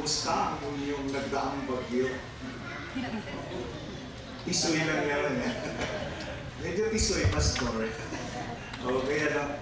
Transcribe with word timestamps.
Kumusta 0.00 0.56
ang 0.56 0.80
yung 0.80 1.12
nagdaang 1.12 1.68
bagyo? 1.68 2.08
Tisoy 4.48 4.80
lang 4.88 5.04
yan 5.04 5.44
eh. 5.44 5.52
Medyo 6.64 6.88
tisoy, 6.88 7.28
pastor. 7.28 7.84
okay, 8.80 9.18
ano? 9.28 9.60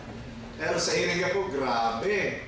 Pero 0.55 0.79
sa 0.79 0.95
area 0.95 1.35
ko, 1.35 1.51
grabe. 1.51 2.47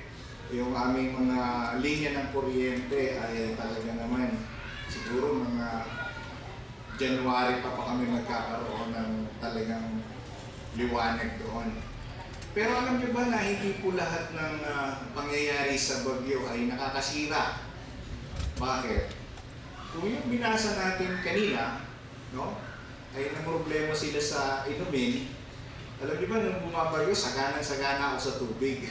Yung 0.54 0.70
aming 0.70 1.18
mga 1.18 1.40
linya 1.82 2.10
ng 2.14 2.28
kuryente 2.30 3.18
ay 3.18 3.58
talaga 3.58 3.90
naman 3.98 4.38
siguro 4.86 5.42
mga 5.42 5.82
January 6.94 7.58
pa 7.58 7.74
pa 7.74 7.90
kami 7.90 8.06
magkakaroon 8.06 8.94
ng 8.94 9.12
talagang 9.42 9.98
liwanag 10.78 11.42
doon. 11.42 11.74
Pero 12.54 12.70
alam 12.70 13.02
niyo 13.02 13.10
ba 13.10 13.26
na 13.26 13.42
hindi 13.42 13.82
po 13.82 13.98
lahat 13.98 14.30
ng 14.30 14.54
ah, 14.62 15.10
pangyayari 15.10 15.74
sa 15.74 16.06
bagyo 16.06 16.46
ay 16.54 16.70
nakakasira? 16.70 17.69
Bakit? 18.60 19.04
Kung 19.96 20.04
yung 20.04 20.28
binasa 20.28 20.76
natin 20.76 21.16
kanina, 21.24 21.80
no? 22.36 22.60
Ay 23.16 23.32
problema 23.40 23.96
sila 23.96 24.20
sa 24.20 24.40
inumin. 24.68 25.32
Alam 26.04 26.16
niyo 26.20 26.28
ba 26.28 26.36
nung 26.44 26.62
bumabagyo, 26.68 27.16
saganang-sagana 27.16 28.14
ako 28.14 28.18
sa 28.20 28.36
tubig. 28.36 28.86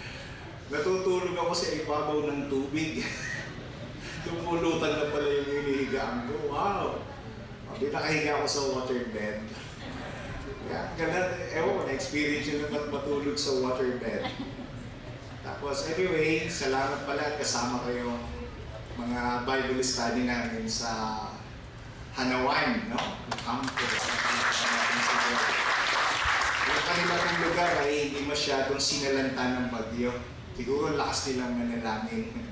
Natutulog 0.72 1.36
ako 1.36 1.52
sa 1.52 1.76
ibabaw 1.76 2.18
ng 2.24 2.48
tubig. 2.48 3.04
Tumulutan 4.24 4.96
na 4.96 5.12
pala 5.12 5.28
yung 5.28 5.48
hinihigaan 5.60 6.26
ko. 6.26 6.34
Wow! 6.48 7.04
Di 7.76 7.92
nakahiga 7.92 8.40
ako 8.40 8.46
sa 8.48 8.62
waterbed. 8.80 9.38
Yeah, 10.62 10.94
ganda, 10.94 11.36
ewan 11.52 11.74
ko, 11.74 11.82
na-experience 11.84 12.48
yun 12.48 12.64
naman 12.64 12.88
matulog 12.88 13.34
sa 13.34 13.60
waterbed. 13.60 14.24
Tapos 15.42 15.90
anyway, 15.90 16.46
salamat 16.46 17.02
pala 17.02 17.34
at 17.34 17.36
kasama 17.36 17.82
kayo 17.82 18.14
mga 18.96 19.48
Bible 19.48 19.80
study 19.80 20.28
namin 20.28 20.68
sa 20.68 21.24
Hanawan, 22.12 22.92
no? 22.92 23.16
Campo. 23.40 23.84
Yung 26.62 26.84
kanila 26.84 27.14
pong 27.16 27.40
lugar 27.40 27.72
ay 27.88 28.12
hindi 28.12 28.28
masyadong 28.28 28.76
sinalanta 28.76 29.64
ng 29.64 29.68
bagyo. 29.72 30.12
Siguro 30.52 30.92
lakas 30.92 31.32
nilang 31.32 31.56
manalangin. 31.56 32.28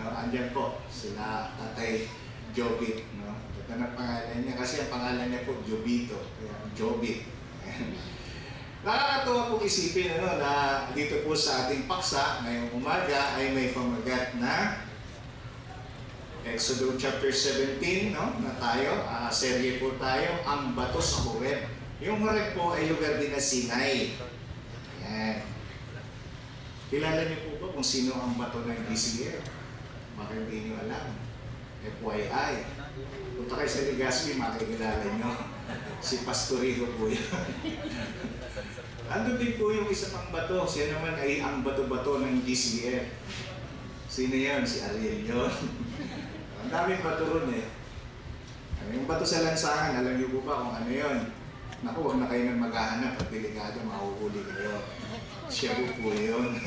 No? 0.00 0.08
Andyan 0.16 0.48
po, 0.56 0.80
sila 0.88 1.52
Tatay 1.60 2.08
Jobit. 2.56 3.04
No? 3.20 3.36
Ito 3.52 3.76
na 3.76 3.92
pangalan 3.92 4.48
niya. 4.48 4.56
Kasi 4.56 4.80
ang 4.80 4.96
pangalan 4.96 5.28
niya 5.28 5.44
po, 5.44 5.60
Jobito. 5.60 6.16
Kaya 6.40 6.56
Jobit. 6.72 7.28
Nakakatuwa 8.88 9.52
pong 9.52 9.68
isipin 9.68 10.16
ano, 10.16 10.40
na 10.40 10.52
dito 10.96 11.20
po 11.20 11.36
sa 11.36 11.68
ating 11.68 11.84
paksa 11.84 12.40
ngayong 12.40 12.80
umaga 12.80 13.36
ay 13.36 13.52
may 13.52 13.76
pamagat 13.76 14.40
na 14.40 14.88
Exodus 16.44 16.96
chapter 16.96 17.28
17 17.28 18.16
no, 18.16 18.40
na 18.40 18.56
tayo, 18.56 19.04
ah, 19.04 19.28
serye 19.28 19.76
po 19.76 19.92
tayo, 20.00 20.40
ang 20.48 20.72
bato 20.72 20.96
sa 20.96 21.28
Horeb. 21.28 21.68
Yung 22.00 22.24
Horeb 22.24 22.56
po 22.56 22.72
ay 22.72 22.88
lugar 22.88 23.20
din 23.20 23.36
na 23.36 23.42
Sinai. 23.42 24.16
Ayan. 25.04 25.44
Kilala 26.88 27.28
niyo 27.28 27.38
po 27.44 27.50
ba 27.60 27.66
kung 27.76 27.84
sino 27.84 28.16
ang 28.16 28.40
bato 28.40 28.64
ng 28.64 28.88
DCL? 28.88 29.44
Baka 30.16 30.32
hindi 30.32 30.56
niyo 30.64 30.80
alam. 30.80 31.12
FYI. 31.80 32.52
Punta 33.36 33.56
kayo 33.56 33.70
sa 33.70 33.86
Legazpi, 33.88 34.40
makikilala 34.40 35.04
niyo. 35.04 35.32
Si 36.00 36.24
Pastorito 36.24 36.88
po 36.96 37.12
yun. 37.12 37.20
Ando 39.12 39.36
din 39.36 39.60
po 39.60 39.68
yung 39.68 39.86
isa 39.92 40.16
pang 40.16 40.32
bato. 40.32 40.64
Siya 40.64 40.96
naman 40.96 41.12
ay 41.20 41.44
ang 41.44 41.60
bato-bato 41.60 42.24
ng 42.24 42.40
DCL. 42.42 43.04
Sino 44.08 44.34
yan? 44.34 44.64
Si 44.64 44.80
Ariel 44.80 45.28
yun. 45.28 45.52
ang 46.60 46.68
daming 46.68 47.00
bato 47.00 47.24
ron 47.24 47.48
eh. 47.56 47.66
Ano 48.80 48.88
Yung 48.92 49.08
bato 49.08 49.24
sa 49.24 49.44
lansangan, 49.44 49.96
alam 49.96 50.20
niyo 50.20 50.28
po 50.28 50.44
ba 50.44 50.60
kung 50.60 50.76
ano 50.76 50.90
yun? 50.92 51.18
Naku, 51.80 51.98
huwag 52.04 52.20
na 52.20 52.28
kayo 52.28 52.52
nang 52.52 52.60
maghahanap 52.68 53.16
at 53.16 53.28
delikado, 53.32 53.80
mahuhuli 53.80 54.44
kayo. 54.44 54.84
Siya 55.48 55.80
po 55.80 55.88
po 55.96 56.12
yun. 56.12 56.60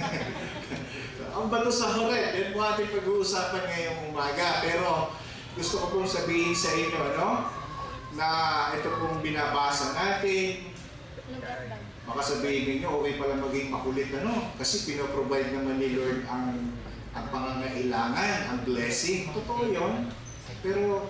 ang 1.37 1.47
bato 1.53 1.69
sa 1.69 1.93
Horeb, 1.93 2.33
yan 2.33 2.57
po 2.57 2.59
ating 2.65 2.89
pag-uusapan 2.89 3.63
ngayong 3.69 3.99
umaga. 4.09 4.65
Pero 4.65 5.13
gusto 5.53 5.75
ko 5.77 5.85
pong 5.93 6.09
sabihin 6.09 6.57
sa 6.57 6.73
inyo, 6.73 6.97
ano? 7.13 7.53
Na 8.17 8.27
ito 8.73 8.89
pong 8.97 9.21
binabasa 9.21 9.93
natin, 9.93 10.73
Baka 12.03 12.19
sabihin 12.19 12.67
ninyo, 12.67 12.99
okay 12.99 13.15
pala 13.15 13.39
maging 13.39 13.71
makulit 13.71 14.11
ano, 14.11 14.51
kasi 14.59 14.83
pinoprovide 14.83 15.55
naman 15.55 15.79
ni 15.79 15.95
Lord 15.95 16.27
ang 16.27 16.75
ang 17.13 17.25
pangangailangan, 17.29 18.37
ang 18.49 18.59
blessing. 18.65 19.29
Totoo 19.31 19.69
yun. 19.69 20.09
Pero, 20.65 21.09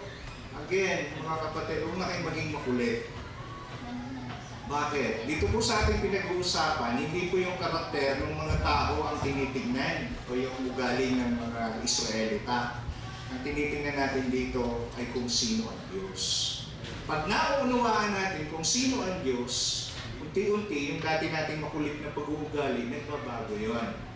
again, 0.63 1.15
mga 1.15 1.35
kapatid, 1.49 1.87
huwag 1.87 1.97
na 1.99 2.07
kayong 2.11 2.27
maging 2.27 2.49
makulit. 2.51 2.99
Bakit? 4.63 5.27
Dito 5.27 5.51
po 5.51 5.59
sa 5.59 5.83
ating 5.83 5.99
pinag-uusapan, 5.99 6.95
hindi 6.95 7.27
po 7.27 7.35
yung 7.35 7.59
karakter 7.59 8.23
ng 8.23 8.31
mga 8.31 8.63
tao 8.63 9.11
ang 9.11 9.19
tinitignan 9.19 10.15
o 10.27 10.31
yung 10.39 10.55
ugali 10.71 11.19
ng 11.19 11.35
mga 11.35 11.83
Israelita. 11.83 12.79
Ang 13.31 13.39
tinitingnan 13.43 13.97
natin 13.99 14.31
dito 14.31 14.87
ay 14.95 15.11
kung 15.11 15.27
sino 15.27 15.67
ang 15.67 15.81
Diyos. 15.91 16.23
Pag 17.03 17.27
nauunawaan 17.27 18.15
natin 18.15 18.47
kung 18.47 18.63
sino 18.63 19.03
ang 19.03 19.19
Diyos, 19.19 19.87
unti-unti 20.23 20.95
yung 20.95 21.03
dati 21.03 21.27
nating 21.27 21.59
makulit 21.59 21.99
na 21.99 22.15
pag-uugali, 22.15 22.87
nagbabago 22.87 23.55
yun. 23.59 24.12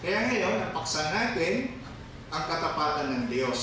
Kaya 0.00 0.32
ngayon, 0.32 0.56
ang 0.64 0.72
paksa 0.72 1.12
natin 1.12 1.76
ang 2.32 2.44
katapatan 2.48 3.06
ng 3.12 3.24
Diyos 3.28 3.60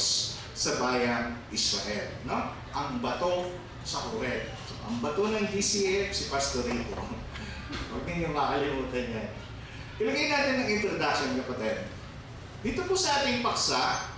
sa 0.54 0.78
bayang 0.78 1.34
Israel. 1.50 2.14
No? 2.30 2.54
Ang 2.78 3.02
bato 3.02 3.58
sa 3.82 4.06
Horeb. 4.12 4.54
So, 4.68 4.78
ang 4.86 5.02
bato 5.02 5.26
ng 5.32 5.50
DCF, 5.50 6.14
si 6.14 6.30
Pastor 6.30 6.68
Rico. 6.68 7.00
Huwag 7.68 8.06
niyo 8.06 8.36
makalimutan 8.36 9.16
yan. 9.18 9.30
Ilagay 9.98 10.26
natin 10.30 10.56
ang 10.62 10.70
introduction, 10.70 11.40
kapatid. 11.42 11.90
Dito 12.62 12.86
po 12.86 12.94
sa 12.94 13.24
ating 13.24 13.42
paksa, 13.42 14.14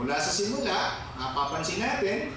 mula 0.00 0.16
sa 0.16 0.32
simula, 0.32 1.10
napapansin 1.18 1.82
natin 1.82 2.32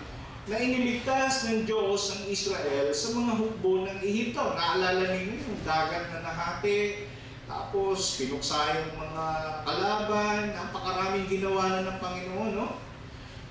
na 0.48 0.58
iniligtas 0.60 1.48
ng 1.48 1.68
Diyos 1.68 2.12
ang 2.12 2.24
Israel 2.28 2.92
sa 2.92 3.08
mga 3.16 3.34
hukbo 3.40 3.88
ng 3.88 4.00
Ehipto. 4.04 4.56
Naalala 4.56 5.16
ninyo 5.16 5.36
yung 5.44 5.62
dagat 5.64 6.12
na 6.12 6.24
nahati, 6.24 7.08
tapos 7.48 8.20
pinuksa 8.20 8.76
yung 8.76 9.00
mga 9.00 9.26
kalaban, 9.64 10.52
napakaraming 10.52 11.32
ginawa 11.32 11.64
na 11.72 11.88
ng 11.88 12.00
Panginoon, 12.04 12.52
no? 12.60 12.68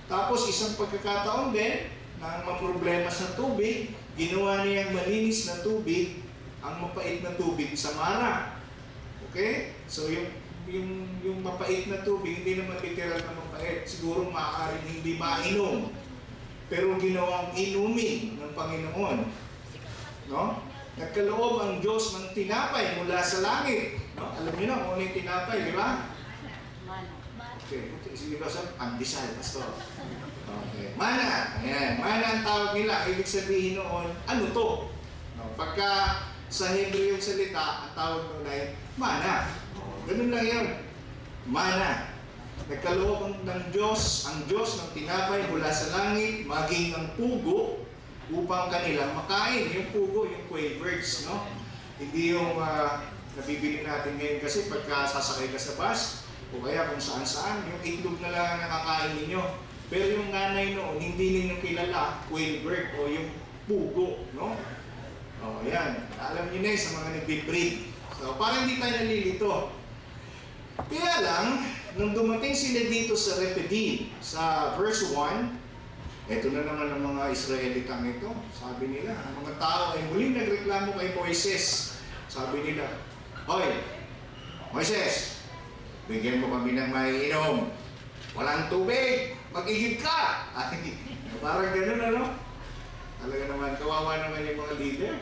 Tapos 0.06 0.46
isang 0.52 0.76
pagkakataon 0.76 1.56
din, 1.56 1.96
na 2.20 2.54
problema 2.60 3.08
sa 3.08 3.36
tubig, 3.36 3.92
ginawa 4.16 4.64
niyang 4.64 4.92
malinis 4.92 5.48
na 5.48 5.60
tubig, 5.60 6.24
ang 6.64 6.80
mapait 6.80 7.20
na 7.20 7.36
tubig 7.36 7.72
sa 7.76 7.92
Mara. 7.96 8.56
Okay? 9.30 9.76
So 9.86 10.08
yung 10.08 10.32
yung 10.66 11.06
yung 11.22 11.38
mapait 11.46 11.86
na 11.86 12.02
tubig, 12.02 12.42
hindi 12.42 12.58
naman 12.58 12.82
literal 12.82 13.22
na 13.22 13.38
mapait. 13.38 13.86
Siguro 13.86 14.26
maaaring 14.32 14.86
hindi 14.98 15.14
mainom. 15.14 15.94
Pero 16.66 16.98
ginawang 16.98 17.54
inumin 17.54 18.42
ng 18.42 18.52
Panginoon. 18.56 19.18
No? 20.26 20.58
Nagkaloob 20.96 21.54
ang 21.60 21.74
Diyos 21.84 22.16
ng 22.16 22.32
tinapay 22.32 22.96
mula 22.96 23.20
sa 23.20 23.44
langit. 23.44 24.00
No? 24.16 24.32
Alam 24.32 24.52
niyo 24.56 24.66
na 24.72 24.80
kung 24.80 24.92
ano 24.96 25.02
yung 25.04 25.16
tinapay, 25.20 25.56
di 25.68 25.74
ba? 25.76 26.08
Okay, 27.66 27.92
sige 28.16 28.40
ba 28.40 28.48
sa 28.48 28.72
pandesal, 28.80 29.36
pastor? 29.36 29.76
Okay. 30.46 30.96
Mana. 30.96 31.60
Ayan. 31.60 32.00
Mana 32.00 32.24
ang 32.24 32.42
tawag 32.46 32.70
nila. 32.72 33.04
Ibig 33.12 33.28
sabihin 33.28 33.76
noon, 33.76 34.08
ano 34.24 34.42
to? 34.56 34.68
No? 35.36 35.52
Pagka 35.52 36.24
sa 36.48 36.72
Hebrew 36.72 37.12
yung 37.12 37.20
salita, 37.20 37.84
ang 37.84 37.92
tawag 37.92 38.22
noon 38.32 38.48
ay 38.48 38.72
mana. 38.96 39.52
O, 39.76 40.00
ganun 40.08 40.32
lang 40.32 40.46
yun. 40.48 40.66
Mana. 41.44 42.16
Nagkaloob 42.72 43.44
ng 43.44 43.62
Diyos, 43.68 44.32
ang 44.32 44.48
Diyos 44.48 44.80
ng 44.80 44.90
tinapay 44.96 45.44
mula 45.52 45.68
sa 45.68 45.92
langit, 45.92 46.48
maging 46.48 46.96
ang 46.96 47.06
pugo 47.20 47.85
upang 48.30 48.72
kanilang 48.72 49.14
makain. 49.14 49.70
Yung 49.70 49.88
pugo, 49.94 50.26
yung 50.26 50.44
quail 50.50 50.78
birds, 50.82 51.26
no? 51.26 51.46
Hindi 51.96 52.34
yung 52.34 52.58
ah, 52.58 53.06
nabibili 53.36 53.84
natin 53.84 54.18
ngayon 54.18 54.40
kasi 54.42 54.66
pagka 54.66 55.06
sasakay 55.06 55.52
ka 55.52 55.60
sa 55.60 55.76
bus, 55.78 56.26
o 56.54 56.62
kaya 56.62 56.88
kung 56.88 57.02
saan-saan, 57.02 57.66
yung 57.66 57.80
itlog 57.82 58.18
na 58.22 58.30
lang 58.32 58.46
ang 58.56 58.60
nakakain 58.64 59.12
ninyo. 59.18 59.42
Pero 59.86 60.04
yung 60.18 60.30
nanay 60.34 60.74
noon, 60.74 60.98
hindi 60.98 61.26
ninyo 61.42 61.56
kilala, 61.62 62.22
quail 62.26 62.62
bird 62.66 62.90
o 62.98 63.06
yung 63.06 63.28
pugo, 63.66 64.26
no? 64.34 64.54
O, 65.42 65.62
yan. 65.62 66.06
Alam 66.18 66.50
niyo 66.50 66.58
na 66.64 66.70
yun 66.74 66.80
sa 66.80 66.96
mga 67.02 67.08
nagbe-breed. 67.22 67.74
So, 68.18 68.34
parang 68.40 68.66
hindi 68.66 68.80
tayo 68.80 68.94
nalilito. 68.98 69.52
Kaya 70.76 71.14
lang, 71.22 71.46
nung 71.96 72.12
dumating 72.16 72.56
sila 72.56 72.88
dito 72.88 73.14
sa 73.14 73.38
Rephidim, 73.38 74.10
sa 74.18 74.74
verse 74.80 75.12
1, 75.12 75.65
eto 76.26 76.50
na 76.50 76.66
naman 76.66 76.90
ang 76.90 77.02
mga 77.14 77.30
Israelitang 77.30 78.02
ito. 78.02 78.34
Sabi 78.50 78.90
nila, 78.90 79.14
ang 79.14 79.46
mga 79.46 79.62
tao 79.62 79.94
ay 79.94 80.02
muling 80.10 80.34
nagreklamo 80.34 80.98
kay 80.98 81.14
Moises. 81.14 81.98
Sabi 82.26 82.66
nila, 82.66 82.98
Hoy, 83.46 83.78
Moises, 84.74 85.46
bigyan 86.10 86.42
mo 86.42 86.50
kami 86.50 86.74
ng 86.74 86.90
maiinom. 86.90 87.70
walang 88.34 88.66
tubig, 88.68 89.38
mag-ihip 89.54 90.02
ka. 90.02 90.44
Ay, 90.60 90.92
parang 91.40 91.72
ganun 91.72 92.02
ano? 92.04 92.22
Talaga 93.16 93.44
naman, 93.48 93.78
kawawa 93.80 94.20
naman 94.20 94.44
yung 94.44 94.60
mga 94.60 94.74
leader. 94.76 95.14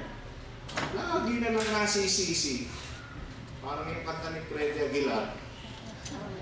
Lagi 0.96 1.34
na 1.38 1.54
lang 1.54 1.68
nasisisi. 1.78 2.66
Parang 3.62 3.86
yung 3.86 4.02
kanta 4.02 4.34
ni 4.34 4.40
Freddy 4.50 4.80
Aguilar. 4.88 5.36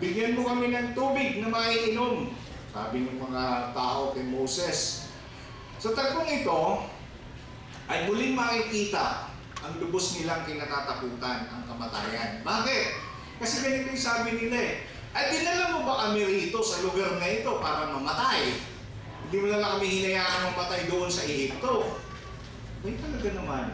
Bigyan 0.01 0.35
mo 0.39 0.49
kami 0.49 0.73
ng 0.73 0.97
tubig 0.97 1.43
na 1.43 1.51
maiinom. 1.51 2.31
Sabi 2.73 3.05
ng 3.05 3.21
mga 3.21 3.77
tao 3.77 4.17
kay 4.17 4.25
Moses. 4.25 5.13
Sa 5.77 5.93
tagpong 5.93 6.25
ito, 6.25 6.89
ay 7.85 8.09
muling 8.09 8.33
makikita 8.33 9.29
ang 9.61 9.77
lubos 9.77 10.17
nilang 10.17 10.43
kinatatakutan, 10.49 11.53
ang 11.53 11.63
kamatayan. 11.69 12.41
Bakit? 12.41 12.87
Kasi 13.37 13.55
ganito 13.61 13.93
yung 13.93 14.01
sabi 14.01 14.41
nila 14.41 14.57
eh. 14.57 14.75
Ay, 15.13 15.37
dinala 15.37 15.77
mo 15.77 15.85
ba 15.85 16.09
kami 16.09 16.25
rito 16.25 16.65
sa 16.65 16.81
lugar 16.81 17.21
na 17.21 17.29
ito 17.29 17.61
para 17.61 17.93
mamatay? 17.93 18.57
Hindi 19.29 19.37
mo 19.37 19.47
na 19.53 19.61
lang 19.61 19.71
kami 19.77 19.87
hinayaan 19.93 20.49
mamatay 20.57 20.89
doon 20.89 21.13
sa 21.13 21.29
Ehipto. 21.29 22.01
Ay, 22.83 22.97
talaga 22.97 23.29
naman. 23.37 23.67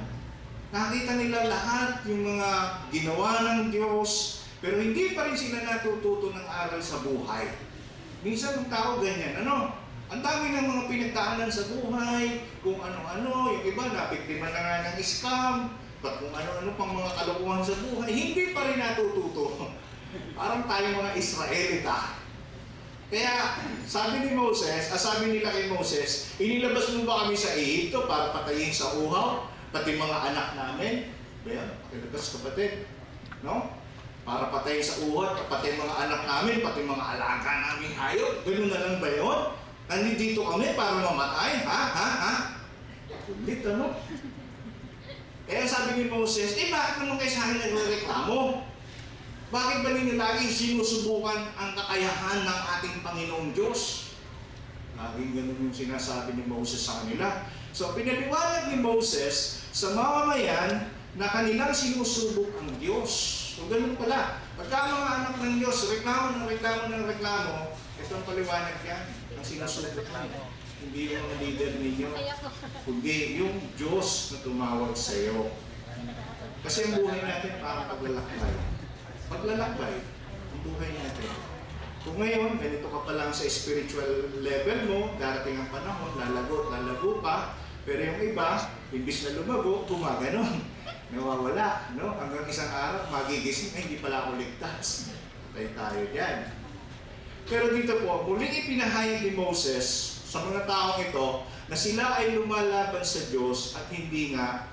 Nakita 0.75 1.13
nila 1.17 1.47
lahat 1.47 2.03
yung 2.11 2.35
mga 2.35 2.51
ginawa 2.91 3.31
ng 3.47 3.71
Diyos, 3.71 4.43
pero 4.59 4.83
hindi 4.83 5.15
pa 5.15 5.31
rin 5.31 5.39
sila 5.39 5.63
natututo 5.63 6.35
ng 6.35 6.47
aral 6.51 6.83
sa 6.83 7.01
buhay. 7.01 7.68
Minsan 8.23 8.65
ang 8.65 8.69
tao 8.73 8.91
ganyan, 8.99 9.47
ano? 9.47 9.77
Ang 10.09 10.25
dami 10.25 10.57
ng 10.57 10.67
mga 10.67 10.85
pinagdaanan 10.89 11.51
sa 11.53 11.69
buhay, 11.69 12.49
kung 12.65 12.81
ano-ano, 12.81 13.53
yung 13.55 13.65
iba 13.69 13.93
napiktima 13.93 14.49
na 14.51 14.59
nga 14.59 14.77
ng 14.91 14.99
scam, 15.05 15.57
at 15.99 16.15
kung 16.23 16.33
ano-ano 16.33 16.71
pang 16.79 16.95
mga 16.95 17.13
kalokohan 17.15 17.63
sa 17.63 17.77
buhay, 17.79 18.11
hindi 18.11 18.57
pa 18.57 18.65
rin 18.67 18.81
natututo. 18.81 19.69
Parang 20.39 20.65
tayo 20.65 20.87
mga 20.97 21.13
Israelita. 21.19 22.19
Kaya 23.09 23.57
sabi 23.89 24.21
ni 24.21 24.37
Moses, 24.37 24.93
ah, 24.93 25.01
sabi 25.01 25.33
nila 25.33 25.49
kay 25.49 25.73
Moses, 25.73 26.37
inilabas 26.37 26.93
mo 26.93 27.09
ba 27.09 27.25
kami 27.25 27.37
sa 27.37 27.57
Ehipto 27.57 28.05
para 28.05 28.37
patayin 28.37 28.69
sa 28.69 28.93
uhaw, 29.01 29.49
pati 29.73 29.97
mga 29.97 30.19
anak 30.33 30.49
namin? 30.57 31.09
Kaya, 31.41 31.81
pakilabas 31.89 32.37
kapatid. 32.37 32.85
No? 33.41 33.78
Para 34.29 34.53
patayin 34.53 34.85
sa 34.85 35.01
uhaw, 35.09 35.49
pati 35.49 35.73
mga 35.73 36.05
anak 36.05 36.21
namin, 36.29 36.61
pati 36.61 36.85
mga 36.85 37.01
alaga 37.17 37.53
namin 37.65 37.97
hayop. 37.97 38.45
Ganun 38.45 38.69
na 38.69 38.85
lang 38.85 38.97
ba 39.01 39.09
yun? 39.09 39.41
Nandito 39.89 40.45
kami 40.45 40.77
para 40.77 41.01
mamatay? 41.01 41.65
Ha? 41.65 41.81
Ha? 41.97 42.09
Ha? 42.13 42.35
Kulit 43.25 43.65
ano? 43.65 43.97
Kaya 45.49 45.65
sabi 45.65 45.91
ni 45.97 46.05
Moses, 46.13 46.61
eh 46.61 46.69
bakit 46.69 47.01
naman 47.01 47.17
kayo 47.17 47.33
sa 47.33 47.41
akin 47.49 47.73
nagreklamo? 47.73 48.69
Bakit 49.49 49.79
ba 49.81 49.91
ninyo 49.97 50.21
laging 50.21 50.53
sinusubukan 50.53 51.49
ang 51.57 51.73
kakayahan 51.73 52.45
ng 52.45 52.61
ating 52.77 52.97
Panginoong 53.01 53.57
Diyos? 53.57 54.13
Laging 54.93 55.41
ganun 55.41 55.73
yung 55.73 55.73
sinasabi 55.73 56.37
ni 56.37 56.45
Moses 56.45 56.85
sa 56.85 57.01
kanila. 57.01 57.49
So 57.73 57.97
pinaliwanag 57.97 58.77
ni 58.77 58.85
Moses 58.85 59.65
sa 59.73 59.97
mamamayan 59.97 60.93
na 61.17 61.33
kanilang 61.33 61.73
sinusubok 61.73 62.61
ang 62.61 62.77
Diyos. 62.77 63.38
So 63.59 63.67
ganun 63.67 63.99
pala. 63.99 64.39
Pagka 64.55 64.87
mga 64.87 65.11
anak 65.19 65.35
ng 65.43 65.59
Diyos, 65.59 65.91
reklamo 65.91 66.39
ng 66.39 66.47
reklamo 66.47 66.95
ng 66.95 67.11
reklamo, 67.11 67.75
ito 67.75 68.13
ang 68.15 68.23
paliwanag 68.23 68.79
yan. 68.87 69.05
Ang 69.35 69.43
sinusubok 69.43 70.07
mo. 70.31 70.55
Hindi 70.79 71.11
yung 71.11 71.27
mga 71.27 71.37
leader 71.43 71.73
ninyo, 71.83 72.09
kundi 72.87 73.43
yung 73.43 73.59
Diyos 73.75 74.31
na 74.31 74.39
tumawag 74.47 74.95
sa 74.95 75.19
iyo. 75.19 75.51
Kasi 76.63 76.87
ang 76.87 77.03
buhay 77.03 77.19
natin 77.19 77.59
parang 77.59 77.91
paglalakbay. 77.91 78.55
Paglalakbay, 79.27 79.95
ang 80.55 80.61
buhay 80.63 80.91
natin. 80.95 81.31
Kung 82.07 82.15
ngayon, 82.23 82.63
ganito 82.63 82.87
ka 82.87 83.01
pa 83.03 83.13
lang 83.19 83.35
sa 83.35 83.43
spiritual 83.51 84.39
level 84.39 84.79
mo, 84.87 85.01
darating 85.19 85.59
ang 85.59 85.71
panahon, 85.75 86.15
lalago 86.15 86.71
lalago 86.71 87.19
pa, 87.19 87.59
pero 87.83 87.99
yung 87.99 88.23
iba, 88.23 88.71
imbis 88.95 89.27
na 89.27 89.43
lumago, 89.43 89.83
gumaganon. 89.83 90.78
Nawawala, 91.09 91.89
no? 91.97 92.13
Hanggang 92.21 92.45
isang 92.45 92.69
araw, 92.69 93.09
magigising, 93.09 93.73
ay, 93.73 93.89
hindi 93.89 93.97
pala 93.97 94.29
ako 94.29 94.37
ligtas. 94.37 95.09
Patay 95.53 95.73
tayo 95.73 96.03
dyan. 96.13 96.39
Pero 97.49 97.73
dito 97.73 98.05
po, 98.05 98.29
muling 98.29 98.53
ipinahayag 98.53 99.25
ni 99.25 99.33
Moses 99.33 100.21
sa 100.29 100.45
mga 100.45 100.69
taong 100.69 101.01
ito 101.01 101.49
na 101.73 101.77
sila 101.77 102.21
ay 102.21 102.37
lumalaban 102.37 103.01
sa 103.01 103.25
Diyos 103.33 103.73
at 103.73 103.89
hindi 103.89 104.37
nga 104.37 104.69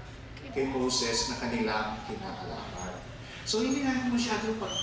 kay 0.51 0.67
Moses 0.67 1.31
na 1.31 1.39
kanilang 1.39 1.95
kinakalaban. 2.03 2.99
So 3.47 3.63
hindi 3.63 3.87
natin 3.87 4.11
masyado 4.11 4.55
pag 4.59 4.75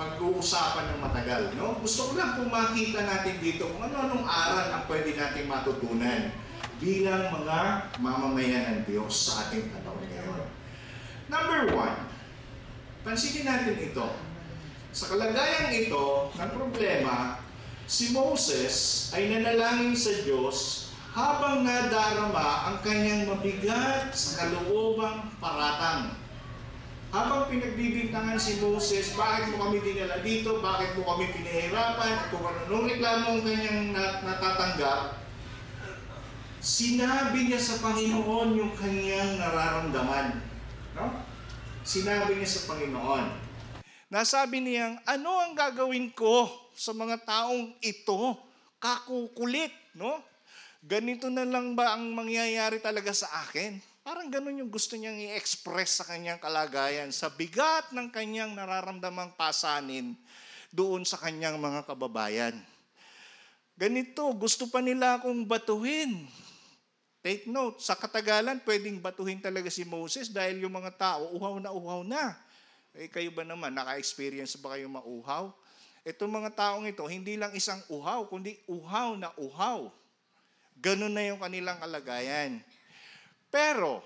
pag-uusapan 0.00 0.96
ng 0.96 1.00
matagal. 1.04 1.42
No? 1.60 1.76
Gusto 1.76 2.08
ko 2.08 2.12
lang 2.16 2.40
kung 2.40 2.48
makita 2.48 3.04
natin 3.04 3.36
dito 3.44 3.68
kung 3.68 3.84
ano-anong 3.84 4.24
aral 4.24 4.72
ang 4.72 4.84
pwede 4.88 5.12
nating 5.12 5.44
matutunan 5.44 6.32
bilang 6.80 7.28
mga 7.28 7.58
mamamayan 8.00 8.80
ng 8.80 8.80
Diyos 8.88 9.12
sa 9.12 9.44
ating 9.44 9.68
panahon. 9.68 10.00
Number 11.30 11.70
one, 11.78 12.10
pansinin 13.06 13.46
natin 13.46 13.78
ito. 13.78 14.10
Sa 14.90 15.14
kalagayang 15.14 15.70
ito 15.70 16.34
ng 16.34 16.50
problema, 16.50 17.38
si 17.86 18.10
Moses 18.10 19.06
ay 19.14 19.30
nanalangin 19.30 19.94
sa 19.94 20.10
Diyos 20.26 20.90
habang 21.14 21.62
nadarama 21.62 22.66
ang 22.66 22.76
kanyang 22.82 23.30
mabigat 23.30 24.10
sa 24.10 24.42
kaloobang 24.42 25.30
paratang. 25.38 26.18
Habang 27.14 27.46
pinagbibintangan 27.46 28.38
si 28.38 28.58
Moses, 28.62 29.14
bakit 29.14 29.54
mo 29.54 29.70
kami 29.70 29.82
dinala 29.86 30.22
dito, 30.22 30.58
bakit 30.58 30.98
mo 30.98 31.14
kami 31.14 31.30
pinahirapan, 31.30 32.30
kung 32.34 32.42
ano 32.42 32.58
nung 32.66 32.86
reklamo 32.86 33.38
ang 33.38 33.42
kanyang 33.42 33.94
nat- 33.94 34.22
natatanggap, 34.26 35.18
sinabi 36.58 37.50
niya 37.50 37.58
sa 37.62 37.78
Panginoon 37.82 38.54
yung 38.58 38.74
kanyang 38.74 39.38
nararamdaman. 39.38 40.49
No? 40.96 41.06
Sinabi 41.86 42.38
niya 42.38 42.48
sa 42.48 42.70
Panginoon. 42.70 43.24
Nasabi 44.10 44.58
niyang, 44.58 44.98
ano 45.06 45.30
ang 45.38 45.54
gagawin 45.54 46.10
ko 46.10 46.50
sa 46.74 46.90
mga 46.90 47.22
taong 47.22 47.78
ito? 47.78 48.34
Kakukulit, 48.82 49.70
no? 49.94 50.18
Ganito 50.82 51.30
na 51.30 51.46
lang 51.46 51.76
ba 51.78 51.94
ang 51.94 52.10
mangyayari 52.10 52.82
talaga 52.82 53.14
sa 53.14 53.28
akin? 53.46 53.78
Parang 54.00 54.32
ganun 54.32 54.58
yung 54.58 54.72
gusto 54.72 54.96
niyang 54.96 55.20
i-express 55.30 56.00
sa 56.00 56.08
kanyang 56.08 56.40
kalagayan 56.40 57.12
sa 57.12 57.28
bigat 57.30 57.92
ng 57.92 58.08
kanyang 58.08 58.56
nararamdamang 58.56 59.36
pasanin 59.36 60.16
doon 60.72 61.04
sa 61.04 61.20
kanyang 61.20 61.60
mga 61.60 61.84
kababayan. 61.84 62.56
Ganito, 63.76 64.26
gusto 64.34 64.66
pa 64.66 64.80
nila 64.80 65.20
akong 65.20 65.44
batuhin. 65.46 66.26
Take 67.20 67.52
note, 67.52 67.84
sa 67.84 68.00
katagalan, 68.00 68.64
pwedeng 68.64 68.96
batuhin 68.96 69.44
talaga 69.44 69.68
si 69.68 69.84
Moses 69.84 70.32
dahil 70.32 70.64
yung 70.64 70.72
mga 70.72 70.96
tao, 70.96 71.36
uhaw 71.36 71.60
na 71.60 71.68
uhaw 71.68 72.00
na. 72.00 72.32
Eh, 72.96 73.12
kayo 73.12 73.28
ba 73.28 73.44
naman, 73.44 73.76
naka-experience 73.76 74.56
ba 74.56 74.72
kayo 74.72 74.88
mauhaw? 74.88 75.52
Itong 76.00 76.32
mga 76.32 76.50
taong 76.56 76.88
ito, 76.88 77.04
hindi 77.04 77.36
lang 77.36 77.52
isang 77.52 77.76
uhaw, 77.92 78.24
kundi 78.24 78.56
uhaw 78.64 79.20
na 79.20 79.28
uhaw. 79.36 79.92
Ganun 80.80 81.12
na 81.12 81.28
yung 81.28 81.36
kanilang 81.36 81.76
kalagayan. 81.76 82.64
Pero, 83.52 84.00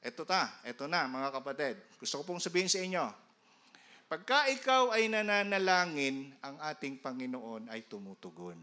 eto 0.00 0.24
ta, 0.24 0.56
eto 0.64 0.88
na 0.88 1.04
mga 1.04 1.36
kapatid. 1.36 1.76
Gusto 2.00 2.24
ko 2.24 2.32
pong 2.32 2.40
sabihin 2.40 2.72
sa 2.72 2.80
inyo, 2.80 3.04
pagka 4.08 4.48
ikaw 4.48 4.88
ay 4.96 5.12
nananalangin, 5.12 6.32
ang 6.40 6.56
ating 6.64 6.96
Panginoon 6.96 7.68
ay 7.68 7.84
tumutugon. 7.84 8.56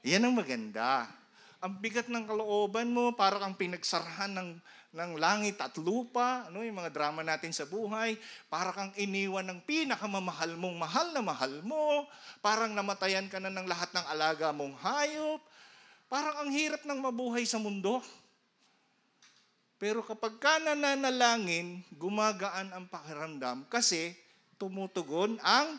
Yan 0.00 0.24
ang 0.24 0.32
maganda. 0.32 1.12
Ang 1.58 1.82
bigat 1.82 2.06
ng 2.06 2.22
kalooban 2.22 2.86
mo, 2.94 3.10
para 3.18 3.42
kang 3.42 3.58
pinagsarahan 3.58 4.30
ng, 4.30 4.50
ng 4.94 5.12
langit 5.18 5.58
at 5.58 5.74
lupa, 5.74 6.46
ano, 6.46 6.62
yung 6.62 6.78
mga 6.78 6.94
drama 6.94 7.26
natin 7.26 7.50
sa 7.50 7.66
buhay, 7.66 8.14
para 8.46 8.70
kang 8.70 8.94
iniwan 8.94 9.42
ng 9.42 9.60
pinakamamahal 9.66 10.54
mong 10.54 10.76
mahal 10.78 11.06
na 11.10 11.18
mahal 11.18 11.50
mo, 11.66 12.06
parang 12.38 12.70
namatayan 12.78 13.26
ka 13.26 13.42
na 13.42 13.50
ng 13.50 13.66
lahat 13.66 13.90
ng 13.90 14.06
alaga 14.06 14.54
mong 14.54 14.78
hayop, 14.78 15.42
parang 16.06 16.46
ang 16.46 16.50
hirap 16.54 16.86
ng 16.86 16.98
mabuhay 17.02 17.42
sa 17.42 17.58
mundo. 17.58 17.98
Pero 19.82 20.02
kapag 20.06 20.38
ka 20.38 20.62
nananalangin, 20.62 21.82
gumagaan 21.94 22.70
ang 22.70 22.86
pakiramdam 22.86 23.66
kasi 23.70 24.14
tumutugon 24.58 25.38
ang 25.42 25.78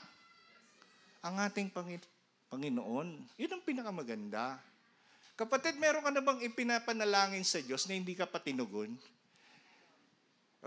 ang 1.20 1.36
ating. 1.44 1.68
Panginoon. 2.50 3.08
Yun 3.38 3.52
ang 3.54 3.64
pinakamaganda. 3.64 4.58
Kapatid, 5.40 5.80
meron 5.80 6.04
ka 6.04 6.12
na 6.12 6.20
bang 6.20 6.52
ipinapanalangin 6.52 7.48
sa 7.48 7.64
Diyos 7.64 7.88
na 7.88 7.96
hindi 7.96 8.12
ka 8.12 8.28
pa 8.28 8.44
tinugon? 8.44 8.92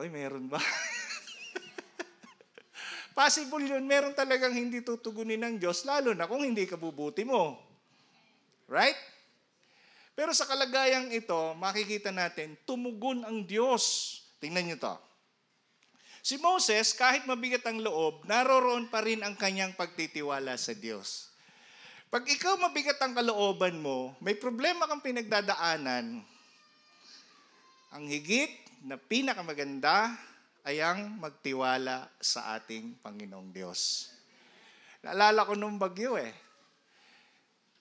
Oy, 0.01 0.09
meron 0.09 0.49
ba? 0.49 0.57
Possible 3.13 3.69
yun. 3.69 3.85
Meron 3.85 4.17
talagang 4.17 4.57
hindi 4.57 4.81
tutugunin 4.81 5.45
ng 5.45 5.61
Diyos, 5.61 5.85
lalo 5.85 6.17
na 6.17 6.25
kung 6.25 6.41
hindi 6.41 6.65
ka 6.65 6.81
bubuti 6.81 7.21
mo. 7.21 7.61
Right? 8.65 8.97
Pero 10.17 10.33
sa 10.33 10.49
kalagayang 10.49 11.13
ito, 11.13 11.53
makikita 11.61 12.09
natin, 12.09 12.57
tumugon 12.65 13.29
ang 13.29 13.45
Diyos. 13.45 14.17
Tingnan 14.41 14.73
nyo 14.73 14.77
to. 14.81 14.97
Si 16.25 16.41
Moses, 16.41 16.97
kahit 16.97 17.29
mabigat 17.29 17.69
ang 17.69 17.77
loob, 17.77 18.25
naroroon 18.25 18.89
pa 18.89 19.05
rin 19.05 19.21
ang 19.21 19.37
kanyang 19.37 19.77
pagtitiwala 19.77 20.57
sa 20.57 20.73
Diyos. 20.73 21.32
Pag 22.13 22.29
ikaw 22.29 22.61
mabigat 22.61 23.01
ang 23.01 23.17
kalooban 23.17 23.81
mo, 23.81 24.13
may 24.21 24.37
problema 24.37 24.85
kang 24.85 25.01
pinagdadaanan, 25.01 26.21
ang 27.89 28.05
higit 28.05 28.53
na 28.85 29.01
pinakamaganda 29.01 30.13
ay 30.61 30.85
ang 30.85 31.17
magtiwala 31.17 32.13
sa 32.21 32.53
ating 32.61 33.01
Panginoong 33.01 33.49
Diyos. 33.49 34.13
Naalala 35.01 35.49
ko 35.49 35.57
nung 35.57 35.81
bagyo 35.81 36.21
eh. 36.21 36.37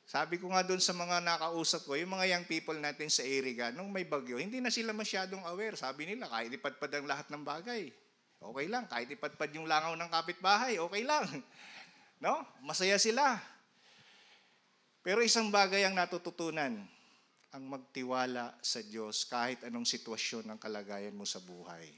Sabi 0.07 0.39
ko 0.39 0.55
nga 0.55 0.63
doon 0.63 0.79
sa 0.79 0.95
mga 0.95 1.19
nakausap 1.19 1.83
ko, 1.83 1.99
yung 1.99 2.15
mga 2.15 2.31
young 2.31 2.47
people 2.47 2.79
natin 2.79 3.11
sa 3.11 3.27
Iriga, 3.27 3.75
nung 3.75 3.91
may 3.91 4.07
bagyo, 4.07 4.39
hindi 4.39 4.63
na 4.63 4.71
sila 4.71 4.95
masyadong 4.95 5.43
aware. 5.43 5.75
Sabi 5.75 6.07
nila, 6.07 6.31
kahit 6.31 6.55
ipadpad 6.55 7.03
ang 7.03 7.03
lahat 7.03 7.27
ng 7.27 7.43
bagay, 7.43 7.91
okay 8.39 8.65
lang. 8.71 8.87
Kahit 8.87 9.11
ipadpad 9.11 9.51
yung 9.59 9.67
langaw 9.67 9.91
ng 9.99 10.07
kapitbahay, 10.07 10.79
okay 10.79 11.03
lang. 11.03 11.27
No? 12.21 12.45
Masaya 12.61 13.01
sila. 13.01 13.41
Pero 15.01 15.25
isang 15.25 15.49
bagay 15.49 15.81
ang 15.81 15.97
natututunan, 15.97 16.77
ang 17.51 17.63
magtiwala 17.65 18.53
sa 18.61 18.85
Diyos 18.85 19.25
kahit 19.25 19.65
anong 19.65 19.89
sitwasyon 19.89 20.53
ng 20.53 20.59
kalagayan 20.61 21.17
mo 21.17 21.25
sa 21.25 21.41
buhay. 21.41 21.89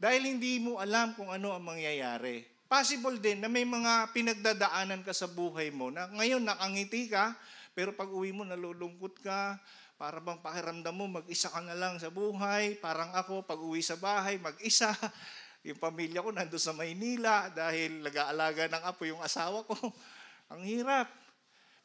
Dahil 0.00 0.30
hindi 0.30 0.62
mo 0.62 0.80
alam 0.80 1.12
kung 1.18 1.28
ano 1.28 1.52
ang 1.52 1.60
mangyayari. 1.60 2.46
Possible 2.70 3.18
din 3.18 3.42
na 3.42 3.50
may 3.50 3.66
mga 3.66 4.14
pinagdadaanan 4.14 5.02
ka 5.02 5.10
sa 5.10 5.26
buhay 5.26 5.74
mo 5.74 5.90
na 5.90 6.06
ngayon 6.14 6.40
nakangiti 6.40 7.10
ka, 7.10 7.34
pero 7.74 7.92
pag 7.92 8.08
uwi 8.08 8.30
mo 8.30 8.46
nalulungkot 8.46 9.20
ka, 9.20 9.58
para 10.00 10.16
bang 10.16 10.40
pakiramdam 10.40 10.96
mo 10.96 11.20
mag-isa 11.20 11.52
ka 11.52 11.60
na 11.60 11.76
lang 11.76 12.00
sa 12.00 12.08
buhay, 12.08 12.80
parang 12.80 13.12
ako 13.12 13.44
pag 13.44 13.60
uwi 13.60 13.84
sa 13.84 14.00
bahay 14.00 14.40
mag-isa. 14.40 14.96
Yung 15.68 15.76
pamilya 15.76 16.24
ko 16.24 16.32
nandun 16.32 16.56
sa 16.56 16.72
Maynila 16.72 17.52
dahil 17.52 18.00
nag-aalaga 18.00 18.64
ng 18.72 18.80
apo 18.80 19.04
yung 19.04 19.20
asawa 19.20 19.60
ko. 19.68 19.76
Ang 20.56 20.64
hirap. 20.64 21.04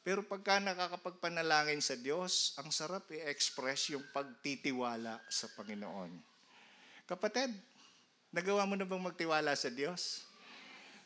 Pero 0.06 0.22
pagka 0.22 0.62
nakakapagpanalangin 0.62 1.82
sa 1.82 1.98
Diyos, 1.98 2.54
ang 2.62 2.70
sarap 2.70 3.10
i-express 3.10 3.90
yung 3.98 4.06
pagtitiwala 4.14 5.18
sa 5.34 5.50
Panginoon. 5.58 6.14
Kapatid, 7.10 7.50
nagawa 8.30 8.70
mo 8.70 8.78
na 8.78 8.86
bang 8.86 9.02
magtiwala 9.02 9.58
sa 9.58 9.74
Diyos? 9.74 10.22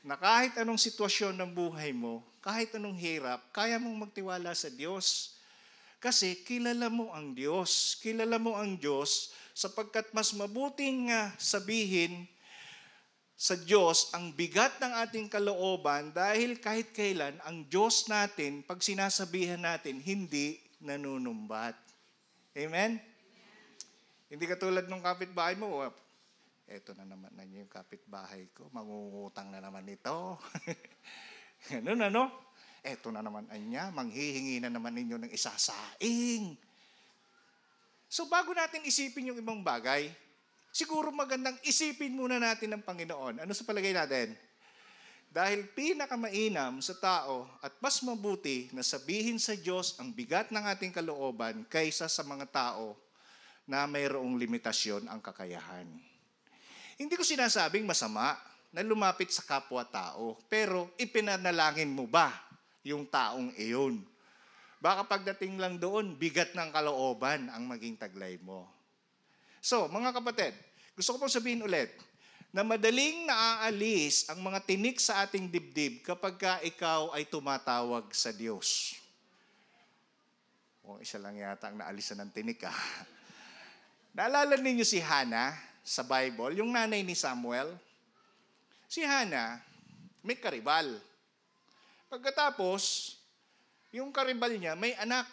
Na 0.04 0.20
kahit 0.20 0.60
anong 0.60 0.84
sitwasyon 0.84 1.32
ng 1.32 1.52
buhay 1.56 1.96
mo, 1.96 2.28
kahit 2.44 2.76
anong 2.76 3.00
hirap, 3.00 3.40
kaya 3.56 3.80
mong 3.80 4.12
magtiwala 4.12 4.52
sa 4.52 4.68
Diyos. 4.68 5.40
Kasi 6.04 6.36
kilala 6.44 6.92
mo 6.92 7.16
ang 7.16 7.32
Diyos. 7.32 7.96
Kilala 8.04 8.36
mo 8.36 8.60
ang 8.60 8.76
Diyos 8.76 9.32
sapagkat 9.56 10.12
mas 10.12 10.36
mabuting 10.36 11.08
uh, 11.08 11.32
sabihin 11.40 12.28
sa 13.40 13.56
Diyos 13.56 14.12
ang 14.12 14.36
bigat 14.36 14.84
ng 14.84 15.00
ating 15.00 15.32
kalooban 15.32 16.12
dahil 16.12 16.60
kahit 16.60 16.92
kailan 16.92 17.40
ang 17.48 17.64
Diyos 17.72 18.12
natin, 18.12 18.68
pag 18.68 18.84
sinasabihan 18.84 19.64
natin, 19.64 20.04
hindi 20.04 20.60
nanunumbat. 20.84 21.72
Amen? 22.60 23.00
Hindi 24.28 24.44
katulad 24.44 24.92
ng 24.92 25.00
kapitbahay 25.00 25.56
mo, 25.56 25.88
eto 26.68 26.92
na 27.00 27.08
naman 27.08 27.32
na 27.32 27.48
yung 27.48 27.72
kapitbahay 27.72 28.52
ko, 28.52 28.68
mangungutang 28.76 29.48
na 29.56 29.64
naman 29.64 29.88
ito. 29.88 30.36
Ganun 31.72 32.12
ano? 32.12 32.28
Eto 32.84 33.08
na 33.08 33.24
naman 33.24 33.48
anya, 33.56 33.88
manghihingi 33.96 34.60
na 34.60 34.68
naman 34.68 34.92
ninyo 35.00 35.16
ng 35.16 35.32
isasaing. 35.32 36.60
So 38.12 38.28
bago 38.28 38.52
natin 38.52 38.84
isipin 38.84 39.32
yung 39.32 39.40
ibang 39.40 39.64
bagay, 39.64 40.12
siguro 40.70 41.10
magandang 41.10 41.58
isipin 41.66 42.14
muna 42.14 42.38
natin 42.38 42.78
ng 42.78 42.84
Panginoon. 42.86 43.44
Ano 43.44 43.52
sa 43.54 43.66
palagay 43.66 43.94
natin? 43.94 44.34
Dahil 45.30 45.70
pinakamainam 45.78 46.82
sa 46.82 46.98
tao 46.98 47.46
at 47.62 47.78
mas 47.78 48.02
mabuti 48.02 48.66
na 48.74 48.82
sabihin 48.82 49.38
sa 49.38 49.54
Diyos 49.54 49.94
ang 50.02 50.10
bigat 50.10 50.50
ng 50.50 50.66
ating 50.74 50.90
kalooban 50.90 51.70
kaysa 51.70 52.10
sa 52.10 52.26
mga 52.26 52.50
tao 52.50 52.98
na 53.70 53.86
mayroong 53.86 54.42
limitasyon 54.42 55.06
ang 55.06 55.22
kakayahan. 55.22 55.86
Hindi 56.98 57.14
ko 57.14 57.22
sinasabing 57.22 57.86
masama 57.86 58.34
na 58.74 58.82
lumapit 58.82 59.30
sa 59.30 59.46
kapwa-tao, 59.46 60.34
pero 60.50 60.90
ipinanalangin 60.98 61.94
mo 61.94 62.10
ba 62.10 62.34
yung 62.82 63.06
taong 63.06 63.54
iyon? 63.54 64.02
Baka 64.82 65.06
pagdating 65.06 65.62
lang 65.62 65.78
doon, 65.78 66.18
bigat 66.18 66.58
ng 66.58 66.74
kalooban 66.74 67.54
ang 67.54 67.70
maging 67.70 68.02
taglay 68.02 68.42
mo. 68.42 68.79
So, 69.60 69.92
mga 69.92 70.16
kapatid, 70.16 70.56
gusto 70.96 71.16
ko 71.16 71.24
pong 71.24 71.32
sabihin 71.32 71.64
ulit, 71.64 71.92
na 72.50 72.66
madaling 72.66 73.30
naaalis 73.30 74.26
ang 74.26 74.42
mga 74.42 74.60
tinik 74.66 74.98
sa 74.98 75.22
ating 75.22 75.46
dibdib 75.46 76.02
kapag 76.02 76.34
ka 76.34 76.54
ikaw 76.66 77.14
ay 77.14 77.30
tumatawag 77.30 78.10
sa 78.10 78.34
Diyos. 78.34 78.98
O, 80.82 80.98
isa 80.98 81.22
lang 81.22 81.38
yata 81.38 81.70
ang 81.70 81.78
naalisan 81.78 82.18
ng 82.26 82.34
tinik 82.34 82.66
ah. 82.66 82.74
Naalala 84.18 84.58
ninyo 84.58 84.82
si 84.82 84.98
Hannah 84.98 85.54
sa 85.86 86.02
Bible, 86.02 86.58
yung 86.58 86.74
nanay 86.74 87.06
ni 87.06 87.14
Samuel? 87.14 87.70
Si 88.90 89.06
Hannah, 89.06 89.62
may 90.26 90.34
karibal. 90.34 90.98
Pagkatapos, 92.10 93.14
yung 93.94 94.10
karibal 94.10 94.50
niya, 94.58 94.74
may 94.74 94.98
anak. 94.98 95.30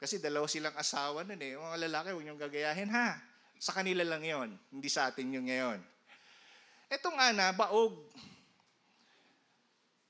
Kasi 0.00 0.16
dalawa 0.16 0.48
silang 0.48 0.72
asawa 0.80 1.20
nun 1.28 1.36
eh. 1.36 1.60
Mga 1.60 1.78
lalaki, 1.86 2.08
huwag 2.16 2.24
niyong 2.24 2.40
gagayahin 2.40 2.88
ha. 2.88 3.20
Sa 3.60 3.76
kanila 3.76 4.00
lang 4.00 4.24
yon, 4.24 4.48
hindi 4.72 4.88
sa 4.88 5.12
atin 5.12 5.28
yung 5.36 5.44
ngayon. 5.44 5.76
Etong 6.88 7.20
ana, 7.20 7.52
baog. 7.52 8.00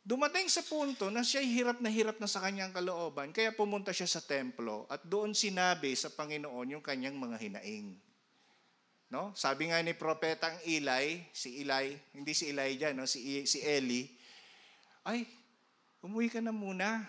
Dumating 0.06 0.46
sa 0.46 0.62
punto 0.62 1.10
na 1.10 1.26
siya 1.26 1.42
hirap 1.42 1.82
na 1.82 1.90
hirap 1.90 2.22
na 2.22 2.30
sa 2.30 2.38
kanyang 2.40 2.70
kalooban, 2.70 3.34
kaya 3.34 3.50
pumunta 3.50 3.90
siya 3.90 4.08
sa 4.08 4.22
templo 4.22 4.86
at 4.88 5.02
doon 5.04 5.36
sinabi 5.36 5.92
sa 5.92 6.08
Panginoon 6.08 6.78
yung 6.78 6.84
kanyang 6.86 7.18
mga 7.18 7.36
hinaing. 7.36 7.98
No? 9.10 9.34
Sabi 9.34 9.74
nga 9.74 9.82
ni 9.82 9.92
propetang 9.92 10.54
Eli, 10.62 11.26
si 11.34 11.66
Eli, 11.66 11.98
hindi 12.14 12.32
si 12.32 12.48
Elijah, 12.48 12.94
no? 12.94 13.04
si, 13.10 13.42
si 13.44 13.58
Eli, 13.60 14.06
ay, 15.04 15.26
umuwi 16.00 16.30
ka 16.30 16.38
na 16.38 16.54
muna. 16.54 17.02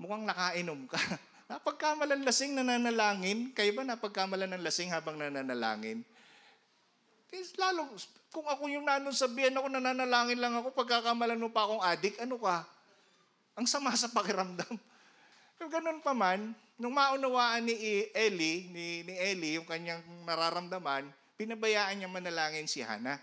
Mukhang 0.00 0.24
nakainom 0.24 0.86
ka. 0.86 0.96
Napagkamalan 1.50 2.22
lasing 2.22 2.54
nananalangin. 2.54 3.50
Kayo 3.50 3.74
ba 3.74 3.82
napagkamalan 3.82 4.54
ng 4.54 4.62
lasing 4.62 4.94
habang 4.94 5.18
nananalangin? 5.18 6.06
Is 7.34 7.58
lalo, 7.58 7.90
kung 8.30 8.46
ako 8.46 8.70
yung 8.70 8.86
nanon 8.86 9.10
sabihan 9.10 9.58
ako, 9.58 9.66
nananalangin 9.66 10.38
lang 10.38 10.54
ako, 10.54 10.70
pagkakamalan 10.70 11.42
mo 11.42 11.50
pa 11.50 11.66
akong 11.66 11.82
adik, 11.82 12.14
ano 12.22 12.38
ka? 12.38 12.62
Ang 13.58 13.66
sama 13.66 13.90
sa 13.98 14.06
pakiramdam. 14.06 14.78
Pero 15.58 15.66
ganun 15.66 15.98
pa 15.98 16.14
man, 16.14 16.54
nung 16.78 16.94
maunawaan 16.94 17.66
ni 17.66 17.74
Eli, 18.14 18.70
ni, 18.70 19.02
ni 19.02 19.14
Eli, 19.18 19.58
yung 19.58 19.66
kanyang 19.66 20.06
nararamdaman, 20.22 21.10
pinabayaan 21.34 21.98
niya 21.98 22.10
manalangin 22.10 22.70
si 22.70 22.78
Hana. 22.78 23.18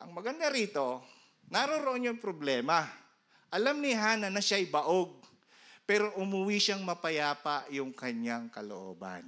Ang 0.00 0.16
maganda 0.16 0.48
rito, 0.48 1.04
naroroon 1.52 2.08
yung 2.08 2.20
problema. 2.20 2.88
Alam 3.52 3.84
ni 3.84 3.92
Hana 3.92 4.32
na 4.32 4.40
siya'y 4.40 4.68
baog. 4.68 5.23
Pero 5.84 6.16
umuwi 6.16 6.56
siyang 6.56 6.80
mapayapa 6.80 7.68
yung 7.68 7.92
kanyang 7.92 8.48
kalooban. 8.48 9.24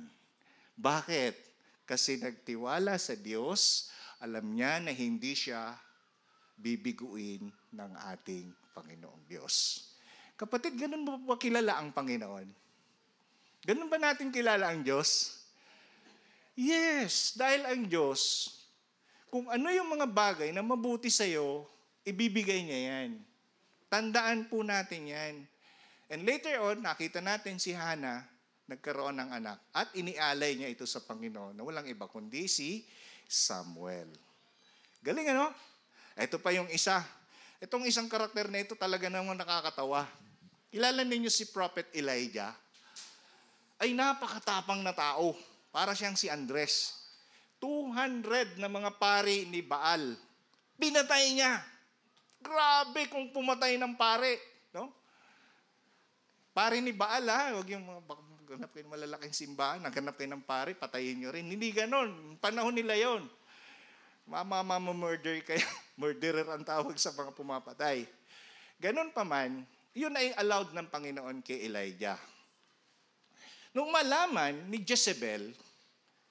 Bakit? 0.77 1.37
Kasi 1.85 2.17
nagtiwala 2.17 2.97
sa 2.97 3.13
Diyos, 3.15 3.93
alam 4.19 4.57
niya 4.57 4.81
na 4.81 4.91
hindi 4.91 5.37
siya 5.37 5.77
bibiguin 6.57 7.53
ng 7.77 7.93
ating 8.17 8.49
Panginoong 8.73 9.25
Diyos. 9.29 9.85
Kapatid, 10.37 10.77
ganun 10.77 11.05
mo 11.05 11.21
ba 11.21 11.37
kilala 11.37 11.81
ang 11.81 11.93
Panginoon? 11.93 12.49
Ganun 13.65 13.89
ba 13.89 13.97
natin 14.01 14.33
kilala 14.33 14.73
ang 14.73 14.85
Diyos? 14.85 15.41
Yes, 16.57 17.37
dahil 17.37 17.69
ang 17.69 17.85
Diyos, 17.85 18.53
kung 19.29 19.53
ano 19.53 19.69
yung 19.69 19.93
mga 19.93 20.09
bagay 20.09 20.49
na 20.57 20.65
mabuti 20.65 21.13
sa'yo, 21.13 21.69
ibibigay 22.01 22.65
niya 22.65 22.81
yan. 22.89 23.11
Tandaan 23.93 24.49
po 24.49 24.65
natin 24.65 25.13
yan. 25.13 25.35
And 26.07 26.23
later 26.23 26.63
on, 26.63 26.87
nakita 26.87 27.19
natin 27.19 27.59
si 27.59 27.75
Hana 27.75 28.23
nagkaroon 28.67 29.15
ng 29.23 29.31
anak 29.31 29.59
at 29.71 29.95
inialay 29.95 30.59
niya 30.59 30.71
ito 30.75 30.83
sa 30.87 30.99
Panginoon 30.99 31.55
na 31.55 31.63
walang 31.63 31.87
iba 31.87 32.11
kundi 32.11 32.51
si 32.51 32.83
Samuel. 33.27 34.11
Galing 35.03 35.31
ano? 35.31 35.55
Ito 36.19 36.43
pa 36.43 36.51
yung 36.51 36.67
isa. 36.75 36.99
Itong 37.63 37.87
isang 37.87 38.11
karakter 38.11 38.51
na 38.51 38.63
ito 38.63 38.75
talaga 38.75 39.07
namang 39.07 39.39
nakakatawa. 39.39 40.07
Kilala 40.71 41.07
ninyo 41.07 41.31
si 41.31 41.47
Prophet 41.55 41.87
Elijah? 41.95 42.51
Ay 43.79 43.95
napakatapang 43.95 44.83
na 44.83 44.91
tao. 44.91 45.35
Para 45.71 45.95
siyang 45.95 46.19
si 46.19 46.27
Andres. 46.27 47.07
200 47.63 48.59
na 48.59 48.67
mga 48.67 48.99
pari 48.99 49.47
ni 49.47 49.63
Baal. 49.63 50.19
Pinatay 50.75 51.39
niya. 51.39 51.63
Grabe 52.43 53.07
kung 53.09 53.31
pumatay 53.31 53.79
ng 53.79 53.95
pare. 53.95 54.56
Pare 56.57 56.81
ni 56.81 56.89
Baal 56.89 57.29
ha, 57.29 57.53
huwag 57.53 57.69
yung 57.69 57.85
ganap 58.49 58.73
kayo 58.73 58.89
ng 58.89 58.95
malalaking 58.97 59.37
simbahan, 59.37 59.85
naghanap 59.85 60.17
kayo 60.17 60.33
ng 60.33 60.41
pare, 60.41 60.73
patayin 60.73 61.21
nyo 61.21 61.29
rin. 61.29 61.45
Hindi 61.45 61.69
ganon. 61.69 62.41
Panahon 62.41 62.73
nila 62.73 62.97
yon. 62.97 63.29
Mamamamamurder 64.25 65.45
kayo. 65.45 65.69
Murderer 66.01 66.49
ang 66.49 66.65
tawag 66.65 66.97
sa 66.97 67.13
mga 67.13 67.37
pumapatay. 67.37 68.09
Ganun 68.81 69.13
pa 69.13 69.21
man, 69.21 69.69
yun 69.93 70.17
ay 70.17 70.33
allowed 70.41 70.73
ng 70.73 70.89
Panginoon 70.89 71.45
kay 71.45 71.69
Elijah. 71.69 72.17
Nung 73.77 73.93
malaman 73.93 74.57
ni 74.73 74.81
Jezebel, 74.81 75.53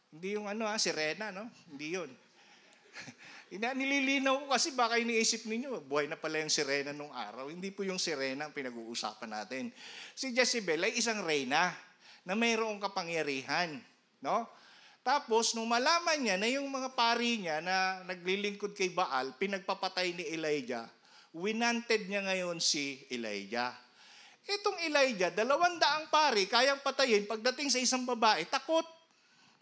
hindi 0.09 0.27
yung 0.33 0.49
ano 0.49 0.65
ha, 0.65 0.81
sirena, 0.81 1.29
no? 1.29 1.45
Hindi 1.69 2.01
yun. 2.01 2.09
Ina, 3.55 3.71
nililinaw 3.71 4.43
ko 4.43 4.45
kasi 4.51 4.75
baka 4.75 4.99
iniisip 4.99 5.47
ninyo, 5.47 5.87
buhay 5.87 6.11
na 6.11 6.19
pala 6.19 6.43
yung 6.43 6.51
sirena 6.51 6.91
nung 6.91 7.15
araw. 7.15 7.47
Hindi 7.47 7.71
po 7.71 7.87
yung 7.87 7.95
sirena 7.95 8.51
ang 8.51 8.53
pinag-uusapan 8.53 9.31
natin. 9.31 9.71
Si 10.11 10.35
Jezebel 10.35 10.83
ay 10.83 10.99
isang 10.99 11.23
reyna 11.23 11.71
na 12.27 12.35
mayroong 12.35 12.83
kapangyarihan. 12.83 13.79
No? 14.19 14.43
Tapos, 15.07 15.55
nung 15.55 15.71
malaman 15.71 16.19
niya 16.19 16.35
na 16.35 16.51
yung 16.51 16.67
mga 16.67 16.99
pari 16.99 17.47
niya 17.47 17.63
na 17.63 18.03
naglilingkod 18.03 18.75
kay 18.75 18.91
Baal, 18.91 19.31
pinagpapatay 19.39 20.11
ni 20.19 20.35
Elijah, 20.35 20.91
winanted 21.31 22.11
niya 22.11 22.27
ngayon 22.27 22.59
si 22.59 23.07
Elijah. 23.07 23.71
Itong 24.43 24.83
Elijah, 24.83 25.31
dalawang 25.31 25.79
daang 25.79 26.11
pari, 26.11 26.43
kayang 26.51 26.83
patayin 26.83 27.23
pagdating 27.23 27.71
sa 27.71 27.79
isang 27.79 28.03
babae, 28.03 28.43
takot. 28.51 28.83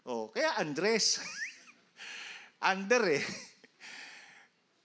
Oh, 0.02 0.34
kaya 0.34 0.58
Andres. 0.58 1.22
Under 2.74 3.22
eh. 3.22 3.53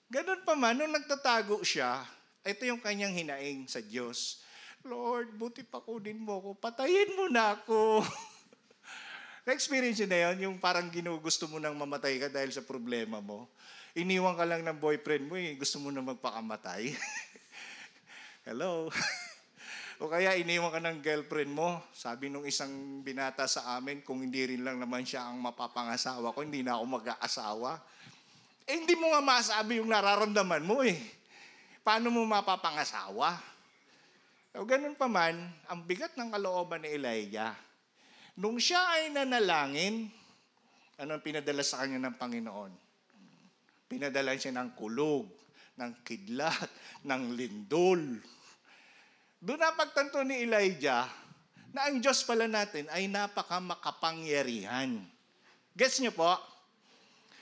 Ganun 0.09 0.41
pa 0.41 0.57
man, 0.57 0.73
nung 0.73 0.89
nagtatago 0.89 1.61
siya, 1.61 2.01
ito 2.41 2.65
yung 2.65 2.81
kanyang 2.81 3.13
hinaing 3.13 3.69
sa 3.69 3.77
Diyos. 3.77 4.41
Lord, 4.81 5.37
buti 5.37 5.61
pa 5.61 5.85
kunin 5.85 6.17
mo 6.17 6.41
ko, 6.41 6.49
patayin 6.57 7.13
mo 7.13 7.29
na 7.29 7.53
ako. 7.53 8.01
Na-experience 9.45 10.01
na 10.09 10.33
yun, 10.33 10.49
yung 10.49 10.57
parang 10.57 10.89
ginugusto 10.89 11.45
mo 11.45 11.61
nang 11.61 11.77
mamatay 11.77 12.17
ka 12.17 12.25
dahil 12.25 12.49
sa 12.49 12.65
problema 12.65 13.21
mo. 13.21 13.53
Iniwan 13.93 14.33
ka 14.33 14.49
lang 14.49 14.65
ng 14.65 14.81
boyfriend 14.81 15.29
mo, 15.29 15.37
eh, 15.37 15.53
gusto 15.53 15.77
mo 15.77 15.93
na 15.93 16.01
magpakamatay. 16.01 16.89
Hello? 18.49 18.89
o 20.01 20.09
kaya 20.09 20.33
iniwan 20.41 20.73
ka 20.73 20.81
ng 20.81 21.05
girlfriend 21.05 21.53
mo. 21.53 21.85
Sabi 21.93 22.33
nung 22.33 22.49
isang 22.49 23.05
binata 23.05 23.45
sa 23.45 23.77
amin, 23.77 24.01
kung 24.01 24.25
hindi 24.25 24.57
rin 24.57 24.65
lang 24.65 24.81
naman 24.81 25.05
siya 25.05 25.29
ang 25.29 25.37
mapapangasawa 25.37 26.33
ko, 26.33 26.41
hindi 26.41 26.65
na 26.65 26.81
ako 26.81 26.97
mag-aasawa. 26.97 27.77
Eh, 28.69 28.77
hindi 28.77 28.93
mo 28.93 29.09
nga 29.09 29.17
masabi 29.17 29.81
yung 29.81 29.89
nararamdaman 29.89 30.61
mo 30.61 30.85
eh. 30.85 31.01
Paano 31.81 32.13
mo 32.13 32.21
mapapangasawa? 32.21 33.33
O 34.53 34.61
ganun 34.61 34.93
pa 34.93 35.09
man, 35.09 35.41
ang 35.65 35.81
bigat 35.89 36.13
ng 36.13 36.29
kalooban 36.29 36.85
ni 36.85 36.93
Elijah. 36.93 37.57
Nung 38.37 38.61
siya 38.61 38.77
ay 38.93 39.09
nanalangin, 39.09 40.05
ano 41.01 41.17
ang 41.17 41.23
pinadala 41.25 41.65
sa 41.65 41.81
kanya 41.81 41.97
ng 41.97 42.15
Panginoon? 42.21 42.73
Pinadala 43.89 44.37
siya 44.37 44.53
ng 44.53 44.77
kulog, 44.77 45.25
ng 45.73 46.05
kidlat, 46.05 46.69
ng 47.09 47.23
lindol. 47.33 48.21
Doon 49.41 49.61
napagtanto 49.65 50.21
ni 50.21 50.45
Elijah 50.45 51.09
na 51.73 51.89
ang 51.89 51.97
Diyos 51.97 52.21
pala 52.21 52.45
natin 52.45 52.85
ay 52.93 53.09
napaka 53.09 53.57
makapangyarihan. 53.57 55.01
Gets 55.73 56.05
niyo 56.05 56.13
po? 56.13 56.37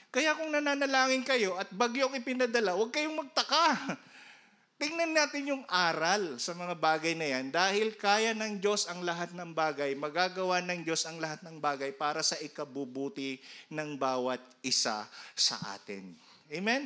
Kaya 0.08 0.34
kung 0.40 0.50
nananalangin 0.50 1.24
kayo 1.28 1.60
at 1.60 1.68
bagyong 1.72 2.16
ipinadala, 2.16 2.74
huwag 2.80 2.96
kayong 2.96 3.20
magtaka. 3.20 3.98
Tingnan 4.82 5.10
natin 5.10 5.50
yung 5.50 5.64
aral 5.66 6.38
sa 6.38 6.54
mga 6.54 6.78
bagay 6.78 7.18
na 7.18 7.26
yan 7.26 7.50
dahil 7.50 7.98
kaya 7.98 8.38
ng 8.38 8.62
Diyos 8.62 8.86
ang 8.86 9.02
lahat 9.02 9.34
ng 9.34 9.50
bagay, 9.50 9.98
magagawa 9.98 10.62
ng 10.62 10.86
Diyos 10.86 11.10
ang 11.10 11.18
lahat 11.18 11.42
ng 11.42 11.58
bagay 11.58 11.98
para 11.98 12.22
sa 12.22 12.38
ikabubuti 12.38 13.42
ng 13.74 13.98
bawat 13.98 14.38
isa 14.62 15.10
sa 15.34 15.58
atin. 15.74 16.14
Amen? 16.54 16.86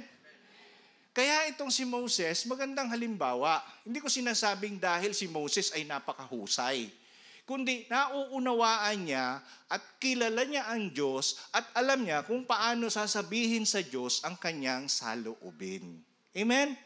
Kaya 1.12 1.52
itong 1.52 1.68
si 1.68 1.84
Moses, 1.84 2.48
magandang 2.48 2.88
halimbawa. 2.88 3.60
Hindi 3.84 4.00
ko 4.00 4.08
sinasabing 4.08 4.80
dahil 4.80 5.12
si 5.12 5.28
Moses 5.28 5.76
ay 5.76 5.84
napakahusay. 5.84 6.88
Kundi 7.52 7.84
nauunawaan 7.92 9.12
niya 9.12 9.44
at 9.68 9.84
kilala 10.00 10.48
niya 10.48 10.72
ang 10.72 10.88
Diyos 10.88 11.36
at 11.52 11.68
alam 11.76 12.00
niya 12.00 12.24
kung 12.24 12.48
paano 12.48 12.88
sasabihin 12.88 13.68
sa 13.68 13.84
Diyos 13.84 14.24
ang 14.24 14.40
kanyang 14.40 14.88
saloobin. 14.88 16.00
Amen? 16.32 16.80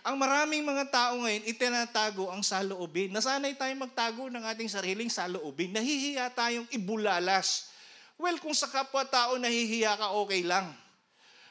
Ang 0.00 0.16
maraming 0.16 0.64
mga 0.64 0.88
tao 0.88 1.20
ngayon, 1.20 1.44
itinatago 1.44 2.32
ang 2.32 2.40
saloobin. 2.40 3.12
Nasanay 3.12 3.52
tayong 3.60 3.84
magtago 3.84 4.32
ng 4.32 4.40
ating 4.40 4.72
sariling 4.72 5.12
saloobin. 5.12 5.76
Nahihiya 5.76 6.32
tayong 6.32 6.64
ibulalas. 6.72 7.68
Well, 8.16 8.40
kung 8.40 8.56
sa 8.56 8.72
kapwa-tao 8.72 9.36
nahihiya 9.36 10.00
ka, 10.00 10.16
okay 10.16 10.40
lang. 10.40 10.72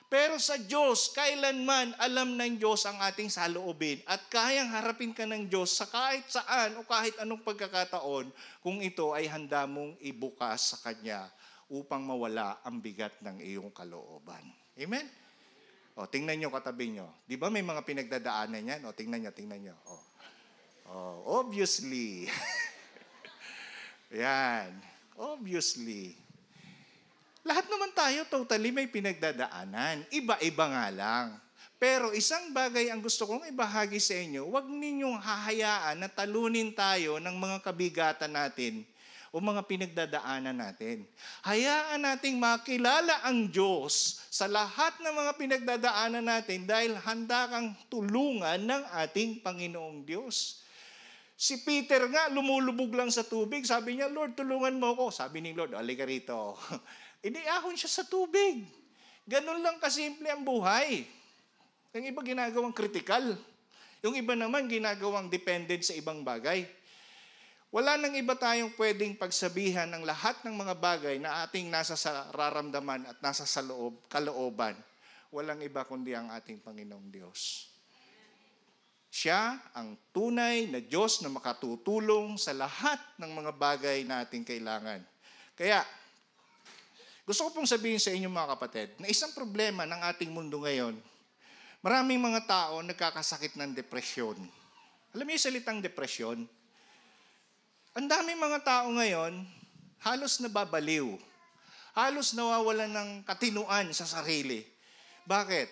Pero 0.09 0.41
sa 0.41 0.57
Diyos, 0.57 1.13
kailanman 1.13 1.93
alam 2.01 2.33
ng 2.33 2.57
Diyos 2.57 2.81
ang 2.89 2.97
ating 2.97 3.29
saloobin 3.29 4.01
at 4.09 4.25
kayang 4.25 4.73
harapin 4.73 5.13
ka 5.13 5.21
ng 5.29 5.45
Diyos 5.45 5.77
sa 5.77 5.85
kahit 5.85 6.25
saan 6.25 6.81
o 6.81 6.83
kahit 6.83 7.13
anong 7.21 7.45
pagkakataon 7.45 8.33
kung 8.65 8.81
ito 8.81 9.13
ay 9.13 9.29
handa 9.29 9.69
mong 9.69 10.01
ibukas 10.01 10.73
sa 10.73 10.77
Kanya 10.81 11.29
upang 11.69 12.01
mawala 12.01 12.57
ang 12.65 12.81
bigat 12.81 13.21
ng 13.21 13.37
iyong 13.37 13.69
kalooban. 13.69 14.41
Amen? 14.73 15.05
O, 15.93 16.09
tingnan 16.09 16.41
nyo 16.41 16.49
katabi 16.49 16.97
nyo. 16.97 17.05
Di 17.29 17.37
ba 17.37 17.53
may 17.53 17.61
mga 17.61 17.85
pinagdadaanan 17.85 18.65
yan? 18.65 18.81
O, 18.89 18.95
tingnan 18.97 19.21
nyo, 19.21 19.31
tingnan 19.35 19.61
nyo. 19.61 19.75
O, 19.85 19.93
o 20.89 20.93
obviously. 21.37 22.25
yan. 24.25 24.73
Obviously. 25.19 26.17
Lahat 27.47 27.65
naman 27.71 27.91
tayo 27.95 28.27
totally 28.27 28.69
may 28.73 28.87
pinagdadaanan. 28.91 30.03
Iba-iba 30.11 30.65
nga 30.67 30.87
lang. 30.91 31.27
Pero 31.79 32.11
isang 32.11 32.51
bagay 32.51 32.91
ang 32.91 32.99
gusto 32.99 33.23
kong 33.23 33.47
ibahagi 33.55 34.03
sa 34.03 34.11
inyo, 34.11 34.51
huwag 34.51 34.67
ninyong 34.67 35.15
hahayaan 35.15 36.03
na 36.03 36.11
talunin 36.11 36.75
tayo 36.75 37.23
ng 37.23 37.35
mga 37.39 37.63
kabigatan 37.63 38.35
natin 38.35 38.83
o 39.31 39.39
mga 39.39 39.63
pinagdadaanan 39.63 40.59
natin. 40.59 41.07
Hayaan 41.47 42.03
nating 42.03 42.35
makilala 42.35 43.23
ang 43.23 43.47
Diyos 43.47 44.19
sa 44.27 44.51
lahat 44.51 44.99
ng 44.99 45.13
mga 45.13 45.31
pinagdadaanan 45.39 46.25
natin 46.25 46.67
dahil 46.67 46.99
handa 46.99 47.47
kang 47.47 47.71
tulungan 47.87 48.59
ng 48.59 48.83
ating 49.07 49.39
Panginoong 49.39 50.03
Diyos. 50.03 50.65
Si 51.39 51.63
Peter 51.63 52.03
nga, 52.11 52.27
lumulubog 52.27 52.91
lang 52.91 53.07
sa 53.07 53.23
tubig. 53.23 53.63
Sabi 53.63 53.95
niya, 53.95 54.11
Lord, 54.11 54.35
tulungan 54.35 54.75
mo 54.75 54.91
ako. 54.91 55.15
Sabi 55.15 55.39
ni 55.39 55.55
Lord, 55.55 55.71
alika 55.71 56.03
rito. 56.03 56.59
Iniahon 57.19 57.75
siya 57.75 57.91
sa 57.91 58.03
tubig. 58.07 58.63
Ganun 59.27 59.59
lang 59.59 59.77
kasimple 59.77 60.25
ang 60.31 60.41
buhay. 60.41 61.03
Yung 61.93 62.05
iba 62.07 62.21
ginagawang 62.23 62.73
critical. 62.73 63.35
Yung 63.99 64.15
iba 64.15 64.33
naman 64.33 64.71
ginagawang 64.71 65.27
dependent 65.27 65.83
sa 65.83 65.93
ibang 65.93 66.23
bagay. 66.23 66.63
Wala 67.69 68.01
nang 68.01 68.17
iba 68.17 68.33
tayong 68.33 68.73
pwedeng 68.81 69.13
pagsabihan 69.13 69.85
ng 69.93 70.01
lahat 70.01 70.41
ng 70.41 70.55
mga 70.57 70.73
bagay 70.81 71.15
na 71.21 71.45
ating 71.45 71.69
nasa 71.69 71.93
sa 71.93 72.25
raramdaman 72.33 73.05
at 73.05 73.17
nasa 73.21 73.45
sa 73.45 73.61
loob, 73.61 74.09
kalooban. 74.09 74.73
Walang 75.29 75.61
iba 75.61 75.85
kundi 75.85 76.17
ang 76.17 76.33
ating 76.33 76.65
Panginoong 76.65 77.13
Diyos. 77.13 77.69
Siya 79.13 79.57
ang 79.77 79.93
tunay 80.09 80.65
na 80.65 80.81
Diyos 80.81 81.21
na 81.21 81.29
makatutulong 81.29 82.41
sa 82.41 82.57
lahat 82.57 82.97
ng 83.21 83.31
mga 83.37 83.51
bagay 83.53 84.01
na 84.01 84.25
ating 84.25 84.41
kailangan. 84.41 85.05
Kaya, 85.53 85.85
gusto 87.29 87.45
ko 87.45 87.61
pong 87.61 87.69
sabihin 87.69 88.01
sa 88.01 88.09
inyo 88.09 88.25
mga 88.25 88.57
kapatid, 88.57 88.89
na 88.97 89.05
isang 89.05 89.29
problema 89.37 89.85
ng 89.85 90.01
ating 90.01 90.33
mundo 90.33 90.65
ngayon, 90.65 90.97
maraming 91.85 92.17
mga 92.17 92.41
tao 92.49 92.81
nagkakasakit 92.81 93.53
ng 93.53 93.77
depresyon. 93.77 94.33
Alam 95.13 95.29
niyo 95.29 95.37
yung 95.37 95.45
salitang 95.45 95.77
depresyon? 95.77 96.49
Ang 97.93 98.09
daming 98.09 98.41
mga 98.41 98.65
tao 98.65 98.89
ngayon, 98.97 99.45
halos 100.01 100.41
nababaliw. 100.41 101.21
Halos 101.93 102.33
nawawalan 102.33 102.97
ng 102.97 103.09
katinuan 103.21 103.93
sa 103.93 104.09
sarili. 104.09 104.65
Bakit? 105.29 105.69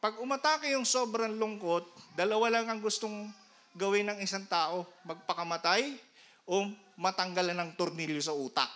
Pag 0.00 0.24
umatake 0.24 0.72
yung 0.72 0.88
sobrang 0.88 1.36
lungkot, 1.36 1.84
dalawa 2.16 2.48
lang 2.48 2.72
ang 2.72 2.80
gustong 2.80 3.28
gawin 3.76 4.08
ng 4.08 4.24
isang 4.24 4.48
tao, 4.48 4.88
magpakamatay 5.04 6.00
o 6.48 6.64
matanggalan 6.96 7.60
ng 7.60 7.70
tornilyo 7.76 8.24
sa 8.24 8.32
utak. 8.32 8.72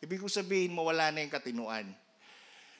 Ibig 0.00 0.24
ko 0.24 0.28
sabihin, 0.32 0.72
mawala 0.72 1.12
na 1.12 1.20
yung 1.20 1.32
katinuan. 1.32 1.86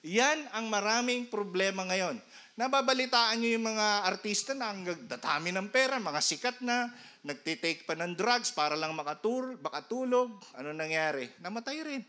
Yan 0.01 0.49
ang 0.57 0.73
maraming 0.73 1.29
problema 1.29 1.85
ngayon. 1.85 2.17
Nababalitaan 2.57 3.37
nyo 3.37 3.51
yung 3.53 3.67
mga 3.69 3.87
artista 4.09 4.57
na 4.57 4.73
ang 4.73 4.81
datami 5.05 5.53
ng 5.53 5.69
pera, 5.69 6.01
mga 6.01 6.21
sikat 6.25 6.65
na, 6.65 6.89
nagtitake 7.21 7.85
pa 7.85 7.93
ng 7.93 8.17
drugs 8.17 8.49
para 8.53 8.73
lang 8.73 8.97
makatur, 8.97 9.61
makatulog. 9.61 10.41
Ano 10.57 10.73
nangyari? 10.73 11.29
Namatay 11.45 11.79
rin. 11.85 12.03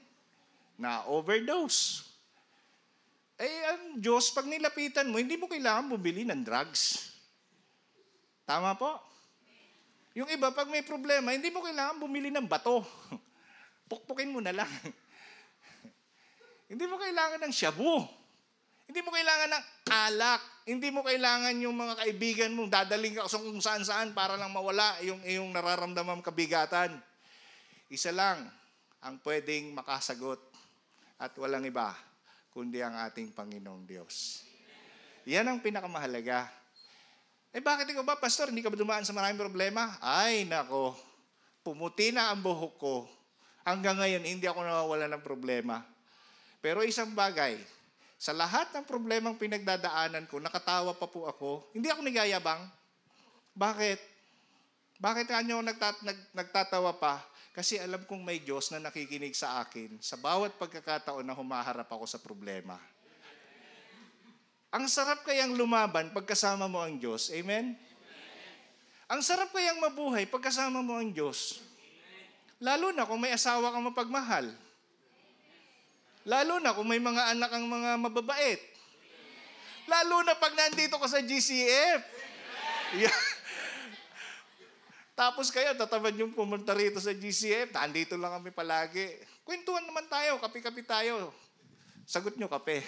Na-overdose. 0.80 2.08
Eh, 3.36 3.60
ang 3.68 4.00
Diyos, 4.00 4.32
pag 4.32 4.48
nilapitan 4.48 5.12
mo, 5.12 5.20
hindi 5.20 5.36
mo 5.36 5.52
kailangan 5.52 5.92
bumili 5.92 6.24
ng 6.24 6.42
drugs. 6.48 7.12
Tama 8.48 8.76
po? 8.80 8.96
Yung 10.16 10.28
iba, 10.32 10.52
pag 10.52 10.68
may 10.68 10.84
problema, 10.84 11.36
hindi 11.36 11.52
mo 11.52 11.64
kailangan 11.64 12.00
bumili 12.00 12.32
ng 12.32 12.48
bato. 12.48 12.84
Pukpukin 13.92 14.32
mo 14.32 14.40
na 14.40 14.56
lang. 14.56 14.72
hindi 16.72 16.88
mo 16.88 16.96
kailangan 16.96 17.44
ng 17.44 17.52
shabu. 17.52 18.08
Hindi 18.88 19.04
mo 19.04 19.12
kailangan 19.12 19.52
ng 19.52 19.66
alak. 19.92 20.42
Hindi 20.64 20.88
mo 20.96 21.04
kailangan 21.04 21.60
yung 21.60 21.76
mga 21.76 22.00
kaibigan 22.00 22.56
mo, 22.56 22.72
dadaling 22.72 23.20
ka 23.20 23.28
kung 23.28 23.60
saan-saan 23.60 24.16
para 24.16 24.40
lang 24.40 24.56
mawala 24.56 24.96
yung 25.04 25.20
iyong 25.28 25.52
nararamdaman 25.52 26.24
kabigatan. 26.24 26.96
Isa 27.92 28.16
lang 28.16 28.48
ang 29.04 29.20
pwedeng 29.28 29.76
makasagot 29.76 30.40
at 31.20 31.36
walang 31.36 31.68
iba 31.68 31.92
kundi 32.52 32.84
ang 32.84 33.00
ating 33.08 33.32
Panginoong 33.32 33.88
Diyos. 33.88 34.44
Yan 35.24 35.48
ang 35.48 35.64
pinakamahalaga. 35.64 36.52
Eh 37.52 37.64
bakit 37.64 37.88
ikaw 37.92 38.04
ba, 38.04 38.20
Pastor, 38.20 38.52
hindi 38.52 38.64
ka 38.64 38.72
ba 38.72 38.80
dumaan 38.80 39.08
sa 39.08 39.16
maraming 39.16 39.40
problema? 39.40 39.96
Ay, 40.00 40.48
nako, 40.48 40.96
pumuti 41.64 42.12
na 42.12 42.32
ang 42.32 42.44
buhok 42.44 42.76
ko. 42.80 42.96
Hanggang 43.62 44.02
ngayon, 44.02 44.26
hindi 44.26 44.46
ako 44.50 44.66
nawawala 44.66 45.06
ng 45.12 45.24
problema. 45.24 45.86
Pero 46.62 46.82
isang 46.86 47.14
bagay, 47.14 47.58
sa 48.22 48.38
lahat 48.38 48.70
ng 48.74 48.86
problemang 48.86 49.34
pinagdadaanan 49.34 50.30
ko, 50.30 50.38
nakatawa 50.38 50.94
pa 50.94 51.10
po 51.10 51.26
ako. 51.26 51.74
Hindi 51.74 51.90
ako 51.90 52.06
nagayabang. 52.06 52.62
Bakit? 53.58 54.00
Bakit 55.02 55.26
kanyo 55.26 55.66
nagtat- 55.66 56.06
nag- 56.06 56.30
nagtatawa 56.30 56.94
pa? 57.02 57.18
Kasi 57.52 57.82
alam 57.82 58.06
kong 58.06 58.22
may 58.22 58.38
Diyos 58.38 58.70
na 58.70 58.78
nakikinig 58.78 59.34
sa 59.34 59.66
akin 59.66 59.98
sa 60.00 60.16
bawat 60.22 60.56
pagkakataon 60.56 61.26
na 61.26 61.34
humaharap 61.34 61.90
ako 61.90 62.06
sa 62.06 62.22
problema. 62.22 62.78
Ang 64.72 64.88
sarap 64.88 65.26
kayang 65.28 65.58
lumaban 65.58 66.14
pagkasama 66.16 66.70
mo 66.70 66.80
ang 66.80 66.96
Diyos. 66.96 67.28
Amen? 67.34 67.76
Ang 69.12 69.20
sarap 69.20 69.52
kayang 69.52 69.84
mabuhay 69.84 70.30
pagkasama 70.30 70.80
mo 70.80 70.96
ang 70.96 71.12
Diyos. 71.12 71.60
Lalo 72.62 72.94
na 72.94 73.10
kung 73.10 73.18
may 73.18 73.34
asawa 73.34 73.74
kang 73.74 73.90
mapagmahal. 73.90 74.46
Lalo 76.22 76.62
na 76.62 76.78
kung 76.78 76.86
may 76.86 77.02
mga 77.02 77.34
anak 77.34 77.50
ang 77.50 77.66
mga 77.66 77.90
mababait. 77.98 78.62
Lalo 79.90 80.22
na 80.22 80.38
pag 80.38 80.54
nandito 80.54 81.02
ka 81.02 81.10
sa 81.10 81.26
GCF. 81.26 82.06
Yeah. 83.02 83.18
Tapos 85.18 85.50
kayo, 85.50 85.74
tatamad 85.74 86.14
yung 86.14 86.38
pumunta 86.38 86.78
rito 86.78 87.02
sa 87.02 87.18
GCF. 87.18 87.74
Nandito 87.74 88.14
lang 88.14 88.38
kami 88.38 88.54
palagi. 88.54 89.10
Kwentuhan 89.42 89.82
naman 89.82 90.06
tayo, 90.06 90.38
kape-kape 90.38 90.86
tayo. 90.86 91.34
Sagot 92.06 92.38
nyo, 92.38 92.46
kape. 92.46 92.86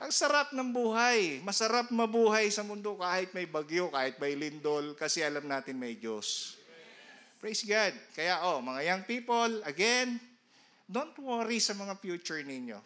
Ang 0.00 0.12
sarap 0.12 0.56
ng 0.56 0.72
buhay. 0.72 1.44
Masarap 1.44 1.92
mabuhay 1.92 2.48
sa 2.48 2.64
mundo 2.64 2.96
kahit 2.96 3.32
may 3.36 3.44
bagyo, 3.44 3.92
kahit 3.92 4.16
may 4.16 4.32
lindol, 4.32 4.96
kasi 4.96 5.20
alam 5.20 5.44
natin 5.44 5.76
may 5.76 5.96
Diyos. 5.96 6.56
Praise 7.44 7.60
God. 7.68 7.92
Kaya, 8.16 8.40
oh, 8.48 8.64
mga 8.64 8.80
young 8.88 9.02
people, 9.04 9.60
again, 9.68 10.16
don't 10.88 11.12
worry 11.20 11.60
sa 11.60 11.76
mga 11.76 12.00
future 12.00 12.40
ninyo. 12.40 12.80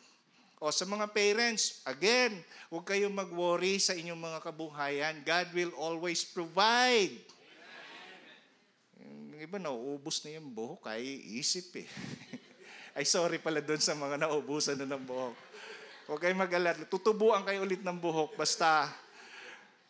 O 0.59 0.75
sa 0.75 0.83
mga 0.83 1.15
parents, 1.15 1.79
again, 1.87 2.35
huwag 2.67 2.83
kayong 2.91 3.15
mag-worry 3.15 3.79
sa 3.79 3.95
inyong 3.95 4.19
mga 4.19 4.43
kabuhayan. 4.43 5.15
God 5.23 5.47
will 5.55 5.71
always 5.79 6.27
provide. 6.27 7.15
Yung 8.99 9.39
iba, 9.39 9.63
nauubos 9.63 10.27
na 10.27 10.35
yung 10.43 10.51
buhok, 10.51 10.91
ay 10.91 11.07
isip 11.39 11.79
eh. 11.79 11.89
ay 12.99 13.07
sorry 13.07 13.39
pala 13.39 13.63
doon 13.63 13.79
sa 13.79 13.95
mga 13.95 14.27
naubusan 14.27 14.75
na 14.75 14.91
ng 14.91 15.07
buhok. 15.07 15.39
Huwag 16.11 16.19
kayong 16.19 16.43
mag-alala. 16.43 16.83
Tutubuan 16.91 17.47
kayo 17.47 17.63
ulit 17.63 17.87
ng 17.87 17.95
buhok. 17.95 18.35
Basta, 18.35 18.91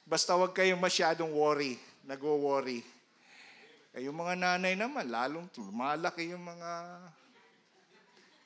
basta 0.04 0.36
huwag 0.36 0.52
kayong 0.52 0.76
masyadong 0.76 1.32
worry. 1.32 1.80
Nagwo-worry. 2.04 2.97
Eh, 3.98 4.06
yung 4.06 4.14
mga 4.14 4.38
nanay 4.38 4.78
naman, 4.78 5.10
lalong 5.10 5.50
lumalaki 5.58 6.30
yung 6.30 6.46
mga 6.46 6.70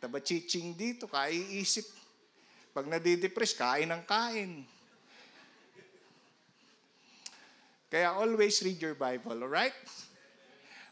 tabachiching 0.01 0.73
dito, 0.73 1.05
kaiisip. 1.05 1.85
Pag 2.73 2.88
nadidepress, 2.88 3.53
kain 3.53 3.93
ng 3.93 4.01
kain. 4.09 4.65
Kaya 7.93 8.17
always 8.17 8.65
read 8.65 8.81
your 8.81 8.97
Bible, 8.97 9.45
alright? 9.45 9.77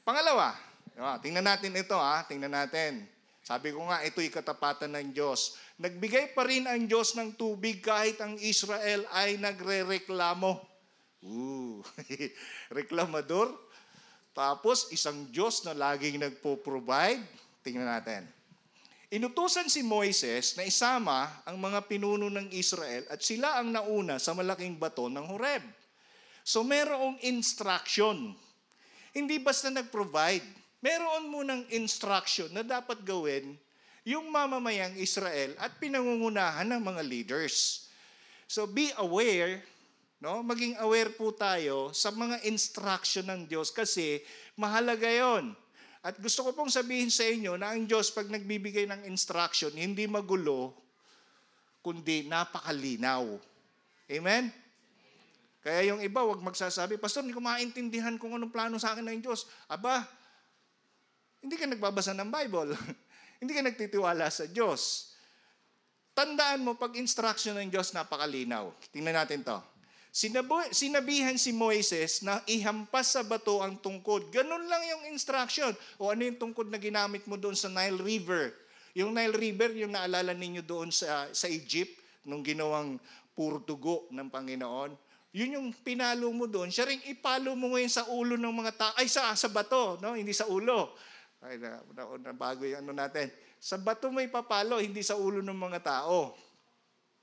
Pangalawa, 0.04 0.52
ah, 1.00 1.16
tingnan 1.16 1.48
natin 1.48 1.72
ito 1.80 1.96
ha, 1.96 2.20
tingnan 2.28 2.52
natin. 2.52 3.08
Sabi 3.40 3.72
ko 3.72 3.88
nga, 3.88 4.04
ito'y 4.04 4.28
katapatan 4.28 4.92
ng 4.92 5.16
Diyos. 5.16 5.56
Nagbigay 5.80 6.36
pa 6.36 6.44
rin 6.44 6.68
ang 6.68 6.84
Diyos 6.84 7.16
ng 7.16 7.32
tubig 7.32 7.80
kahit 7.80 8.20
ang 8.20 8.36
Israel 8.36 9.08
ay 9.08 9.40
nagre-reklamo. 9.40 10.60
Ooh, 11.24 11.80
reklamador. 12.76 13.69
Tapos, 14.30 14.88
isang 14.94 15.26
Diyos 15.28 15.62
na 15.66 15.74
laging 15.74 16.22
nagpo-provide. 16.22 17.22
Tingnan 17.60 17.88
natin. 17.88 18.22
Inutusan 19.10 19.66
si 19.66 19.82
Moises 19.82 20.54
na 20.54 20.62
isama 20.62 21.26
ang 21.42 21.58
mga 21.58 21.82
pinuno 21.90 22.30
ng 22.30 22.46
Israel 22.54 23.02
at 23.10 23.18
sila 23.18 23.58
ang 23.58 23.74
nauna 23.74 24.22
sa 24.22 24.38
malaking 24.38 24.78
bato 24.78 25.10
ng 25.10 25.26
Horeb. 25.26 25.66
So 26.46 26.62
merong 26.62 27.18
instruction. 27.26 28.30
Hindi 29.10 29.42
basta 29.42 29.66
nag-provide. 29.66 30.46
Meron 30.78 31.26
munang 31.26 31.66
instruction 31.74 32.54
na 32.54 32.62
dapat 32.62 33.02
gawin 33.02 33.58
yung 34.06 34.30
mamamayang 34.30 34.94
Israel 34.94 35.58
at 35.58 35.74
pinangungunahan 35.82 36.70
ng 36.70 36.78
mga 36.78 37.02
leaders. 37.02 37.86
So 38.46 38.62
be 38.70 38.94
aware, 38.94 39.58
no? 40.20 40.44
Maging 40.44 40.76
aware 40.78 41.10
po 41.12 41.32
tayo 41.32 41.90
sa 41.96 42.12
mga 42.12 42.44
instruction 42.46 43.26
ng 43.26 43.48
Diyos 43.48 43.72
kasi 43.72 44.20
mahalaga 44.54 45.08
'yon. 45.08 45.56
At 46.00 46.16
gusto 46.16 46.48
ko 46.48 46.56
pong 46.56 46.72
sabihin 46.72 47.12
sa 47.12 47.28
inyo 47.28 47.60
na 47.60 47.76
ang 47.76 47.84
Diyos 47.84 48.08
pag 48.08 48.24
nagbibigay 48.24 48.88
ng 48.88 49.04
instruction, 49.04 49.68
hindi 49.76 50.08
magulo, 50.08 50.72
kundi 51.84 52.24
napakalinaw. 52.24 53.36
Amen? 54.08 54.48
Kaya 55.60 55.92
yung 55.92 56.00
iba, 56.00 56.24
wag 56.24 56.40
magsasabi, 56.40 56.96
Pastor, 56.96 57.20
hindi 57.20 57.36
ko 57.36 57.44
maintindihan 57.44 58.16
kung 58.16 58.32
anong 58.32 58.48
plano 58.48 58.80
sa 58.80 58.96
akin 58.96 59.04
ng 59.12 59.20
Diyos. 59.20 59.44
Aba, 59.68 60.00
hindi 61.44 61.60
ka 61.60 61.68
nagbabasa 61.68 62.16
ng 62.16 62.32
Bible. 62.32 62.72
hindi 63.44 63.52
ka 63.52 63.60
nagtitiwala 63.68 64.24
sa 64.32 64.48
Diyos. 64.48 65.12
Tandaan 66.16 66.64
mo, 66.64 66.80
pag 66.80 66.96
instruction 66.96 67.60
ng 67.60 67.68
Diyos, 67.68 67.92
napakalinaw. 67.92 68.72
Tingnan 68.88 69.20
natin 69.20 69.44
to. 69.44 69.60
Sinabu- 70.10 70.74
sinabihan 70.74 71.38
si 71.38 71.54
Moises 71.54 72.26
na 72.26 72.42
ihampas 72.50 73.14
sa 73.14 73.22
bato 73.22 73.62
ang 73.62 73.78
tungkod. 73.78 74.26
Ganun 74.34 74.66
lang 74.66 74.82
yung 74.90 75.14
instruction. 75.14 75.70
O 76.02 76.10
ano 76.10 76.26
yung 76.26 76.34
tungkod 76.34 76.66
na 76.66 76.82
ginamit 76.82 77.22
mo 77.30 77.38
doon 77.38 77.54
sa 77.54 77.70
Nile 77.70 78.02
River? 78.02 78.50
Yung 78.98 79.14
Nile 79.14 79.38
River, 79.38 79.70
yung 79.78 79.94
naalala 79.94 80.34
ninyo 80.34 80.66
doon 80.66 80.90
sa, 80.90 81.30
sa 81.30 81.46
Egypt, 81.46 81.94
nung 82.26 82.42
ginawang 82.42 82.98
puro 83.38 83.62
dugo 83.62 84.10
ng 84.10 84.26
Panginoon. 84.26 84.98
Yun 85.30 85.62
yung 85.62 85.68
pinalo 85.70 86.26
mo 86.34 86.50
doon. 86.50 86.74
Siya 86.74 86.90
rin 86.90 86.98
ipalo 87.06 87.54
mo 87.54 87.78
ngayon 87.78 87.92
sa 87.92 88.10
ulo 88.10 88.34
ng 88.34 88.50
mga 88.50 88.72
tao. 88.74 88.92
Ay, 88.98 89.06
sa, 89.06 89.30
sa 89.38 89.46
bato, 89.46 89.94
no? 90.02 90.18
hindi 90.18 90.34
sa 90.34 90.50
ulo. 90.50 90.90
Ay, 91.38 91.56
na, 91.62 91.78
na, 91.94 92.02
na, 92.18 92.32
bago 92.34 92.66
yung 92.66 92.82
ano 92.82 92.90
natin. 92.90 93.30
Sa 93.62 93.78
bato 93.78 94.10
mo 94.10 94.18
ipapalo, 94.18 94.82
hindi 94.82 95.06
sa 95.06 95.14
ulo 95.14 95.38
ng 95.38 95.54
mga 95.54 95.80
tao. 95.86 96.34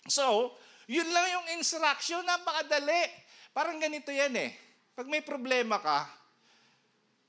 So, 0.07 0.55
yun 0.87 1.07
lang 1.11 1.27
yung 1.35 1.47
instruction, 1.59 2.23
napakadali. 2.23 3.11
Parang 3.51 3.75
ganito 3.75 4.07
yan 4.07 4.31
eh. 4.39 4.55
Pag 4.95 5.11
may 5.11 5.19
problema 5.19 5.83
ka, 5.83 6.07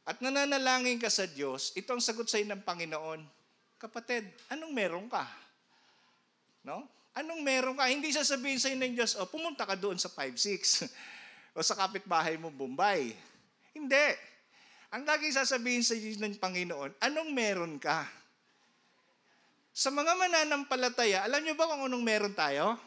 at 0.08 0.24
nananalangin 0.24 0.96
ka 0.96 1.12
sa 1.12 1.28
Diyos, 1.28 1.76
ito 1.76 1.92
ang 1.92 2.00
sagot 2.00 2.24
sa 2.24 2.40
ng 2.40 2.64
Panginoon. 2.64 3.20
Kapatid, 3.76 4.24
anong 4.48 4.72
meron 4.72 5.04
ka? 5.04 5.20
No? 6.64 6.88
Anong 7.12 7.44
meron 7.44 7.76
ka? 7.76 7.92
Hindi 7.92 8.08
sasabihin 8.08 8.56
sa 8.56 8.72
ng 8.72 8.96
Diyos, 8.96 9.20
oh, 9.20 9.28
pumunta 9.28 9.68
ka 9.68 9.76
doon 9.76 10.00
sa 10.00 10.08
5-6 10.08 10.88
o 11.56 11.60
sa 11.60 11.76
kapitbahay 11.76 12.40
mo, 12.40 12.48
Bombay. 12.48 13.12
Hindi. 13.76 14.08
Ang 14.96 15.04
laging 15.04 15.44
sasabihin 15.44 15.84
sa 15.84 15.92
Diyos 15.92 16.16
ng 16.16 16.40
Panginoon, 16.40 16.96
anong 17.04 17.28
meron 17.28 17.76
ka? 17.76 18.08
Sa 19.76 19.92
mga 19.92 20.16
mananampalataya, 20.16 21.28
alam 21.28 21.44
niyo 21.44 21.52
ba 21.52 21.68
kung 21.68 21.84
anong 21.84 22.00
meron 22.00 22.32
tayo? 22.32 22.80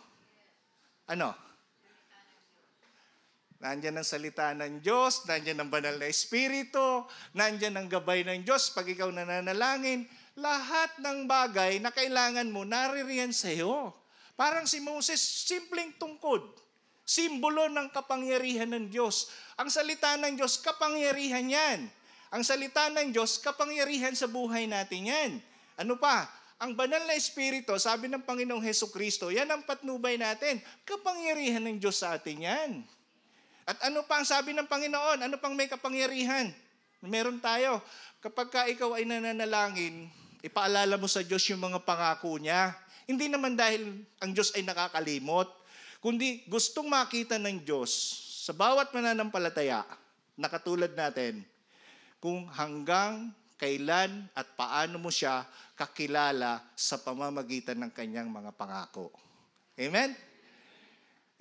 Ano? 1.12 1.36
Nandiyan 3.62 4.00
ang 4.00 4.08
salita 4.08 4.56
ng 4.58 4.82
Diyos, 4.82 5.28
nandiyan 5.28 5.62
ang 5.62 5.70
banal 5.70 6.00
na 6.00 6.10
Espiritu, 6.10 7.06
nandiyan 7.38 7.78
ang 7.78 7.88
gabay 7.92 8.26
ng 8.26 8.42
Diyos 8.48 8.74
pag 8.74 8.90
ikaw 8.90 9.12
nananalangin. 9.14 10.08
Lahat 10.40 10.98
ng 10.98 11.30
bagay 11.30 11.78
na 11.84 11.94
kailangan 11.94 12.50
mo, 12.50 12.66
naririyan 12.66 13.36
sa 13.36 13.52
iyo. 13.52 13.94
Parang 14.34 14.66
si 14.66 14.82
Moses, 14.82 15.22
simpleng 15.22 15.94
tungkod. 16.02 16.42
Simbolo 17.06 17.68
ng 17.70 17.92
kapangyarihan 17.92 18.72
ng 18.72 18.90
Diyos. 18.90 19.30
Ang 19.60 19.68
salita 19.70 20.16
ng 20.18 20.40
Diyos, 20.40 20.58
kapangyarihan 20.64 21.46
yan. 21.46 21.80
Ang 22.32 22.42
salita 22.48 22.88
ng 22.88 23.12
Diyos, 23.12 23.38
kapangyarihan 23.44 24.16
sa 24.16 24.26
buhay 24.26 24.66
natin 24.66 25.12
yan. 25.12 25.32
Ano 25.76 26.00
pa? 26.00 26.41
Ang 26.62 26.78
banal 26.78 27.02
na 27.10 27.18
Espiritu, 27.18 27.74
sabi 27.82 28.06
ng 28.06 28.22
Panginoong 28.22 28.62
Heso 28.62 28.86
Kristo, 28.94 29.34
yan 29.34 29.50
ang 29.50 29.66
patnubay 29.66 30.14
natin. 30.14 30.62
Kapangyarihan 30.86 31.66
ng 31.66 31.82
Diyos 31.82 31.98
sa 31.98 32.14
atin 32.14 32.38
yan. 32.38 32.72
At 33.66 33.82
ano 33.90 34.06
pa 34.06 34.22
ang 34.22 34.28
sabi 34.30 34.54
ng 34.54 34.70
Panginoon? 34.70 35.26
Ano 35.26 35.42
pang 35.42 35.58
may 35.58 35.66
kapangyarihan? 35.66 36.54
Meron 37.02 37.42
tayo. 37.42 37.82
Kapag 38.22 38.48
ka 38.54 38.62
ikaw 38.70 38.94
ay 38.94 39.10
nananalangin, 39.10 40.06
ipaalala 40.46 41.02
mo 41.02 41.10
sa 41.10 41.26
Diyos 41.26 41.42
yung 41.50 41.66
mga 41.66 41.82
pangako 41.82 42.38
niya. 42.38 42.78
Hindi 43.10 43.26
naman 43.26 43.58
dahil 43.58 44.06
ang 44.22 44.30
Diyos 44.30 44.54
ay 44.54 44.62
nakakalimot, 44.62 45.50
kundi 45.98 46.46
gustong 46.46 46.86
makita 46.86 47.42
ng 47.42 47.58
Diyos 47.66 47.90
sa 48.46 48.54
bawat 48.54 48.94
mananampalataya 48.94 49.82
na 50.38 50.46
katulad 50.46 50.94
natin 50.94 51.42
kung 52.22 52.46
hanggang 52.54 53.34
kailan 53.62 54.26
at 54.34 54.58
paano 54.58 54.98
mo 54.98 55.14
siya 55.14 55.46
kakilala 55.82 56.62
sa 56.78 57.02
pamamagitan 57.02 57.82
ng 57.82 57.90
kanyang 57.90 58.30
mga 58.30 58.54
pangako. 58.54 59.10
Amen? 59.74 60.14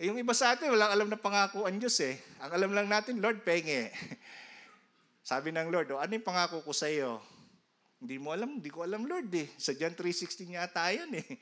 Eh, 0.01 0.09
yung 0.09 0.17
iba 0.17 0.33
sa 0.33 0.57
atin, 0.57 0.73
walang 0.73 0.89
alam 0.97 1.09
na 1.13 1.21
pangako 1.21 1.69
ang 1.69 1.77
Diyos 1.77 2.01
eh. 2.01 2.17
Ang 2.41 2.51
alam 2.57 2.71
lang 2.73 2.89
natin, 2.89 3.21
Lord, 3.21 3.45
penge. 3.45 3.93
Sabi 5.29 5.53
ng 5.53 5.69
Lord, 5.69 5.93
oh, 5.93 6.01
ano 6.01 6.17
yung 6.17 6.25
pangako 6.25 6.65
ko 6.65 6.73
sa 6.73 6.89
iyo? 6.89 7.21
Hindi 8.01 8.17
mo 8.17 8.33
alam, 8.33 8.57
hindi 8.57 8.73
ko 8.73 8.81
alam, 8.81 9.05
Lord 9.05 9.29
eh. 9.37 9.53
Sa 9.61 9.77
John 9.77 9.93
3.16 9.93 10.57
yata 10.57 10.89
yun 10.89 11.13
eh. 11.21 11.37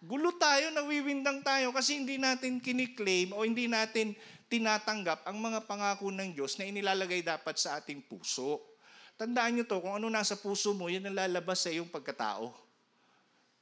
Gulo 0.00 0.40
tayo, 0.40 0.72
nawiwindang 0.72 1.44
tayo 1.44 1.68
kasi 1.76 2.00
hindi 2.00 2.16
natin 2.16 2.64
kiniklaim 2.64 3.36
o 3.36 3.44
hindi 3.44 3.68
natin 3.68 4.16
tinatanggap 4.48 5.28
ang 5.28 5.36
mga 5.36 5.68
pangako 5.68 6.08
ng 6.08 6.32
Diyos 6.32 6.56
na 6.56 6.64
inilalagay 6.64 7.20
dapat 7.20 7.60
sa 7.60 7.76
ating 7.76 8.08
puso. 8.08 8.77
Tandaan 9.18 9.58
nyo 9.58 9.64
to, 9.66 9.82
kung 9.82 9.98
ano 9.98 10.06
nasa 10.06 10.38
puso 10.38 10.70
mo, 10.70 10.86
yan 10.86 11.10
ang 11.10 11.18
lalabas 11.18 11.66
sa 11.66 11.74
iyong 11.74 11.90
pagkatao. 11.90 12.54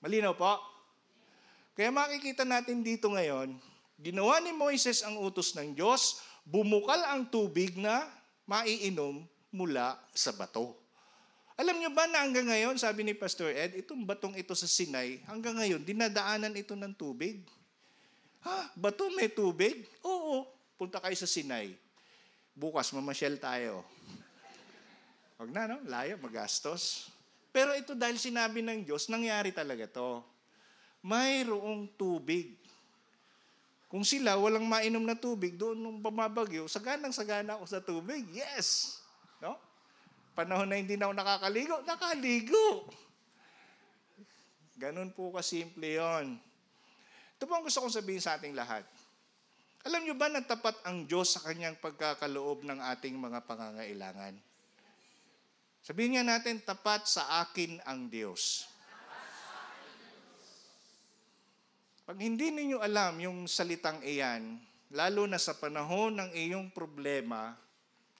Malinaw 0.05 0.37
po? 0.37 0.61
Kaya 1.73 1.89
makikita 1.89 2.45
natin 2.45 2.85
dito 2.85 3.09
ngayon, 3.09 3.57
ginawa 3.97 4.37
ni 4.45 4.53
Moises 4.53 5.01
ang 5.01 5.17
utos 5.17 5.57
ng 5.57 5.73
Diyos, 5.73 6.21
bumukal 6.45 7.01
ang 7.09 7.25
tubig 7.33 7.73
na 7.81 8.05
maiinom 8.45 9.25
mula 9.49 9.97
sa 10.13 10.37
bato. 10.37 10.77
Alam 11.57 11.81
nyo 11.81 11.89
ba 11.89 12.05
na 12.05 12.21
hanggang 12.21 12.53
ngayon, 12.53 12.77
sabi 12.77 13.01
ni 13.01 13.17
Pastor 13.17 13.49
Ed, 13.49 13.81
itong 13.81 14.05
batong 14.05 14.37
ito 14.37 14.53
sa 14.53 14.69
Sinay, 14.69 15.25
hanggang 15.25 15.57
ngayon, 15.57 15.81
dinadaanan 15.81 16.53
ito 16.53 16.77
ng 16.77 16.93
tubig. 16.93 17.41
Ha? 18.45 18.77
Bato 18.77 19.09
may 19.17 19.33
tubig? 19.33 19.89
Oo. 20.05 20.45
Punta 20.77 21.01
kayo 21.01 21.17
sa 21.17 21.25
Sinay. 21.25 21.73
Bukas, 22.53 22.93
mamasyal 22.93 23.41
tayo. 23.41 23.89
Huwag 25.37 25.51
na, 25.53 25.69
no? 25.69 25.79
Layo, 25.85 26.17
magastos. 26.21 27.13
Pero 27.53 27.73
ito 27.77 27.93
dahil 27.93 28.17
sinabi 28.21 28.61
ng 28.65 28.85
Diyos, 28.85 29.09
nangyari 29.09 29.53
talaga 29.53 29.85
to. 29.89 30.21
Mayroong 31.05 31.93
tubig. 31.97 32.57
Kung 33.87 34.03
sila 34.03 34.35
walang 34.37 34.67
mainom 34.67 35.05
na 35.05 35.15
tubig, 35.15 35.55
doon 35.55 35.79
nung 35.79 35.99
bumabagyo, 36.03 36.67
saganang 36.67 37.15
sagana 37.15 37.57
ako 37.57 37.65
sa 37.65 37.81
tubig. 37.81 38.27
Yes! 38.35 38.99
No? 39.41 39.57
Panahon 40.37 40.69
na 40.69 40.77
hindi 40.77 41.01
na 41.01 41.09
ako 41.09 41.15
nakakaligo, 41.17 41.77
nakaligo. 41.87 42.67
Ganun 44.77 45.09
po 45.17 45.33
kasimple 45.33 45.97
yon. 45.97 46.37
Ito 47.37 47.49
po 47.49 47.57
ang 47.57 47.65
gusto 47.65 47.81
kong 47.81 47.97
sabihin 47.97 48.21
sa 48.21 48.37
ating 48.37 48.53
lahat. 48.53 48.85
Alam 49.87 50.03
niyo 50.05 50.19
ba 50.19 50.29
na 50.29 50.45
tapat 50.45 50.77
ang 50.85 51.09
Diyos 51.09 51.33
sa 51.33 51.41
kanyang 51.47 51.79
pagkakaloob 51.81 52.67
ng 52.67 52.81
ating 52.93 53.17
mga 53.17 53.49
pangangailangan? 53.49 54.35
Sabihin 55.87 56.19
nga 56.19 56.27
natin, 56.27 56.59
tapat 56.59 57.07
sa 57.07 57.47
akin 57.47 57.79
ang 57.87 58.11
Diyos. 58.11 58.67
Pag 62.03 62.19
hindi 62.19 62.51
ninyo 62.51 62.83
alam 62.83 63.15
yung 63.23 63.47
salitang 63.47 64.03
iyan, 64.03 64.59
lalo 64.91 65.31
na 65.31 65.39
sa 65.39 65.55
panahon 65.55 66.19
ng 66.19 66.31
iyong 66.35 66.75
problema, 66.75 67.55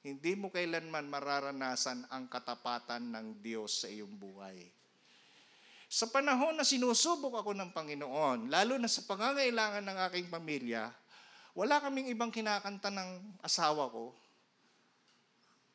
hindi 0.07 0.39
mo 0.39 0.55
kailanman 0.55 1.11
mararanasan 1.11 2.07
ang 2.07 2.31
katapatan 2.31 3.11
ng 3.11 3.43
Diyos 3.43 3.83
sa 3.83 3.91
iyong 3.91 4.15
buhay. 4.15 4.71
Sa 5.91 6.07
panahon 6.07 6.55
na 6.55 6.63
sinusubok 6.63 7.43
ako 7.43 7.51
ng 7.51 7.75
Panginoon, 7.75 8.47
lalo 8.47 8.79
na 8.79 8.87
sa 8.87 9.03
pangangailangan 9.11 9.83
ng 9.83 9.99
aking 10.07 10.31
pamilya, 10.31 10.95
wala 11.51 11.83
kaming 11.83 12.15
ibang 12.15 12.31
kinakanta 12.31 12.95
ng 12.95 13.43
asawa 13.43 13.91
ko. 13.91 14.15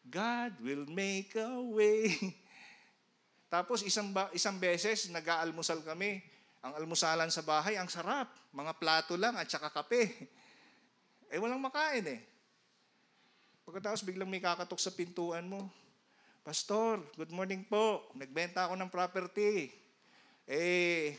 God 0.05 0.57
will 0.61 0.89
make 0.89 1.37
a 1.37 1.61
way. 1.61 2.17
Tapos 3.53 3.83
isang, 3.83 4.09
ba, 4.09 4.31
isang 4.33 4.57
beses, 4.57 5.11
nag-aalmusal 5.11 5.83
kami. 5.83 6.23
Ang 6.61 6.77
almusalan 6.77 7.29
sa 7.33 7.41
bahay, 7.41 7.75
ang 7.75 7.89
sarap. 7.89 8.31
Mga 8.53 8.73
plato 8.77 9.13
lang 9.17 9.35
at 9.37 9.49
saka 9.49 9.73
kape. 9.73 10.29
Eh, 11.31 11.39
walang 11.41 11.61
makain 11.61 12.05
eh. 12.05 12.21
Pagkatapos 13.65 14.03
biglang 14.03 14.29
may 14.29 14.43
kakatok 14.43 14.79
sa 14.79 14.93
pintuan 14.93 15.47
mo. 15.47 15.69
Pastor, 16.41 17.01
good 17.17 17.29
morning 17.29 17.65
po. 17.65 18.09
Nagbenta 18.17 18.65
ako 18.65 18.73
ng 18.79 18.89
property. 18.89 19.69
Eh, 20.49 21.13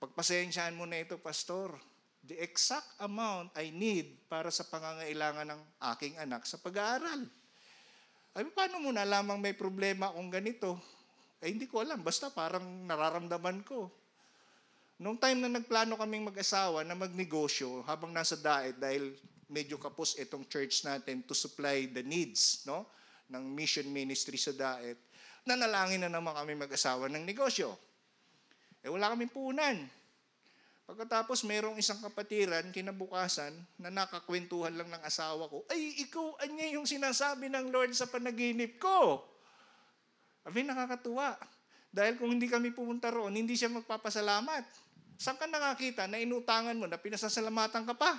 pagpasensyaan 0.00 0.74
mo 0.74 0.88
na 0.88 1.04
ito, 1.04 1.20
Pastor. 1.20 1.76
The 2.24 2.40
exact 2.40 2.96
amount 3.00 3.52
I 3.56 3.72
need 3.72 4.28
para 4.28 4.48
sa 4.48 4.64
pangangailangan 4.64 5.50
ng 5.50 5.60
aking 5.94 6.14
anak 6.20 6.48
sa 6.48 6.60
pag-aaral. 6.60 7.39
Ay, 8.30 8.46
paano 8.54 8.78
mo 8.78 8.94
na 8.94 9.02
lamang 9.02 9.42
may 9.42 9.58
problema 9.58 10.14
kung 10.14 10.30
ganito? 10.30 10.78
Eh, 11.42 11.50
hindi 11.50 11.66
ko 11.66 11.82
alam. 11.82 11.98
Basta 11.98 12.30
parang 12.30 12.62
nararamdaman 12.86 13.66
ko. 13.66 13.90
Noong 15.02 15.18
time 15.18 15.42
na 15.42 15.50
nagplano 15.50 15.98
kaming 15.98 16.30
mag-asawa 16.30 16.86
na 16.86 16.94
magnegosyo 16.94 17.82
habang 17.88 18.14
nasa 18.14 18.38
diet 18.38 18.76
dahil 18.78 19.16
medyo 19.50 19.80
kapos 19.80 20.14
itong 20.14 20.46
church 20.46 20.86
natin 20.86 21.26
to 21.26 21.34
supply 21.34 21.90
the 21.90 22.04
needs 22.06 22.62
no 22.68 22.86
ng 23.32 23.50
mission 23.50 23.88
ministry 23.90 24.38
sa 24.38 24.54
diet, 24.54 25.00
nanalangin 25.42 26.06
na 26.06 26.12
naman 26.12 26.30
kami 26.36 26.54
mag-asawa 26.54 27.10
ng 27.10 27.24
negosyo. 27.26 27.74
Eh 28.84 28.92
wala 28.92 29.10
kaming 29.10 29.32
punan. 29.32 29.76
Pagkatapos 30.90 31.46
mayroong 31.46 31.78
isang 31.78 32.02
kapatiran 32.02 32.66
kinabukasan 32.74 33.54
na 33.78 33.94
nakakwentuhan 33.94 34.74
lang 34.74 34.90
ng 34.90 34.98
asawa 35.06 35.46
ko, 35.46 35.62
ay 35.70 36.02
ikaw 36.02 36.34
anya 36.42 36.66
yung 36.74 36.82
sinasabi 36.82 37.46
ng 37.46 37.70
Lord 37.70 37.94
sa 37.94 38.10
panaginip 38.10 38.82
ko. 38.82 39.22
Abi 40.42 40.66
nakakatuwa. 40.66 41.38
Dahil 41.94 42.18
kung 42.18 42.34
hindi 42.34 42.50
kami 42.50 42.74
pumunta 42.74 43.06
roon, 43.06 43.38
hindi 43.38 43.54
siya 43.54 43.70
magpapasalamat. 43.70 44.66
Saan 45.14 45.38
ka 45.38 45.46
nakakita 45.46 46.10
na 46.10 46.18
inutangan 46.18 46.74
mo 46.74 46.90
na 46.90 46.98
pinasasalamatan 46.98 47.86
ka 47.86 47.94
pa? 47.94 48.18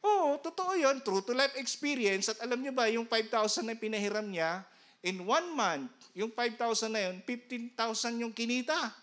Oo, 0.00 0.40
totoo 0.40 0.80
yun. 0.80 0.96
True 1.04 1.20
to 1.28 1.36
life 1.36 1.60
experience. 1.60 2.32
At 2.32 2.40
alam 2.40 2.56
niyo 2.64 2.72
ba, 2.72 2.88
yung 2.88 3.04
5,000 3.04 3.68
na 3.68 3.76
pinahiram 3.76 4.24
niya, 4.24 4.64
in 5.04 5.20
one 5.20 5.52
month, 5.52 5.92
yung 6.16 6.32
5,000 6.32 6.88
na 6.88 7.04
yun, 7.04 7.20
15,000 7.20 8.24
yung 8.24 8.32
kinita. 8.32 9.01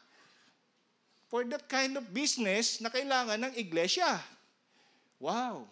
For 1.30 1.46
that 1.46 1.70
kind 1.70 1.94
of 1.94 2.10
business 2.10 2.82
na 2.82 2.90
kailangan 2.90 3.38
ng 3.38 3.54
iglesia. 3.54 4.18
Wow. 5.22 5.70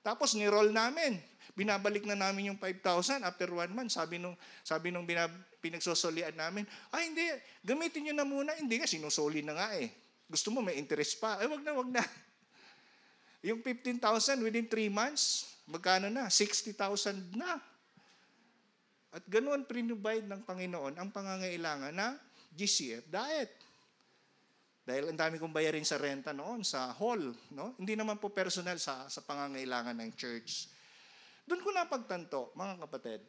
Tapos 0.00 0.32
ni-roll 0.32 0.72
namin. 0.72 1.20
Binabalik 1.52 2.08
na 2.08 2.16
namin 2.16 2.54
yung 2.54 2.58
5,000 2.58 3.20
after 3.20 3.52
one 3.52 3.68
month. 3.76 3.92
Sabi 3.92 4.16
nung, 4.16 4.32
sabi 4.64 4.88
nung 4.88 5.04
binab, 5.04 5.28
pinagsosolian 5.60 6.32
namin, 6.32 6.64
ay 6.96 7.12
hindi, 7.12 7.24
gamitin 7.60 8.08
nyo 8.08 8.14
na 8.16 8.24
muna. 8.24 8.50
Hindi 8.56 8.80
nga, 8.80 8.88
sinusoli 8.88 9.44
na 9.44 9.52
nga 9.52 9.76
eh. 9.76 9.92
Gusto 10.24 10.48
mo 10.48 10.64
may 10.64 10.80
interest 10.80 11.20
pa. 11.20 11.36
Ay, 11.36 11.50
wag 11.52 11.60
na, 11.60 11.76
wag 11.76 11.90
na. 11.92 12.00
Yung 13.52 13.60
15,000 13.60 14.40
within 14.40 14.64
3 14.64 14.88
months, 14.88 15.52
magkano 15.68 16.08
na? 16.08 16.32
60,000 16.32 17.36
na. 17.36 17.60
At 19.10 19.26
ganoon 19.26 19.66
prinubide 19.66 20.24
ng 20.24 20.46
Panginoon 20.46 20.94
ang 20.96 21.10
pangangailangan 21.10 21.90
na 21.90 22.14
GCF 22.54 23.10
diet. 23.10 23.50
Dahil 24.90 25.14
ang 25.14 25.18
dami 25.22 25.38
kong 25.38 25.54
bayarin 25.54 25.86
sa 25.86 26.02
renta 26.02 26.34
noon, 26.34 26.66
sa 26.66 26.90
hall. 26.98 27.30
No? 27.54 27.78
Hindi 27.78 27.94
naman 27.94 28.18
po 28.18 28.34
personal 28.34 28.74
sa, 28.82 29.06
sa 29.06 29.22
pangangailangan 29.22 29.94
ng 29.94 30.10
church. 30.18 30.66
Doon 31.46 31.62
ko 31.62 31.70
napagtanto, 31.70 32.50
mga 32.58 32.74
kapatid, 32.82 33.22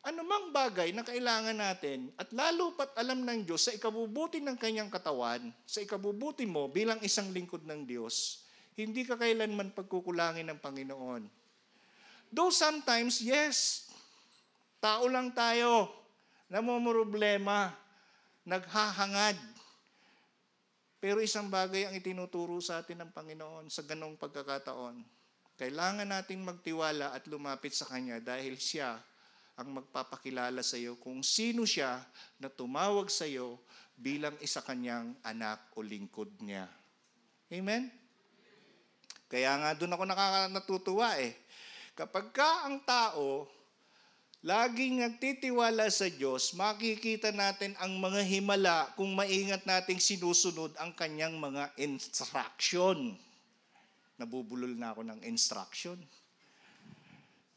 anumang 0.00 0.56
bagay 0.56 0.96
na 0.96 1.04
kailangan 1.04 1.52
natin 1.52 2.08
at 2.16 2.32
lalo 2.32 2.72
pat 2.72 2.96
alam 2.96 3.20
ng 3.20 3.44
Diyos 3.44 3.68
sa 3.68 3.76
ikabubuti 3.76 4.40
ng 4.40 4.56
kanyang 4.56 4.88
katawan, 4.88 5.52
sa 5.68 5.84
ikabubuti 5.84 6.48
mo 6.48 6.72
bilang 6.72 6.96
isang 7.04 7.28
lingkod 7.28 7.68
ng 7.68 7.84
Diyos, 7.84 8.48
hindi 8.72 9.04
ka 9.04 9.20
kailanman 9.20 9.76
pagkukulangin 9.76 10.48
ng 10.48 10.64
Panginoon. 10.64 11.28
Though 12.32 12.48
sometimes, 12.48 13.20
yes, 13.20 13.84
tao 14.80 15.04
lang 15.12 15.36
tayo, 15.36 15.92
namumroblema, 16.48 17.68
naghahangad. 18.48 19.59
Pero 21.00 21.24
isang 21.24 21.48
bagay 21.48 21.88
ang 21.88 21.96
itinuturo 21.96 22.60
sa 22.60 22.84
atin 22.84 23.02
ng 23.02 23.10
Panginoon 23.16 23.72
sa 23.72 23.80
ganong 23.88 24.20
pagkakataon. 24.20 25.00
Kailangan 25.56 26.08
nating 26.08 26.44
magtiwala 26.44 27.16
at 27.16 27.24
lumapit 27.24 27.72
sa 27.72 27.88
Kanya 27.88 28.20
dahil 28.20 28.60
Siya 28.60 29.00
ang 29.60 29.76
magpapakilala 29.76 30.64
sa 30.64 30.80
iyo 30.80 30.96
kung 30.96 31.20
sino 31.20 31.68
siya 31.68 32.00
na 32.40 32.48
tumawag 32.48 33.12
sa 33.12 33.28
iyo 33.28 33.60
bilang 33.92 34.32
isa 34.40 34.64
kanyang 34.64 35.12
anak 35.20 35.68
o 35.76 35.84
lingkod 35.84 36.32
niya. 36.40 36.64
Amen? 37.52 37.92
Kaya 39.28 39.52
nga 39.60 39.76
doon 39.76 39.92
ako 39.92 40.04
nakakatutuwa 40.08 41.20
eh. 41.20 41.36
Kapag 41.92 42.32
ka 42.32 42.64
ang 42.64 42.80
tao 42.88 43.44
laging 44.40 45.04
nagtitiwala 45.04 45.88
sa 45.92 46.08
Diyos, 46.08 46.56
makikita 46.56 47.32
natin 47.32 47.76
ang 47.76 47.96
mga 48.00 48.24
himala 48.24 48.88
kung 48.96 49.12
maingat 49.12 49.64
nating 49.68 50.00
sinusunod 50.00 50.72
ang 50.80 50.96
kanyang 50.96 51.36
mga 51.36 51.76
instruction. 51.76 53.16
Nabubulol 54.16 54.76
na 54.76 54.92
ako 54.92 55.04
ng 55.04 55.20
instruction. 55.28 55.96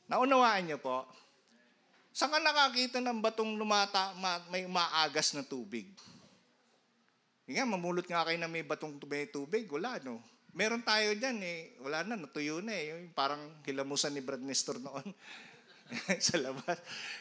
Naunawaan 0.08 0.68
niyo 0.68 0.80
po? 0.80 1.08
Saan 2.14 2.30
ka 2.30 2.38
nakakita 2.38 3.02
ng 3.02 3.20
batong 3.24 3.58
lumata, 3.58 4.14
ma- 4.22 4.46
may 4.54 4.70
maagas 4.70 5.34
na 5.34 5.42
tubig? 5.42 5.90
Nga, 7.50 7.68
mamulot 7.68 8.08
nga 8.08 8.24
kayo 8.24 8.40
na 8.40 8.48
may 8.48 8.64
batong 8.64 8.96
may 9.10 9.28
tubig. 9.28 9.68
Wala, 9.68 10.00
no? 10.06 10.24
Meron 10.54 10.86
tayo 10.86 11.12
dyan 11.18 11.42
eh. 11.42 11.76
Wala 11.82 12.06
na, 12.06 12.16
natuyo 12.16 12.62
na 12.62 12.72
eh. 12.72 13.10
Parang 13.12 13.42
hilamusan 13.66 14.14
ni 14.14 14.22
Brad 14.22 14.40
Nestor 14.40 14.78
noon. 14.80 15.04
sa 16.28 16.38
labas. 16.42 16.78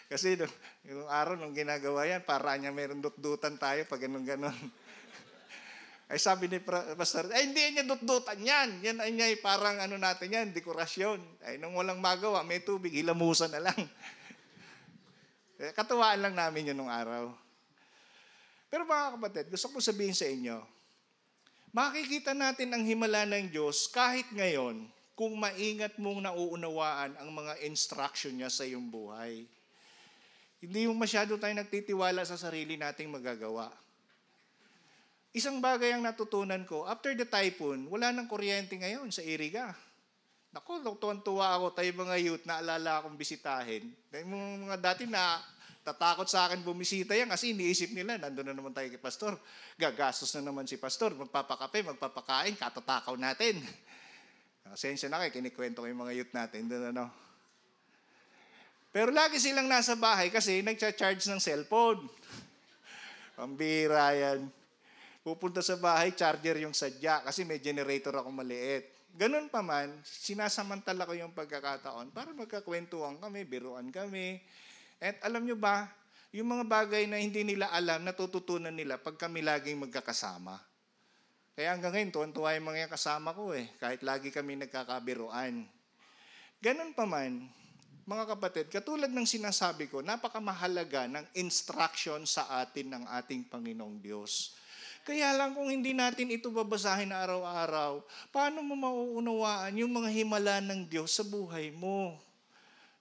Kasi 0.09 0.37
nung, 0.37 0.55
yung 0.89 1.09
araw 1.09 1.35
nung 1.37 1.55
ginagawa 1.57 2.09
yan, 2.09 2.23
para 2.25 2.57
niya 2.57 2.73
meron 2.75 3.01
dut-dutan 3.01 3.57
tayo 3.57 3.85
pag 3.87 4.01
ganun 4.03 4.25
ganon 4.25 4.55
ay 6.13 6.21
sabi 6.21 6.45
ni 6.45 6.61
Pastor, 6.61 7.33
ay 7.33 7.49
hindi 7.49 7.73
niya 7.73 7.89
dut-dutan 7.89 8.37
yan. 8.37 8.85
Yan 8.85 8.99
ay 9.01 9.11
niya 9.17 9.33
parang 9.41 9.81
ano 9.81 9.97
natin 9.97 10.29
yan, 10.29 10.47
dekorasyon. 10.53 11.17
Ay 11.41 11.57
nung 11.57 11.73
walang 11.73 12.05
magawa, 12.05 12.45
may 12.45 12.61
tubig, 12.61 12.93
hilamusan 12.93 13.49
na 13.53 13.73
lang. 13.73 13.81
Eh, 15.63 15.71
Katuwaan 15.71 16.19
lang 16.19 16.35
namin 16.35 16.75
yun 16.75 16.77
nung 16.83 16.91
araw. 16.91 17.31
Pero 18.67 18.83
mga 18.83 19.15
kapatid, 19.15 19.47
gusto 19.47 19.71
ko 19.71 19.79
sabihin 19.79 20.11
sa 20.11 20.27
inyo, 20.27 20.59
makikita 21.71 22.35
natin 22.35 22.75
ang 22.75 22.83
himala 22.83 23.23
ng 23.31 23.47
Diyos 23.47 23.87
kahit 23.87 24.27
ngayon 24.35 24.91
kung 25.23 25.39
maingat 25.39 26.03
mong 26.03 26.27
nauunawaan 26.27 27.15
ang 27.15 27.31
mga 27.31 27.63
instruction 27.63 28.35
niya 28.35 28.51
sa 28.51 28.67
iyong 28.67 28.91
buhay. 28.91 29.47
Hindi 30.59 30.91
yung 30.91 30.99
masyado 30.99 31.39
tayo 31.39 31.55
nagtitiwala 31.55 32.27
sa 32.27 32.35
sarili 32.35 32.75
nating 32.75 33.07
magagawa. 33.07 33.71
Isang 35.31 35.63
bagay 35.63 35.95
ang 35.95 36.03
natutunan 36.03 36.67
ko, 36.67 36.91
after 36.91 37.15
the 37.15 37.23
typhoon, 37.23 37.87
wala 37.87 38.11
nang 38.11 38.27
kuryente 38.27 38.75
ngayon 38.75 39.15
sa 39.15 39.23
Iriga. 39.23 39.71
Naku, 40.51 40.83
tuwan-tuwa 40.99 41.55
ako 41.55 41.71
tayo 41.71 41.95
mga 42.03 42.19
youth, 42.19 42.43
naalala 42.43 42.99
akong 42.99 43.15
bisitahin. 43.15 43.95
Mga, 44.11 44.27
mga 44.67 44.79
dati 44.83 45.07
na 45.07 45.39
tatakot 45.87 46.27
sa 46.27 46.51
akin 46.51 46.67
bumisita 46.67 47.15
yan 47.15 47.31
kasi 47.31 47.55
iniisip 47.55 47.95
nila, 47.95 48.19
nandun 48.19 48.51
na 48.51 48.59
naman 48.59 48.75
tayo 48.75 48.91
kay 48.91 48.99
Pastor. 48.99 49.39
Gagastos 49.79 50.35
na 50.35 50.51
naman 50.51 50.67
si 50.67 50.83
Pastor, 50.83 51.15
magpapakape, 51.15 51.95
magpapakain, 51.95 52.59
katatakaw 52.59 53.15
natin. 53.15 53.63
Asensya 54.71 55.11
na 55.11 55.19
kayo, 55.23 55.35
kinikwento 55.35 55.83
ko 55.83 55.87
yung 55.91 56.03
mga 56.07 56.15
youth 56.15 56.33
natin. 56.37 56.71
Doon 56.71 56.95
ano. 56.95 57.11
Pero 58.93 59.09
lagi 59.09 59.41
silang 59.41 59.67
nasa 59.67 59.97
bahay 59.97 60.29
kasi 60.29 60.61
nagcha-charge 60.61 61.25
ng 61.33 61.41
cellphone. 61.41 62.05
Pambira 63.37 64.13
yan. 64.13 64.47
Pupunta 65.25 65.65
sa 65.65 65.81
bahay, 65.81 66.13
charger 66.13 66.61
yung 66.61 66.77
sadya 66.77 67.25
kasi 67.25 67.47
may 67.47 67.63
generator 67.63 68.13
ako 68.21 68.29
maliit. 68.29 68.91
Ganun 69.13 69.49
pa 69.53 69.61
man, 69.61 69.93
sinasamantala 70.05 71.05
ko 71.05 71.13
yung 71.13 71.37
pagkakataon 71.37 72.11
para 72.11 72.33
magkakwentuhan 72.33 73.21
kami, 73.21 73.45
biruan 73.45 73.89
kami. 73.93 74.41
At 74.99 75.21
alam 75.25 75.45
nyo 75.45 75.57
ba, 75.57 75.89
yung 76.33 76.49
mga 76.49 76.65
bagay 76.65 77.05
na 77.05 77.21
hindi 77.21 77.45
nila 77.45 77.69
alam, 77.69 78.01
natututunan 78.03 78.73
nila 78.73 78.97
pag 78.97 79.21
kami 79.21 79.45
laging 79.45 79.85
magkakasama. 79.85 80.57
Kaya 81.53 81.77
hanggang 81.77 81.93
ngayon, 81.93 82.13
tuwan-tuwa 82.17 82.57
yung 82.57 82.69
mga 82.73 82.89
kasama 82.89 83.37
ko 83.37 83.53
eh, 83.53 83.69
kahit 83.77 84.01
lagi 84.01 84.33
kami 84.33 84.57
nagkakabiruan. 84.57 85.69
Ganun 86.65 86.97
pa 86.97 87.05
man, 87.05 87.45
mga 88.09 88.25
kapatid, 88.35 88.67
katulad 88.73 89.13
ng 89.13 89.29
sinasabi 89.29 89.87
ko, 89.93 90.01
napakamahalaga 90.01 91.05
ng 91.13 91.27
instruction 91.37 92.25
sa 92.25 92.49
atin 92.65 92.97
ng 92.97 93.05
ating 93.21 93.45
Panginoong 93.53 94.01
Diyos. 94.01 94.57
Kaya 95.05 95.35
lang 95.37 95.53
kung 95.53 95.69
hindi 95.69 95.93
natin 95.93 96.33
ito 96.33 96.49
babasahin 96.49 97.13
araw-araw, 97.13 98.01
paano 98.33 98.65
mo 98.65 98.73
mauunawaan 98.73 99.77
yung 99.77 99.93
mga 99.93 100.09
himala 100.09 100.57
ng 100.65 100.89
Diyos 100.89 101.13
sa 101.13 101.27
buhay 101.27 101.69
mo? 101.75 102.17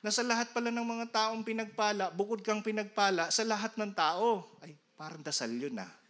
Na 0.02 0.10
sa 0.10 0.26
lahat 0.26 0.52
pala 0.52 0.74
ng 0.74 0.84
mga 0.84 1.06
taong 1.14 1.46
pinagpala, 1.46 2.10
bukod 2.12 2.42
kang 2.44 2.66
pinagpala 2.66 3.30
sa 3.32 3.46
lahat 3.46 3.78
ng 3.78 3.94
tao. 3.94 4.44
Ay, 4.60 4.74
parang 4.98 5.22
dasal 5.22 5.54
yun 5.54 5.78
ah. 5.78 6.01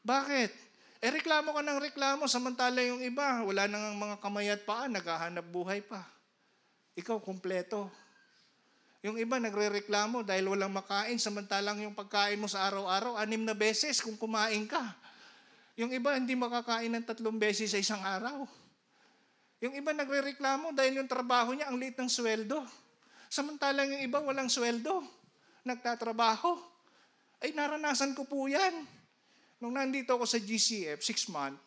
Bakit? 0.00 0.50
Eh 1.00 1.08
reklamo 1.08 1.56
ka 1.56 1.64
ng 1.64 1.80
reklamo, 1.80 2.28
samantala 2.28 2.84
yung 2.84 3.00
iba, 3.00 3.40
wala 3.40 3.64
nang 3.64 3.96
mga 3.96 4.16
kamay 4.20 4.52
at 4.52 4.62
paa, 4.68 4.84
naghahanap 4.84 5.48
buhay 5.48 5.80
pa. 5.80 6.04
Ikaw, 6.92 7.16
kumpleto. 7.24 7.88
Yung 9.00 9.16
iba 9.16 9.40
nagre-reklamo 9.40 10.20
dahil 10.20 10.52
walang 10.52 10.76
makain, 10.76 11.16
samantalang 11.16 11.80
yung 11.80 11.96
pagkain 11.96 12.36
mo 12.36 12.44
sa 12.44 12.68
araw-araw, 12.68 13.16
anim 13.16 13.40
na 13.40 13.56
beses 13.56 13.96
kung 14.04 14.12
kumain 14.20 14.68
ka. 14.68 14.92
Yung 15.80 15.88
iba 15.96 16.12
hindi 16.12 16.36
makakain 16.36 16.92
ng 16.92 17.04
tatlong 17.08 17.40
beses 17.40 17.72
sa 17.72 17.80
isang 17.80 18.04
araw. 18.04 18.44
Yung 19.64 19.72
iba 19.72 19.96
nagre-reklamo 19.96 20.76
dahil 20.76 21.00
yung 21.00 21.08
trabaho 21.08 21.56
niya 21.56 21.72
ang 21.72 21.80
liit 21.80 21.96
ng 21.96 22.12
sweldo. 22.12 22.60
Samantalang 23.32 23.88
yung 23.96 24.04
iba 24.04 24.20
walang 24.20 24.52
sweldo. 24.52 25.00
Nagtatrabaho. 25.64 26.60
Ay 27.40 27.56
naranasan 27.56 28.12
ko 28.12 28.28
po 28.28 28.44
yan. 28.44 28.84
Nung 29.60 29.76
nandito 29.76 30.16
ako 30.16 30.24
sa 30.24 30.40
GCF, 30.40 31.04
six 31.04 31.28
month, 31.28 31.60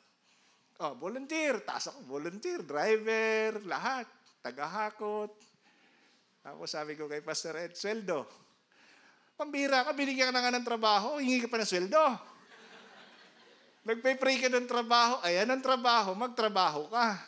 oh, 0.82 0.98
volunteer, 0.98 1.62
taas 1.62 1.94
ako, 1.94 2.18
volunteer, 2.18 2.66
driver, 2.66 3.62
lahat, 3.70 4.10
tagahakot. 4.42 5.30
Tapos 6.42 6.68
sabi 6.74 6.98
ko 6.98 7.06
kay 7.06 7.22
Pastor 7.22 7.56
Ed, 7.62 7.78
sweldo. 7.78 8.26
Pambira 9.38 9.86
ka, 9.86 9.94
binigyan 9.94 10.30
ka 10.30 10.34
na 10.34 10.42
nga 10.42 10.54
ng 10.58 10.66
trabaho, 10.66 11.22
hingi 11.22 11.46
ka 11.46 11.50
pa 11.50 11.62
ng 11.62 11.70
sweldo. 11.70 12.06
Nagpe-pray 13.86 14.42
ka 14.42 14.50
ng 14.50 14.66
trabaho, 14.66 15.22
ayan 15.22 15.54
ang 15.54 15.62
trabaho, 15.62 16.18
magtrabaho 16.18 16.90
ka. 16.90 17.20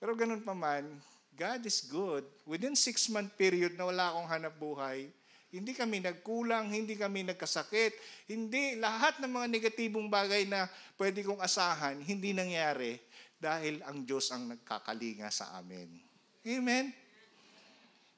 Pero 0.00 0.16
ganun 0.16 0.40
pa 0.40 0.56
man, 0.56 0.86
God 1.34 1.60
is 1.66 1.84
good. 1.90 2.24
Within 2.46 2.78
six-month 2.78 3.34
period 3.34 3.74
na 3.76 3.90
wala 3.90 4.14
akong 4.14 4.28
hanap 4.30 4.54
buhay, 4.56 5.10
hindi 5.54 5.70
kami 5.70 6.02
nagkulang, 6.02 6.74
hindi 6.74 6.98
kami 6.98 7.22
nagkasakit, 7.30 7.94
hindi 8.26 8.74
lahat 8.74 9.22
ng 9.22 9.30
mga 9.30 9.46
negatibong 9.54 10.10
bagay 10.10 10.50
na 10.50 10.66
pwede 10.98 11.22
kong 11.22 11.38
asahan, 11.38 12.02
hindi 12.02 12.34
nangyari 12.34 12.98
dahil 13.38 13.78
ang 13.86 14.02
Diyos 14.02 14.34
ang 14.34 14.50
nagkakalinga 14.50 15.30
sa 15.30 15.54
amin. 15.54 15.94
Amen? 16.42 16.90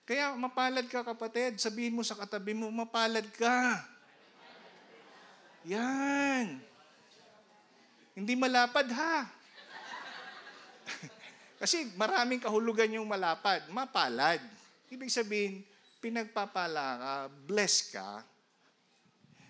Kaya 0.08 0.32
mapalad 0.38 0.86
ka 0.88 1.04
kapatid, 1.04 1.60
sabihin 1.60 1.92
mo 1.92 2.00
sa 2.00 2.16
katabi 2.16 2.56
mo, 2.56 2.72
mapalad 2.72 3.26
ka. 3.36 3.84
Yan. 5.66 6.62
Hindi 8.16 8.32
malapad 8.32 8.86
ha. 8.96 9.28
Kasi 11.60 11.90
maraming 11.98 12.40
kahulugan 12.40 12.96
yung 12.96 13.04
malapad, 13.04 13.66
mapalad. 13.68 14.38
Ibig 14.88 15.10
sabihin, 15.10 15.66
pinagpapala 16.00 16.86
ka, 16.98 17.14
bless 17.46 17.90
ka. 17.92 18.22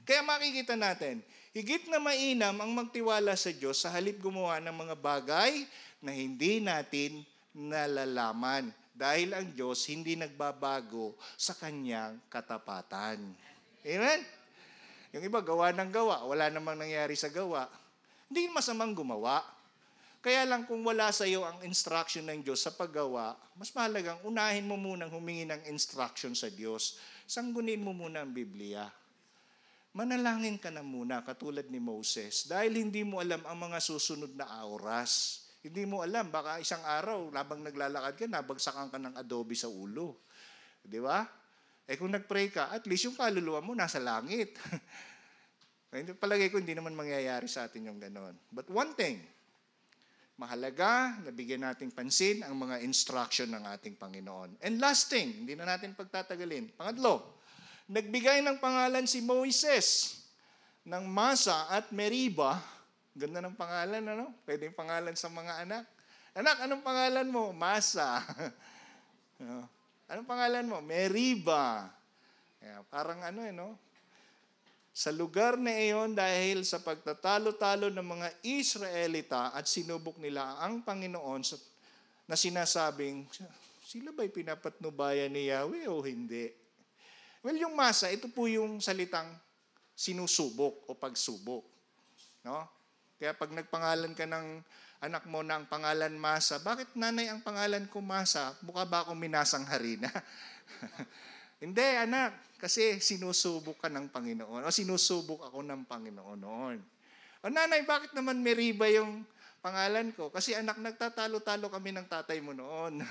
Kaya 0.07 0.23
makikita 0.23 0.79
natin, 0.79 1.19
higit 1.51 1.91
na 1.91 1.99
mainam 1.99 2.55
ang 2.63 2.71
magtiwala 2.71 3.35
sa 3.35 3.51
Diyos 3.51 3.83
sa 3.83 3.91
halip 3.91 4.23
gumawa 4.23 4.63
ng 4.63 4.77
mga 4.77 4.95
bagay 4.95 5.67
na 5.99 6.15
hindi 6.15 6.63
natin 6.63 7.27
nalalaman. 7.51 8.71
Dahil 8.97 9.37
ang 9.37 9.53
Diyos 9.53 9.85
hindi 9.93 10.17
nagbabago 10.17 11.19
sa 11.37 11.53
kanyang 11.53 12.17
katapatan. 12.33 13.21
Amen? 13.85 14.21
Yung 15.13 15.25
iba, 15.25 15.41
gawa 15.41 15.73
ng 15.73 15.91
gawa. 15.93 16.25
Wala 16.25 16.49
namang 16.49 16.81
nangyari 16.81 17.13
sa 17.13 17.29
gawa. 17.29 17.69
Hindi 18.29 18.49
masamang 18.53 18.97
gumawa. 18.97 19.45
Kaya 20.27 20.43
lang 20.43 20.67
kung 20.67 20.83
wala 20.83 21.15
sa 21.15 21.23
iyo 21.23 21.47
ang 21.47 21.63
instruction 21.63 22.27
ng 22.27 22.43
Diyos 22.43 22.59
sa 22.59 22.75
paggawa, 22.75 23.39
mas 23.55 23.71
mahalagang 23.71 24.19
unahin 24.27 24.67
mo 24.67 24.75
munang 24.75 25.15
humingi 25.15 25.47
ng 25.47 25.71
instruction 25.71 26.35
sa 26.35 26.51
Diyos. 26.51 26.99
Sanggunin 27.31 27.79
mo 27.79 27.95
muna 27.95 28.27
ang 28.27 28.35
Biblia. 28.35 28.91
Manalangin 29.95 30.59
ka 30.59 30.75
na 30.75 30.83
muna 30.83 31.23
katulad 31.23 31.71
ni 31.71 31.79
Moses 31.79 32.51
dahil 32.51 32.75
hindi 32.75 33.07
mo 33.07 33.23
alam 33.23 33.39
ang 33.47 33.71
mga 33.71 33.79
susunod 33.79 34.35
na 34.35 34.67
oras. 34.67 35.47
Hindi 35.63 35.87
mo 35.87 36.03
alam, 36.03 36.27
baka 36.27 36.59
isang 36.59 36.83
araw, 36.83 37.31
labang 37.31 37.63
naglalakad 37.63 38.19
ka, 38.19 38.27
nabagsakan 38.27 38.91
ka 38.91 38.99
ng 38.99 39.15
adobe 39.15 39.55
sa 39.55 39.71
ulo. 39.71 40.27
Di 40.83 40.99
ba? 40.99 41.23
Eh 41.87 41.95
kung 41.95 42.11
nag-pray 42.11 42.51
ka, 42.51 42.75
at 42.75 42.83
least 42.91 43.07
yung 43.07 43.15
kaluluwa 43.15 43.63
mo 43.63 43.79
nasa 43.79 44.03
langit. 44.03 44.59
Palagay 46.19 46.51
ko 46.51 46.59
hindi 46.59 46.75
naman 46.75 46.99
mangyayari 46.99 47.47
sa 47.47 47.71
atin 47.71 47.95
yung 47.95 48.03
ganon. 48.03 48.35
But 48.51 48.67
one 48.75 48.91
thing, 48.99 49.36
mahalaga 50.37 51.17
na 51.25 51.33
bigyan 51.33 51.65
nating 51.65 51.89
pansin 51.89 52.45
ang 52.45 52.57
mga 52.61 52.85
instruction 52.85 53.49
ng 53.49 53.65
ating 53.73 53.97
Panginoon. 53.97 54.61
And 54.61 54.77
last 54.77 55.09
thing, 55.09 55.45
hindi 55.45 55.57
na 55.57 55.65
natin 55.65 55.97
pagtatagalin. 55.97 56.77
Pangatlo, 56.77 57.41
nagbigay 57.89 58.45
ng 58.45 58.61
pangalan 58.61 59.09
si 59.09 59.25
Moises 59.25 60.21
ng 60.85 61.09
Masa 61.09 61.73
at 61.73 61.89
Meriba. 61.89 62.61
Ganda 63.17 63.41
ng 63.41 63.57
pangalan, 63.57 64.05
ano? 64.05 64.37
Pwede 64.45 64.69
pangalan 64.69 65.17
sa 65.17 65.33
mga 65.33 65.65
anak. 65.65 65.85
Anak, 66.37 66.57
anong 66.69 66.85
pangalan 66.85 67.29
mo? 67.33 67.57
Masa. 67.57 68.21
Anong 70.13 70.29
pangalan 70.29 70.69
mo? 70.69 70.85
Meriba. 70.85 71.89
Kaya 72.61 72.85
parang 72.93 73.25
ano 73.25 73.41
eh, 73.41 73.57
no? 73.57 73.75
Sa 74.97 75.13
lugar 75.13 75.61
na 75.61 75.77
iyon 75.77 76.17
dahil 76.17 76.65
sa 76.65 76.81
pagtatalo-talo 76.81 77.93
ng 77.93 78.09
mga 78.17 78.29
Israelita 78.49 79.53
at 79.53 79.69
sinubok 79.69 80.17
nila 80.17 80.57
ang 80.57 80.81
Panginoon 80.81 81.45
sa- 81.45 81.61
na 82.25 82.33
sinasabing, 82.33 83.29
sila 83.85 84.09
ba'y 84.17 84.33
pinapatnubayan 84.33 85.29
ni 85.29 85.53
Yahweh 85.53 85.85
o 85.93 86.01
hindi? 86.01 86.49
Well, 87.45 87.61
yung 87.61 87.77
masa, 87.77 88.09
ito 88.09 88.33
po 88.33 88.49
yung 88.49 88.81
salitang 88.81 89.29
sinusubok 89.93 90.89
o 90.89 90.97
pagsubok. 90.97 91.69
No? 92.41 92.65
Kaya 93.21 93.37
pag 93.37 93.53
nagpangalan 93.53 94.17
ka 94.17 94.25
ng 94.25 94.65
anak 95.05 95.29
mo 95.29 95.45
ang 95.45 95.69
pangalan 95.69 96.17
Masa, 96.17 96.57
bakit 96.65 96.89
nanay 96.97 97.29
ang 97.29 97.45
pangalan 97.45 97.85
ko 97.85 98.01
Masa? 98.01 98.57
Mukha 98.65 98.89
ba 98.89 99.05
akong 99.05 99.21
minasang 99.21 99.69
harina? 99.69 100.09
Hindi, 101.57 101.89
anak. 101.97 102.37
Kasi 102.57 103.01
sinusubok 103.01 103.85
ka 103.85 103.89
ng 103.93 104.09
Panginoon. 104.09 104.65
O 104.65 104.73
sinusubok 104.73 105.49
ako 105.49 105.61
ng 105.65 105.85
Panginoon 105.85 106.41
noon. 106.41 106.79
O 107.45 107.53
nanay, 107.53 107.85
bakit 107.85 108.17
naman 108.17 108.41
Meriba 108.41 108.89
yung 108.89 109.25
pangalan 109.61 110.09
ko? 110.17 110.33
Kasi 110.33 110.57
anak, 110.57 110.81
nagtatalo-talo 110.81 111.69
kami 111.69 111.93
ng 111.93 112.09
tatay 112.09 112.41
mo 112.41 112.57
noon. 112.57 113.05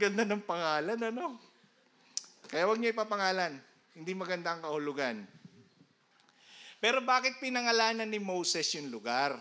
Ganda 0.00 0.24
ng 0.24 0.44
pangalan, 0.44 1.00
ano? 1.00 1.36
Kaya 2.48 2.64
huwag 2.64 2.80
niyo 2.80 2.96
ipapangalan. 2.96 3.60
Hindi 3.92 4.12
maganda 4.16 4.56
ang 4.56 4.64
kahulugan. 4.64 5.28
Pero 6.78 7.02
bakit 7.02 7.42
pinangalanan 7.42 8.08
ni 8.08 8.22
Moses 8.22 8.70
yung 8.78 8.88
lugar? 8.88 9.34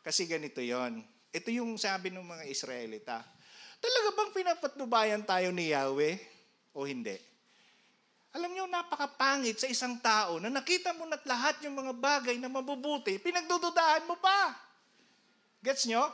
Kasi 0.00 0.24
ganito 0.24 0.64
yon. 0.64 1.04
Ito 1.30 1.52
yung 1.52 1.76
sabi 1.76 2.08
ng 2.10 2.24
mga 2.24 2.44
Israelita. 2.48 3.20
Talaga 3.80 4.08
bang 4.12 4.32
pinapatnubayan 4.36 5.22
tayo 5.24 5.48
ni 5.50 5.72
Yahweh 5.72 6.16
o 6.76 6.84
hindi? 6.84 7.16
Alam 8.30 8.54
niyo, 8.54 8.70
napakapangit 8.70 9.58
sa 9.58 9.66
isang 9.66 9.98
tao 9.98 10.38
na 10.38 10.46
nakita 10.46 10.94
mo 10.94 11.02
na't 11.02 11.26
lahat 11.26 11.58
yung 11.66 11.74
mga 11.74 11.92
bagay 11.98 12.36
na 12.38 12.46
mabubuti, 12.46 13.18
pinagdududahan 13.18 14.06
mo 14.06 14.14
pa. 14.22 14.54
Gets 15.66 15.90
nyo? 15.90 16.06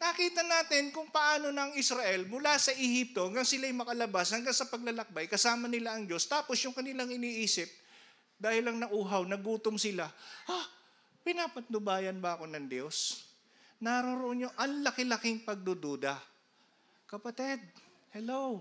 Nakita 0.00 0.42
natin 0.42 0.90
kung 0.90 1.12
paano 1.12 1.52
ng 1.52 1.76
Israel 1.76 2.24
mula 2.26 2.56
sa 2.56 2.72
Ehipto 2.72 3.28
hanggang 3.28 3.44
sila'y 3.44 3.70
makalabas, 3.70 4.32
hanggang 4.32 4.56
sa 4.56 4.66
paglalakbay, 4.66 5.28
kasama 5.28 5.68
nila 5.68 5.94
ang 5.94 6.08
Diyos. 6.08 6.24
Tapos 6.24 6.56
yung 6.64 6.72
kanilang 6.72 7.12
iniisip, 7.12 7.68
dahil 8.40 8.64
lang 8.64 8.80
nauhaw, 8.80 9.28
nagutom 9.28 9.76
sila, 9.76 10.08
ah, 10.48 10.66
pinapatnubayan 11.20 12.16
ba 12.16 12.40
ako 12.40 12.48
ng 12.48 12.66
Diyos? 12.66 13.29
Naroroon 13.80 14.44
nyo 14.44 14.50
ang 14.60 14.84
laki-laking 14.84 15.40
pagdududa. 15.40 16.12
Kapatid, 17.08 17.64
hello. 18.12 18.60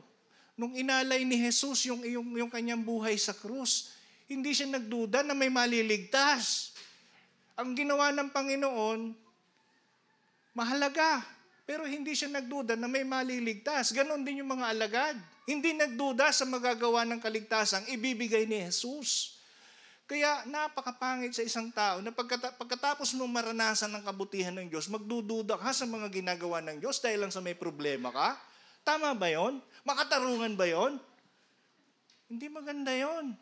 Nung 0.56 0.72
inalay 0.76 1.28
ni 1.28 1.40
Jesus 1.40 1.88
yung, 1.92 2.04
yung, 2.08 2.28
yung 2.40 2.52
kanyang 2.52 2.80
buhay 2.80 3.20
sa 3.20 3.36
krus, 3.36 3.96
hindi 4.32 4.56
siya 4.56 4.72
nagduda 4.72 5.24
na 5.28 5.36
may 5.36 5.52
maliligtas. 5.52 6.72
Ang 7.60 7.76
ginawa 7.76 8.16
ng 8.16 8.32
Panginoon, 8.32 9.00
mahalaga. 10.56 11.24
Pero 11.68 11.84
hindi 11.84 12.16
siya 12.16 12.32
nagduda 12.32 12.80
na 12.80 12.88
may 12.88 13.04
maliligtas. 13.04 13.92
Ganon 13.92 14.24
din 14.24 14.42
yung 14.42 14.52
mga 14.56 14.72
alagad. 14.72 15.16
Hindi 15.44 15.76
nagduda 15.76 16.32
sa 16.32 16.48
magagawa 16.48 17.04
ng 17.06 17.20
kaligtasang 17.20 17.86
ibibigay 17.92 18.48
ni 18.48 18.64
Jesus. 18.68 19.39
Kaya 20.10 20.42
napakapangit 20.50 21.38
sa 21.38 21.46
isang 21.46 21.70
tao 21.70 22.02
na 22.02 22.10
pagkata- 22.10 22.58
pagkatapos 22.58 23.14
mo 23.14 23.30
maranasan 23.30 23.94
ng 23.94 24.02
kabutihan 24.02 24.58
ng 24.58 24.66
Diyos, 24.66 24.90
magdududa 24.90 25.54
ka 25.54 25.70
sa 25.70 25.86
mga 25.86 26.10
ginagawa 26.10 26.66
ng 26.66 26.82
Diyos 26.82 26.98
dahil 26.98 27.22
lang 27.22 27.30
sa 27.30 27.46
may 27.46 27.54
problema 27.54 28.10
ka. 28.10 28.34
Tama 28.82 29.14
ba 29.14 29.30
yon? 29.30 29.62
Makatarungan 29.86 30.58
ba 30.58 30.66
yon? 30.66 30.98
Hindi 32.26 32.50
maganda 32.50 32.90
yon. 32.90 33.38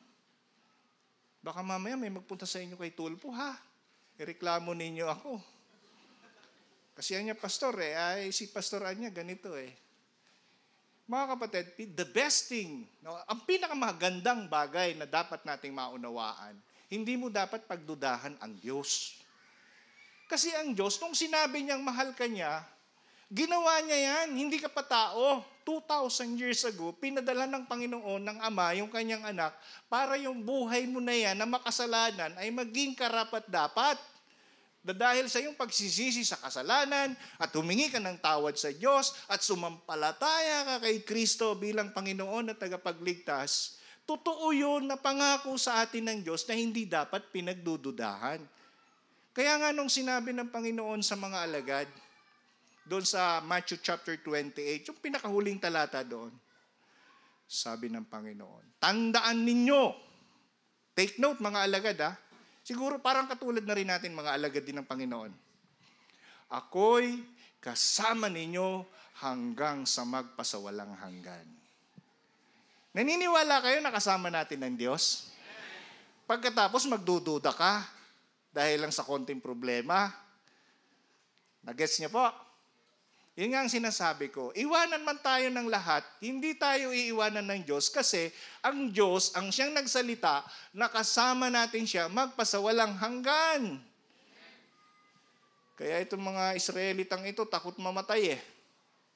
Baka 1.39 1.63
mamaya 1.63 1.95
may 1.95 2.11
magpunta 2.11 2.43
sa 2.43 2.59
inyo 2.59 2.75
kay 2.75 2.91
Tulpo, 2.91 3.31
ha? 3.31 3.55
Ireklamo 4.19 4.75
ninyo 4.75 5.07
ako. 5.07 5.39
Kasi 6.99 7.15
yan 7.15 7.31
niya, 7.31 7.39
pastor 7.39 7.79
eh. 7.79 7.95
Ay, 7.95 8.35
si 8.35 8.51
pastor 8.51 8.83
niya 8.91 9.07
ganito 9.07 9.55
eh. 9.55 9.71
Mga 11.07 11.25
kapatid, 11.31 11.65
the 11.95 12.03
best 12.03 12.51
thing, 12.51 12.83
no, 12.99 13.15
ang 13.31 13.39
pinakamagandang 13.47 14.51
bagay 14.51 14.91
na 14.91 15.07
dapat 15.07 15.39
nating 15.47 15.71
maunawaan, 15.71 16.51
hindi 16.91 17.15
mo 17.15 17.31
dapat 17.31 17.63
pagdudahan 17.63 18.35
ang 18.43 18.51
Diyos. 18.59 19.15
Kasi 20.27 20.51
ang 20.51 20.75
Diyos, 20.75 20.99
nung 20.99 21.15
sinabi 21.15 21.63
niyang 21.63 21.79
mahal 21.79 22.11
ka 22.11 22.27
niya, 22.27 22.59
ginawa 23.31 23.79
niya 23.87 23.99
yan, 24.03 24.35
hindi 24.35 24.59
ka 24.59 24.67
pa 24.67 24.83
tao. 24.83 25.47
2,000 25.63 26.39
years 26.39 26.63
ago, 26.67 26.91
pinadala 26.95 27.43
ng 27.43 27.63
Panginoon 27.67 28.23
ng 28.23 28.37
Ama 28.43 28.75
yung 28.79 28.87
kanyang 28.87 29.27
anak 29.27 29.51
para 29.91 30.15
yung 30.15 30.39
buhay 30.39 30.87
mo 30.87 31.03
na 31.03 31.11
yan 31.11 31.35
na 31.35 31.43
makasalanan 31.43 32.35
ay 32.39 32.51
maging 32.51 32.95
karapat 32.95 33.43
dapat. 33.47 33.95
Dahil 34.83 35.27
sa 35.27 35.43
iyong 35.43 35.57
pagsisisi 35.59 36.23
sa 36.23 36.39
kasalanan 36.39 37.11
at 37.41 37.51
humingi 37.51 37.91
ka 37.91 37.99
ng 37.99 38.23
tawad 38.23 38.55
sa 38.55 38.71
Diyos 38.71 39.15
at 39.27 39.43
sumampalataya 39.43 40.63
ka 40.63 40.75
kay 40.87 41.03
Kristo 41.03 41.59
bilang 41.59 41.91
Panginoon 41.91 42.55
at 42.55 42.57
tagapagligtas, 42.61 43.77
totoo 44.07 44.55
yun 44.55 44.87
na 44.87 44.95
pangako 44.95 45.59
sa 45.59 45.83
atin 45.83 46.07
ng 46.07 46.19
Diyos 46.23 46.47
na 46.47 46.55
hindi 46.55 46.87
dapat 46.87 47.27
pinagdududahan. 47.35 48.39
Kaya 49.35 49.53
nga 49.59 49.69
nung 49.75 49.91
sinabi 49.91 50.31
ng 50.31 50.49
Panginoon 50.49 51.03
sa 51.03 51.19
mga 51.19 51.37
alagad, 51.45 51.89
doon 52.87 53.03
sa 53.03 53.43
Matthew 53.43 53.83
chapter 53.83 54.15
28, 54.23 54.87
yung 54.87 54.99
pinakahuling 55.03 55.59
talata 55.59 55.99
doon, 56.07 56.31
sabi 57.43 57.91
ng 57.91 58.07
Panginoon, 58.07 58.79
tandaan 58.79 59.43
ninyo, 59.43 59.91
take 60.95 61.19
note 61.19 61.43
mga 61.43 61.59
alagad 61.67 61.99
ha, 61.99 62.15
Siguro 62.67 62.99
parang 62.99 63.31
katulad 63.31 63.63
na 63.63 63.71
rin 63.71 63.87
natin 63.87 64.11
mga 64.11 64.35
alagad 64.35 64.67
din 64.67 64.75
ng 64.75 64.83
Panginoon. 64.83 65.31
Ako'y 66.51 67.23
kasama 67.63 68.27
ninyo 68.27 68.83
hanggang 69.23 69.87
sa 69.87 70.03
magpasawalang 70.03 70.91
hanggan. 70.99 71.47
Naniniwala 72.91 73.63
kayo 73.63 73.79
na 73.79 73.87
kasama 73.87 74.27
natin 74.27 74.67
ng 74.67 74.75
Diyos? 74.75 75.31
Pagkatapos 76.27 76.91
magdududa 76.91 77.55
ka 77.55 77.87
dahil 78.51 78.83
lang 78.83 78.91
sa 78.91 79.07
konting 79.07 79.39
problema. 79.39 80.11
Nagets 81.63 82.03
niyo 82.03 82.11
po? 82.11 82.27
Yun 83.37 83.53
nga 83.53 83.61
ang 83.61 83.69
sinasabi 83.69 84.33
ko. 84.33 84.49
Iwanan 84.57 85.05
man 85.05 85.21
tayo 85.21 85.45
ng 85.53 85.69
lahat, 85.69 86.01
hindi 86.25 86.57
tayo 86.57 86.89
iiwanan 86.89 87.45
ng 87.45 87.69
Diyos 87.69 87.85
kasi 87.93 88.33
ang 88.65 88.89
Diyos, 88.89 89.29
ang 89.37 89.53
siyang 89.53 89.77
nagsalita, 89.77 90.41
nakasama 90.73 91.53
natin 91.53 91.85
siya 91.85 92.09
magpasawalang 92.09 92.97
hanggan. 92.97 93.77
Kaya 95.77 96.01
itong 96.01 96.25
mga 96.25 96.57
Israelitang 96.57 97.29
ito, 97.29 97.45
takot 97.45 97.77
mamatay 97.77 98.33
eh. 98.33 98.41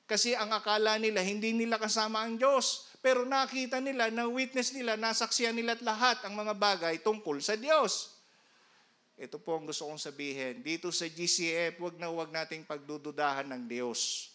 Kasi 0.05 0.37
ang 0.37 0.53
akala 0.53 1.01
nila, 1.01 1.25
hindi 1.25 1.57
nila 1.57 1.81
kasama 1.81 2.21
ang 2.21 2.37
Diyos. 2.37 2.93
Pero 3.01 3.25
nakita 3.25 3.81
nila, 3.81 4.13
na-witness 4.13 4.77
nila, 4.77 5.01
nasaksiyan 5.01 5.57
nila 5.57 5.73
at 5.73 5.81
lahat 5.81 6.21
ang 6.21 6.37
mga 6.37 6.53
bagay 6.53 7.01
tungkol 7.01 7.41
sa 7.41 7.57
Diyos. 7.57 8.20
Ito 9.21 9.37
po 9.37 9.53
ang 9.53 9.69
gusto 9.69 9.85
kong 9.85 10.01
sabihin. 10.01 10.65
Dito 10.65 10.89
sa 10.89 11.05
GCF, 11.05 11.77
wag 11.77 11.93
na 12.01 12.09
wag 12.09 12.33
nating 12.33 12.65
pagdududahan 12.65 13.45
ng 13.53 13.69
Diyos. 13.69 14.33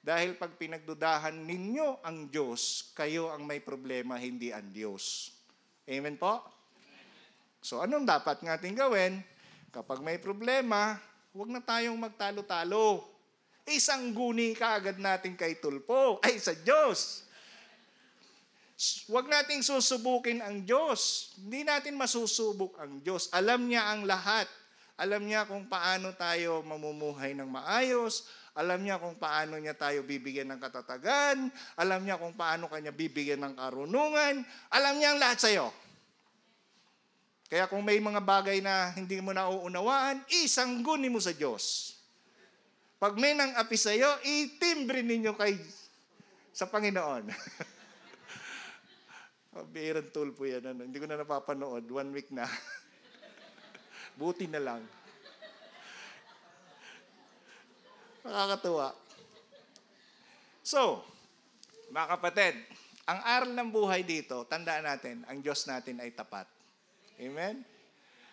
Dahil 0.00 0.32
pag 0.40 0.56
pinagdudahan 0.56 1.36
ninyo 1.44 2.00
ang 2.00 2.32
Diyos, 2.32 2.88
kayo 2.96 3.28
ang 3.28 3.44
may 3.44 3.60
problema, 3.60 4.16
hindi 4.16 4.48
ang 4.48 4.72
Diyos. 4.72 5.28
Amen 5.84 6.16
po? 6.16 6.40
So 7.60 7.84
anong 7.84 8.08
dapat 8.08 8.40
natin 8.40 8.72
gawin? 8.72 9.20
Kapag 9.68 10.00
may 10.00 10.16
problema, 10.16 10.96
wag 11.36 11.50
na 11.52 11.60
tayong 11.60 12.00
magtalo-talo. 12.00 13.04
Isang 13.68 14.08
guni 14.16 14.56
kaagad 14.56 14.96
natin 14.96 15.36
kay 15.36 15.60
Tulpo, 15.60 16.16
ay 16.24 16.40
sa 16.40 16.56
Diyos. 16.56 17.28
Huwag 19.06 19.30
nating 19.30 19.62
susubukin 19.62 20.42
ang 20.42 20.66
Diyos. 20.66 21.30
Hindi 21.38 21.62
natin 21.62 21.94
masusubok 21.94 22.74
ang 22.82 22.98
Diyos. 22.98 23.30
Alam 23.30 23.70
niya 23.70 23.86
ang 23.94 24.02
lahat. 24.02 24.50
Alam 24.98 25.26
niya 25.26 25.46
kung 25.46 25.70
paano 25.70 26.10
tayo 26.14 26.62
mamumuhay 26.66 27.38
ng 27.38 27.46
maayos. 27.46 28.26
Alam 28.54 28.86
niya 28.86 28.98
kung 28.98 29.14
paano 29.18 29.58
niya 29.58 29.74
tayo 29.78 30.02
bibigyan 30.02 30.50
ng 30.50 30.60
katatagan. 30.62 31.50
Alam 31.78 32.02
niya 32.02 32.18
kung 32.18 32.34
paano 32.34 32.66
kanya 32.66 32.90
bibigyan 32.90 33.42
ng 33.46 33.54
karunungan. 33.54 34.42
Alam 34.70 34.94
niya 34.98 35.14
ang 35.14 35.20
lahat 35.22 35.38
sa'yo. 35.38 35.70
Kaya 37.50 37.70
kung 37.70 37.86
may 37.86 38.02
mga 38.02 38.18
bagay 38.18 38.58
na 38.58 38.90
hindi 38.98 39.22
mo 39.22 39.30
nauunawaan, 39.30 40.26
isanggunin 40.42 41.14
mo 41.14 41.22
sa 41.22 41.30
Diyos. 41.30 41.94
Pag 42.98 43.14
may 43.18 43.38
nang 43.38 43.54
api 43.54 43.78
sa'yo, 43.78 44.18
itimbre 44.26 45.06
ninyo 45.06 45.34
kay 45.38 45.54
sa 46.50 46.66
Panginoon. 46.66 47.30
Mabirang 49.54 50.10
tool 50.10 50.34
po 50.34 50.42
yan. 50.50 50.66
Ano? 50.66 50.82
Hindi 50.82 50.98
ko 50.98 51.06
na 51.06 51.22
napapanood. 51.22 51.86
One 51.86 52.10
week 52.10 52.34
na. 52.34 52.42
Buti 54.18 54.50
na 54.50 54.58
lang. 54.58 54.82
Nakakatuwa. 58.26 58.90
So, 60.64 61.06
mga 61.94 62.18
kapatid, 62.18 62.54
ang 63.04 63.20
aral 63.20 63.52
ng 63.52 63.68
buhay 63.68 64.00
dito, 64.00 64.48
tandaan 64.48 64.88
natin, 64.88 65.22
ang 65.28 65.38
Diyos 65.44 65.68
natin 65.68 66.00
ay 66.00 66.10
tapat. 66.16 66.48
Amen? 67.20 67.60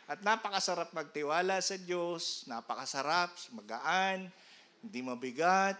At 0.07 0.23
napakasarap 0.23 0.95
magtiwala 0.95 1.59
sa 1.59 1.75
Diyos, 1.75 2.47
napakasarap, 2.47 3.35
magaan, 3.51 4.31
hindi 4.79 4.99
mabigat. 5.03 5.75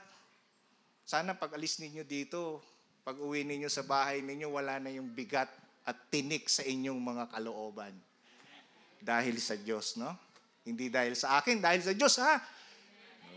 Sana 1.08 1.34
pag 1.34 1.56
alis 1.56 1.80
ninyo 1.80 2.04
dito, 2.06 2.60
pag 3.02 3.18
uwi 3.18 3.42
ninyo 3.42 3.66
sa 3.66 3.82
bahay 3.82 4.22
ninyo, 4.22 4.54
wala 4.54 4.78
na 4.78 4.94
yung 4.94 5.10
bigat 5.10 5.50
at 5.82 5.98
tinik 6.14 6.46
sa 6.46 6.62
inyong 6.62 7.02
mga 7.02 7.34
kalooban. 7.34 7.94
Dahil 9.02 9.42
sa 9.42 9.58
Diyos, 9.58 9.98
no? 9.98 10.14
Hindi 10.62 10.94
dahil 10.94 11.18
sa 11.18 11.42
akin, 11.42 11.58
dahil 11.58 11.82
sa 11.82 11.98
Diyos, 11.98 12.22
ha? 12.22 12.38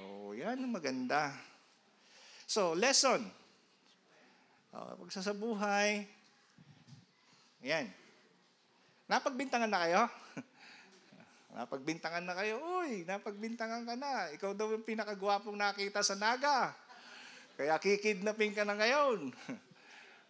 Oh, 0.05 0.37
yan 0.37 0.61
ang 0.61 0.73
maganda. 0.77 1.33
So, 2.45 2.77
lesson. 2.77 3.25
Oh, 4.77 4.93
pagsasabuhay. 5.01 6.05
Yan. 7.65 7.89
Napagbintangan 9.09 9.73
na 9.73 9.81
kayo? 9.89 10.03
napagbintangan 11.57 12.25
na 12.29 12.37
kayo? 12.37 12.61
Uy, 12.61 13.09
napagbintangan 13.09 13.89
ka 13.89 13.95
na. 13.97 14.29
Ikaw 14.37 14.53
daw 14.53 14.69
yung 14.69 14.85
pinakagwapong 14.85 15.57
nakita 15.57 16.05
sa 16.05 16.13
naga. 16.13 16.77
Kaya 17.55 17.79
kikidnapin 17.79 18.51
ka 18.51 18.67
na 18.67 18.75
ngayon. 18.75 19.31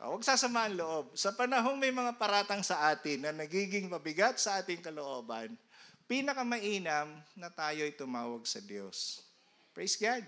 Oh, 0.01 0.13
Huwag 0.13 0.29
sasamaan 0.29 0.77
loob. 0.77 1.17
Sa 1.17 1.33
panahong 1.33 1.81
may 1.81 1.89
mga 1.89 2.21
paratang 2.21 2.61
sa 2.61 2.93
atin 2.93 3.25
na 3.25 3.33
nagiging 3.33 3.89
mabigat 3.89 4.37
sa 4.37 4.61
ating 4.61 4.85
kalooban, 4.85 5.57
pinakamainam 6.05 7.09
na 7.33 7.49
tayo'y 7.49 7.97
tumawag 7.97 8.45
sa 8.45 8.61
Diyos. 8.61 9.25
Praise 9.73 9.97
God. 9.97 10.21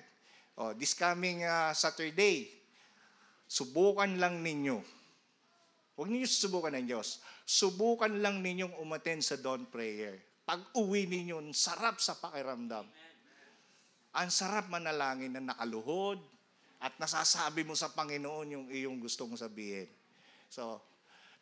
Oh, 0.57 0.73
this 0.73 0.97
coming 0.97 1.45
uh, 1.45 1.77
Saturday, 1.77 2.49
subukan 3.45 4.17
lang 4.17 4.41
ninyo. 4.41 4.81
Huwag 6.01 6.09
ninyo 6.09 6.25
susubukan 6.25 6.73
ng 6.81 6.89
Diyos. 6.89 7.21
Subukan 7.45 8.25
lang 8.25 8.41
ninyong 8.41 8.81
umaten 8.81 9.21
sa 9.21 9.37
dawn 9.37 9.69
prayer. 9.69 10.17
Pag 10.49 10.65
uwi 10.81 11.05
ninyo, 11.05 11.45
sarap 11.53 12.01
sa 12.01 12.17
pakiramdam. 12.17 12.89
Ang 14.17 14.29
sarap 14.33 14.73
manalangin 14.73 15.37
na 15.37 15.53
nakaluhod 15.53 16.36
at 16.87 16.95
nasasabi 17.03 17.67
mo 17.67 17.75
sa 17.75 17.91
Panginoon 17.91 18.47
yung 18.55 18.67
iyong 18.71 19.03
gustong 19.03 19.35
sabihin. 19.35 19.91
So, 20.47 20.79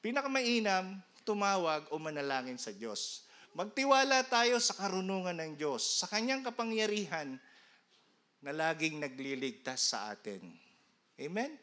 pinakamainam, 0.00 1.04
tumawag 1.20 1.84
o 1.92 2.00
manalangin 2.00 2.56
sa 2.56 2.72
Diyos. 2.72 3.28
Magtiwala 3.52 4.24
tayo 4.24 4.56
sa 4.56 4.72
karunungan 4.72 5.36
ng 5.36 5.52
Diyos, 5.60 6.00
sa 6.00 6.08
kanyang 6.08 6.40
kapangyarihan 6.40 7.36
na 8.40 8.50
laging 8.56 9.04
nagliligtas 9.04 9.92
sa 9.92 10.16
atin. 10.16 10.40
Amen? 11.20 11.60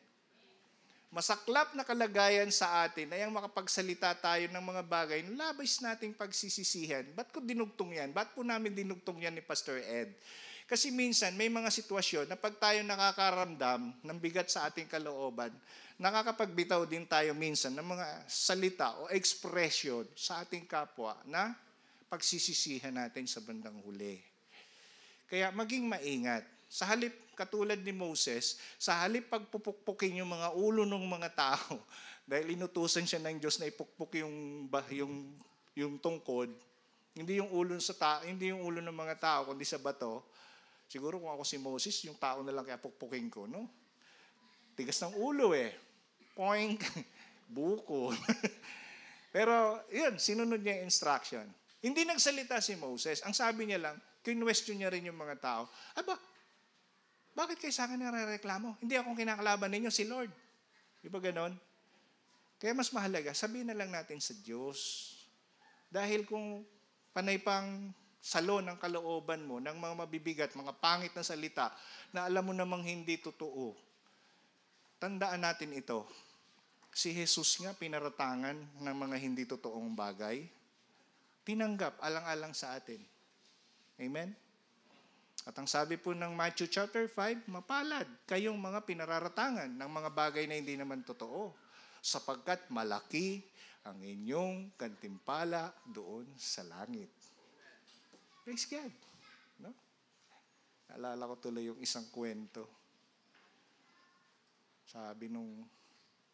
Masaklap 1.11 1.75
na 1.75 1.84
kalagayan 1.84 2.47
sa 2.53 2.88
atin 2.88 3.11
ay 3.11 3.27
ang 3.27 3.36
makapagsalita 3.36 4.15
tayo 4.15 4.47
ng 4.47 4.63
mga 4.63 4.84
bagay 4.88 5.19
na 5.27 5.49
labis 5.49 5.84
nating 5.84 6.15
pagsisisihan. 6.15 7.03
Ba't 7.17 7.34
ko 7.36 7.43
dinugtong 7.43 7.97
yan? 7.97 8.15
Ba't 8.15 8.32
po 8.32 8.45
namin 8.45 8.71
dinugtong 8.71 9.19
yan 9.19 9.36
ni 9.36 9.43
Pastor 9.43 9.82
Ed? 9.84 10.15
Kasi 10.72 10.88
minsan 10.88 11.36
may 11.36 11.51
mga 11.51 11.67
sitwasyon 11.67 12.32
na 12.32 12.39
pag 12.39 12.55
tayo 12.55 12.80
nakakaramdam 12.80 13.91
ng 13.91 14.17
bigat 14.24 14.47
sa 14.47 14.72
ating 14.72 14.88
kalooban, 14.88 15.51
nakakapagbitaw 15.99 16.88
din 16.88 17.03
tayo 17.03 17.36
minsan 17.36 17.76
ng 17.76 17.84
mga 17.84 18.07
salita 18.32 18.95
o 19.03 19.11
expression 19.11 20.07
sa 20.15 20.39
ating 20.39 20.63
kapwa 20.63 21.19
na 21.28 21.51
pagsisisihan 22.07 22.95
natin 22.95 23.28
sa 23.28 23.43
bandang 23.43 23.84
huli. 23.84 24.24
Kaya 25.28 25.51
maging 25.51 25.91
maingat. 25.91 26.47
Sa 26.72 26.88
halip, 26.88 27.36
katulad 27.36 27.84
ni 27.84 27.91
Moses, 27.91 28.55
sa 28.80 29.03
halip 29.03 29.28
pagpupukpukin 29.28 30.24
yung 30.24 30.32
mga 30.32 30.55
ulo 30.55 30.88
ng 30.88 31.03
mga 31.03 31.36
tao, 31.36 31.84
dahil 32.32 32.55
inutusan 32.55 33.03
siya 33.03 33.19
ng 33.19 33.43
Diyos 33.43 33.59
na 33.59 33.67
ipukpuk 33.67 34.15
yung, 34.24 34.72
yung, 34.88 35.36
yung 35.76 35.93
tungkod, 35.99 36.47
hindi 37.11 37.43
yung 37.43 37.51
ulo 37.51 37.76
sa 37.84 37.91
ta 37.91 38.24
hindi 38.24 38.55
yung 38.55 38.63
ulo 38.63 38.80
ng 38.80 38.95
mga 38.95 39.19
tao, 39.19 39.51
kundi 39.51 39.67
sa 39.67 39.76
bato, 39.76 40.24
Siguro 40.91 41.23
kung 41.23 41.31
ako 41.31 41.47
si 41.47 41.55
Moses, 41.55 41.95
yung 42.03 42.19
tao 42.19 42.43
na 42.43 42.51
lang 42.51 42.67
kaya 42.67 42.75
pukpukin 42.75 43.31
ko, 43.31 43.47
no? 43.47 43.63
Tigas 44.75 44.99
ng 45.07 45.15
ulo 45.15 45.55
eh. 45.55 45.71
Poink. 46.35 46.83
Buko. 47.55 48.11
Pero, 49.35 49.87
yun, 49.87 50.19
sinunod 50.19 50.59
niya 50.59 50.83
yung 50.83 50.91
instruction. 50.91 51.47
Hindi 51.79 52.03
nagsalita 52.03 52.59
si 52.59 52.75
Moses. 52.75 53.23
Ang 53.23 53.31
sabi 53.31 53.71
niya 53.71 53.79
lang, 53.79 53.95
kinwestiyon 54.19 54.83
niya 54.83 54.91
rin 54.91 55.07
yung 55.07 55.15
mga 55.15 55.39
tao. 55.39 55.71
Aba, 55.95 56.19
bakit 57.31 57.63
kayo 57.63 57.71
sa 57.71 57.87
akin 57.87 57.95
nare-reklamo? 57.95 58.75
Hindi 58.83 58.99
akong 58.99 59.15
kinakalaban 59.15 59.71
ninyo, 59.71 59.87
si 59.87 60.03
Lord. 60.03 60.31
Di 60.99 61.07
ba 61.07 61.23
ganon? 61.23 61.55
Kaya 62.59 62.75
mas 62.75 62.91
mahalaga, 62.91 63.31
sabihin 63.31 63.71
na 63.71 63.79
lang 63.79 63.95
natin 63.95 64.19
sa 64.19 64.35
Diyos. 64.35 65.15
Dahil 65.87 66.27
kung 66.27 66.67
panay 67.15 67.39
pang 67.39 67.95
salo 68.22 68.61
ng 68.61 68.78
kalooban 68.78 69.41
mo, 69.49 69.57
ng 69.57 69.74
mga 69.74 69.95
mabibigat, 69.97 70.51
mga 70.53 70.78
pangit 70.78 71.11
na 71.17 71.26
salita, 71.26 71.74
na 72.13 72.30
alam 72.30 72.45
mo 72.45 72.53
namang 72.53 72.86
hindi 72.86 73.17
totoo. 73.17 73.74
Tandaan 75.01 75.41
natin 75.41 75.74
ito. 75.74 76.05
Si 76.93 77.09
Jesus 77.09 77.57
nga 77.65 77.74
pinaratangan 77.74 78.53
ng 78.78 78.95
mga 78.95 79.17
hindi 79.17 79.49
totoong 79.49 79.97
bagay. 79.97 80.45
Tinanggap 81.41 81.97
alang-alang 81.97 82.53
sa 82.53 82.78
atin. 82.78 83.01
Amen? 83.97 84.30
At 85.41 85.57
ang 85.57 85.65
sabi 85.65 85.97
po 85.97 86.13
ng 86.13 86.38
Matthew 86.38 86.69
chapter 86.69 87.09
5, 87.09 87.49
mapalad 87.49 88.05
kayong 88.30 88.61
mga 88.61 88.86
pinararatangan 88.86 89.74
ng 89.74 89.89
mga 89.89 90.09
bagay 90.13 90.45
na 90.45 90.61
hindi 90.61 90.78
naman 90.78 91.01
totoo 91.01 91.57
sapagkat 91.97 92.69
malaki 92.69 93.41
ang 93.82 93.97
inyong 93.97 94.78
kantimpala 94.78 95.74
doon 95.89 96.30
sa 96.38 96.61
langit. 96.61 97.09
Praise 98.41 98.65
God. 98.65 98.93
No? 99.61 99.69
Naalala 100.89 101.29
ko 101.29 101.35
tuloy 101.37 101.69
yung 101.69 101.79
isang 101.81 102.09
kwento. 102.09 102.65
Sabi 104.89 105.31
nung 105.31 105.61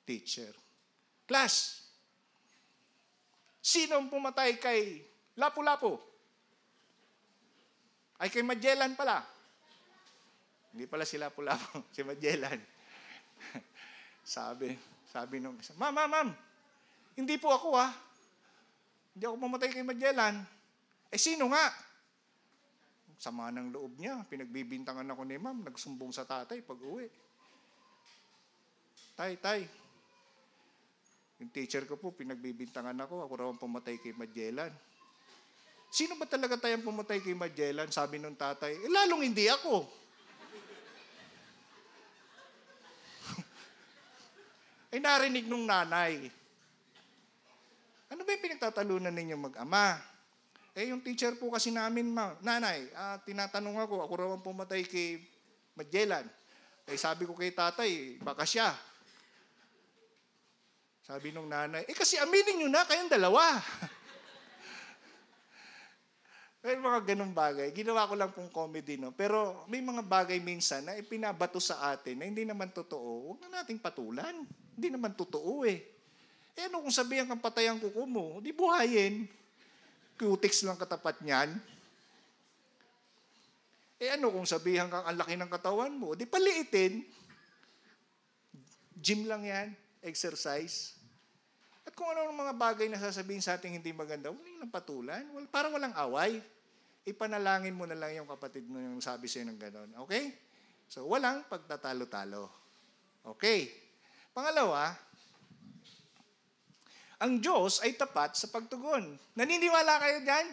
teacher, 0.08 0.56
Class, 1.28 1.84
sino 3.60 4.00
ang 4.00 4.08
pumatay 4.08 4.56
kay 4.56 5.04
Lapu-Lapu? 5.36 6.00
Ay 8.18 8.32
kay 8.32 8.42
Magellan 8.42 8.96
pala. 8.96 9.22
Hindi 10.72 10.88
pala 10.88 11.04
si 11.04 11.20
Lapu-Lapu, 11.20 11.86
si 11.96 12.02
Magellan. 12.02 12.58
sabi, 14.24 14.74
sabi 15.12 15.44
nung 15.44 15.60
isa, 15.60 15.76
Ma'am, 15.76 15.94
ma'am, 15.94 16.10
ma'am, 16.10 16.30
hindi 17.20 17.36
po 17.38 17.52
ako 17.52 17.76
ah. 17.76 17.92
Hindi 19.12 19.28
ako 19.28 19.36
pumatay 19.38 19.70
kay 19.70 19.86
Magellan. 19.86 20.42
Eh 21.12 21.20
sino 21.20 21.52
nga? 21.52 21.87
Sama 23.18 23.50
ng 23.50 23.74
loob 23.74 23.98
niya. 23.98 24.22
Pinagbibintangan 24.30 25.10
ako 25.10 25.22
ni 25.26 25.42
ma'am. 25.42 25.66
Nagsumbong 25.66 26.14
sa 26.14 26.24
tatay 26.24 26.62
pag 26.62 26.78
uwi. 26.78 27.10
Tay, 29.18 29.34
tay. 29.42 29.66
Yung 31.42 31.50
teacher 31.50 31.86
ko 31.90 31.98
po, 31.98 32.14
pinagbibintangan 32.14 32.98
ako. 33.02 33.26
Ako 33.26 33.34
raw 33.34 33.48
ang 33.50 33.62
pumatay 33.62 33.98
kay 33.98 34.14
Magellan. 34.14 34.70
Sino 35.90 36.14
ba 36.14 36.30
talaga 36.30 36.62
tayong 36.62 36.86
pumatay 36.86 37.22
kay 37.22 37.34
Magellan? 37.34 37.90
Sabi 37.90 38.22
nung 38.22 38.38
tatay, 38.38 38.78
eh, 38.78 38.90
lalong 38.90 39.26
hindi 39.26 39.50
ako. 39.50 39.86
ay 44.94 45.00
narinig 45.06 45.50
nung 45.50 45.66
nanay. 45.66 46.30
Ano 48.14 48.22
ba 48.22 48.30
yung 48.34 48.46
pinagtatalunan 48.46 49.14
ninyo 49.14 49.38
mag-ama? 49.38 50.17
Eh, 50.78 50.94
yung 50.94 51.02
teacher 51.02 51.34
po 51.42 51.50
kasi 51.50 51.74
namin, 51.74 52.14
ma, 52.14 52.38
nanay, 52.46 52.86
ah, 52.94 53.18
tinatanong 53.26 53.82
ako, 53.82 54.06
ako 54.06 54.14
raw 54.14 54.30
ang 54.30 54.46
pumatay 54.46 54.86
kay 54.86 55.18
Magellan. 55.74 56.22
Eh, 56.86 56.94
sabi 56.94 57.26
ko 57.26 57.34
kay 57.34 57.50
tatay, 57.50 58.22
baka 58.22 58.46
siya. 58.46 58.78
Sabi 61.02 61.34
nung 61.34 61.50
nanay, 61.50 61.82
eh 61.90 61.98
kasi 61.98 62.22
aminin 62.22 62.62
nyo 62.62 62.70
na, 62.70 62.86
kayong 62.86 63.10
dalawa. 63.10 63.58
Pero 66.62 66.78
mga 66.78 67.10
ganun 67.10 67.34
bagay, 67.34 67.74
ginawa 67.74 68.06
ko 68.06 68.14
lang 68.14 68.30
pong 68.30 68.54
comedy, 68.54 69.02
no? 69.02 69.10
Pero 69.18 69.66
may 69.66 69.82
mga 69.82 70.06
bagay 70.06 70.38
minsan 70.38 70.86
na 70.86 70.94
ipinabato 70.94 71.58
sa 71.58 71.90
atin 71.90 72.22
na 72.22 72.30
hindi 72.30 72.46
naman 72.46 72.70
totoo, 72.70 73.34
huwag 73.34 73.42
na 73.42 73.66
nating 73.66 73.82
patulan. 73.82 74.46
Hindi 74.78 74.94
naman 74.94 75.18
totoo 75.18 75.66
eh. 75.66 75.90
Eh 76.54 76.70
ano 76.70 76.86
kung 76.86 76.94
sabihan 76.94 77.26
kang 77.26 77.42
patay 77.42 77.66
ang 77.66 77.82
kuko 77.82 78.06
mo, 78.06 78.38
di 78.46 78.54
buhayin. 78.54 79.26
Cutics 80.18 80.66
lang 80.66 80.76
katapat 80.76 81.22
niyan. 81.22 81.54
Eh 83.98 84.14
ano 84.14 84.30
kung 84.30 84.46
sabihan 84.46 84.90
kang 84.90 85.06
ang 85.06 85.18
laki 85.18 85.34
ng 85.38 85.50
katawan 85.50 85.94
mo, 85.94 86.14
di 86.14 86.26
paliitin. 86.26 87.02
Gym 88.98 89.30
lang 89.30 89.46
yan, 89.46 89.74
exercise. 90.02 90.98
At 91.86 91.94
kung 91.96 92.10
ano 92.10 92.30
mga 92.34 92.54
bagay 92.58 92.92
na 92.92 93.00
sasabihin 93.00 93.42
sa 93.42 93.56
ating 93.56 93.78
hindi 93.78 93.94
maganda, 93.96 94.34
huwag 94.34 94.44
nang 94.60 94.74
patulan. 94.74 95.24
Wal, 95.32 95.48
parang 95.50 95.74
walang 95.74 95.96
away. 95.96 96.42
Ipanalangin 97.08 97.72
mo 97.72 97.88
na 97.88 97.96
lang 97.96 98.12
yung 98.18 98.28
kapatid 98.28 98.68
mo 98.68 98.76
yung 98.82 99.00
sabi 99.00 99.32
sa'yo 99.32 99.48
ng 99.48 99.60
gano'n. 99.62 99.90
Okay? 100.04 100.36
So, 100.92 101.08
walang 101.08 101.48
pagtatalo-talo. 101.48 102.52
Okay. 103.24 103.72
Pangalawa, 104.36 104.92
ang 107.18 107.42
Diyos 107.42 107.82
ay 107.82 107.98
tapat 107.98 108.38
sa 108.38 108.46
pagtugon. 108.54 109.18
Naniniwala 109.34 109.98
kayo 109.98 110.18
dyan? 110.22 110.48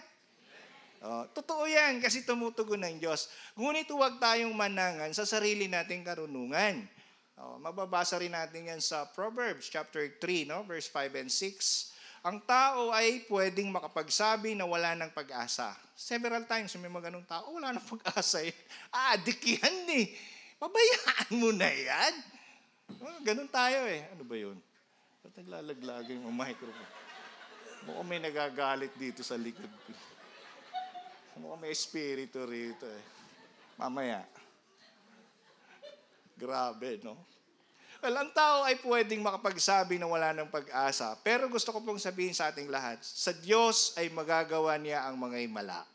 Oh, 1.05 1.29
totoo 1.37 1.69
yan 1.69 2.01
kasi 2.01 2.25
tumutugon 2.25 2.81
ng 2.81 2.97
Diyos. 2.97 3.29
Ngunit 3.61 3.85
huwag 3.93 4.17
tayong 4.17 4.57
manangan 4.57 5.13
sa 5.13 5.29
sarili 5.29 5.69
nating 5.69 6.01
karunungan. 6.01 6.81
Oh, 7.37 7.61
mababasa 7.61 8.17
rin 8.17 8.33
natin 8.33 8.73
yan 8.73 8.81
sa 8.81 9.05
Proverbs 9.13 9.69
chapter 9.69 10.09
3, 10.17 10.49
no? 10.49 10.65
verse 10.65 10.89
5 10.89 11.21
and 11.21 11.29
6. 11.29 11.93
Ang 12.25 12.41
tao 12.49 12.89
ay 12.89 13.29
pwedeng 13.29 13.69
makapagsabi 13.69 14.57
na 14.57 14.65
wala 14.65 14.97
ng 14.97 15.13
pag-asa. 15.13 15.77
Several 15.93 16.49
times 16.49 16.73
may 16.81 16.89
mga 16.89 17.13
ganong 17.13 17.29
tao, 17.29 17.53
wala 17.53 17.77
ng 17.77 17.85
pag-asa. 17.85 18.41
Eh. 18.41 18.57
Adik 19.13 19.61
yan 19.61 19.85
eh. 19.93 20.09
Pabayaan 20.57 21.31
mo 21.37 21.53
na 21.53 21.69
yan. 21.69 22.15
Oh, 23.05 23.21
ganun 23.21 23.53
tayo 23.53 23.85
eh. 23.85 24.09
Ano 24.17 24.25
ba 24.25 24.41
yun? 24.41 24.57
Ba't 25.25 25.41
naglalaglag 25.41 26.13
yung 26.13 26.29
microphone? 26.37 26.93
Mukhang 27.89 28.09
may 28.09 28.21
nagagalit 28.21 28.93
dito 29.01 29.25
sa 29.25 29.41
likod 29.41 29.65
ko. 29.65 29.93
Mukhang 31.41 31.65
may 31.65 31.73
espiritu 31.73 32.45
rito 32.45 32.85
eh. 32.85 33.05
Mamaya. 33.81 34.21
Grabe, 36.37 37.01
no? 37.01 37.17
Well, 38.05 38.21
ang 38.21 38.37
tao 38.37 38.69
ay 38.69 38.77
pwedeng 38.85 39.25
makapagsabi 39.25 39.97
na 39.97 40.05
wala 40.05 40.37
ng 40.37 40.53
pag-asa. 40.53 41.17
Pero 41.25 41.49
gusto 41.49 41.73
ko 41.73 41.81
pong 41.81 41.97
sabihin 41.97 42.37
sa 42.37 42.53
ating 42.53 42.69
lahat, 42.69 43.01
sa 43.01 43.33
Diyos 43.33 43.97
ay 43.97 44.13
magagawa 44.13 44.77
niya 44.77 45.09
ang 45.09 45.17
mga 45.17 45.41
himala. 45.41 45.89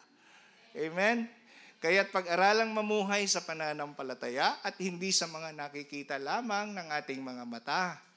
Amen? 0.73 1.29
Kaya't 1.77 2.09
pag-aralang 2.09 2.73
mamuhay 2.73 3.29
sa 3.29 3.45
pananampalataya 3.45 4.57
at 4.65 4.73
hindi 4.81 5.13
sa 5.13 5.29
mga 5.29 5.53
nakikita 5.53 6.17
lamang 6.17 6.73
ng 6.73 6.87
ating 6.97 7.21
mga 7.21 7.45
mata. 7.45 8.08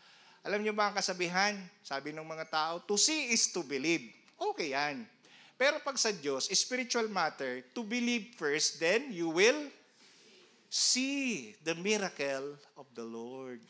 Alam 0.43 0.67
niyo 0.67 0.75
ba 0.75 0.91
ang 0.91 0.97
kasabihan? 0.99 1.55
Sabi 1.87 2.11
ng 2.11 2.27
mga 2.27 2.51
tao, 2.51 2.83
to 2.83 2.99
see 2.99 3.31
is 3.31 3.47
to 3.55 3.63
believe. 3.63 4.11
Okay 4.35 4.75
yan. 4.75 5.07
Pero 5.55 5.79
pag 5.87 5.95
sa 5.95 6.11
Diyos, 6.11 6.51
spiritual 6.51 7.07
matter, 7.07 7.63
to 7.71 7.87
believe 7.87 8.35
first, 8.35 8.83
then 8.83 9.15
you 9.15 9.31
will 9.31 9.71
see 10.67 11.55
the 11.63 11.79
miracle 11.79 12.59
of 12.75 12.91
the 12.99 13.07
Lord. 13.07 13.63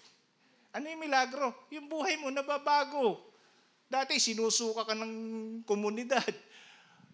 Ano 0.72 0.88
yung 0.88 1.04
milagro? 1.04 1.52
Yung 1.68 1.92
buhay 1.92 2.16
mo 2.16 2.32
nababago. 2.32 3.20
Dati 3.92 4.16
sinusuka 4.16 4.88
ka 4.88 4.96
ng 4.96 5.12
komunidad. 5.68 6.32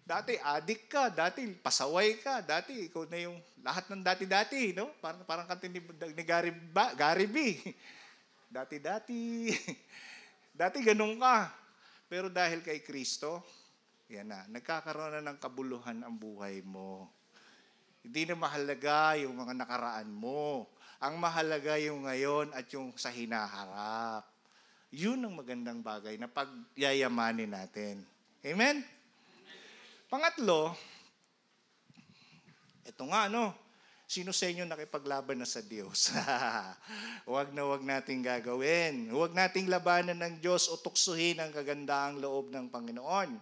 Dati 0.07 0.39
adik 0.39 0.87
ka, 0.87 1.11
dati 1.11 1.43
pasaway 1.59 2.15
ka, 2.23 2.39
dati 2.39 2.87
ikaw 2.87 3.03
na 3.11 3.27
yung 3.27 3.37
lahat 3.59 3.91
ng 3.91 4.01
dati-dati, 4.01 4.71
no? 4.71 4.89
Parang 5.03 5.21
parang 5.27 5.45
kanta 5.45 5.67
ni, 5.67 5.83
ni 6.15 6.23
Gary, 6.23 6.49
ba, 6.49 6.95
Gary 6.95 7.27
B. 7.27 7.59
Dati-dati. 8.49 9.53
dati 10.59 10.77
ganun 10.81 11.21
ka. 11.21 11.53
Pero 12.09 12.33
dahil 12.33 12.65
kay 12.65 12.81
Kristo, 12.81 13.45
yan 14.09 14.33
na, 14.33 14.41
nagkakaroon 14.49 15.21
na 15.21 15.29
ng 15.29 15.37
kabuluhan 15.37 16.01
ang 16.01 16.17
buhay 16.17 16.65
mo. 16.65 17.05
Hindi 18.01 18.25
na 18.25 18.33
mahalaga 18.33 19.13
yung 19.21 19.37
mga 19.37 19.53
nakaraan 19.53 20.09
mo. 20.09 20.65
Ang 20.97 21.21
mahalaga 21.21 21.77
yung 21.77 22.09
ngayon 22.09 22.49
at 22.57 22.65
yung 22.73 22.89
sa 22.97 23.13
hinaharap. 23.13 24.25
Yun 24.89 25.21
ang 25.21 25.37
magandang 25.37 25.85
bagay 25.85 26.17
na 26.17 26.25
pagyayamanin 26.25 27.53
natin. 27.53 28.01
Amen? 28.41 28.81
Pangatlo, 30.09 30.73
ito 32.81 33.03
nga 33.05 33.29
ano, 33.29 33.53
sino 34.09 34.33
sa 34.33 34.49
inyo 34.49 34.65
nakipaglaban 34.65 35.37
na 35.37 35.45
sa 35.45 35.61
Diyos? 35.61 36.09
huwag 37.29 37.53
na 37.53 37.61
huwag 37.61 37.85
nating 37.85 38.25
gagawin. 38.25 39.13
Huwag 39.13 39.37
nating 39.37 39.69
labanan 39.69 40.17
ng 40.17 40.41
Diyos 40.41 40.65
o 40.65 40.81
tuksuhin 40.81 41.37
ang 41.37 41.53
kagandaang 41.53 42.17
loob 42.17 42.49
ng 42.49 42.73
Panginoon. 42.73 43.37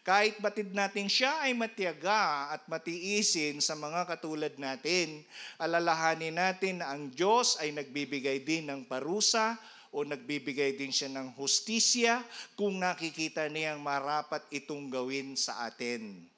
Kahit 0.00 0.40
batid 0.40 0.72
natin 0.72 1.12
siya 1.12 1.44
ay 1.44 1.52
matiyaga 1.52 2.56
at 2.56 2.64
matiisin 2.64 3.60
sa 3.60 3.76
mga 3.76 4.08
katulad 4.08 4.56
natin, 4.56 5.20
alalahanin 5.60 6.32
natin 6.32 6.80
na 6.80 6.96
ang 6.96 7.12
Diyos 7.12 7.60
ay 7.60 7.76
nagbibigay 7.76 8.40
din 8.40 8.72
ng 8.72 8.88
parusa 8.88 9.60
o 9.92 10.00
nagbibigay 10.00 10.80
din 10.80 10.88
siya 10.88 11.12
ng 11.12 11.36
hustisya 11.36 12.24
kung 12.56 12.80
nakikita 12.80 13.52
niyang 13.52 13.84
marapat 13.84 14.40
itong 14.48 14.88
gawin 14.88 15.36
sa 15.36 15.68
atin. 15.68 16.29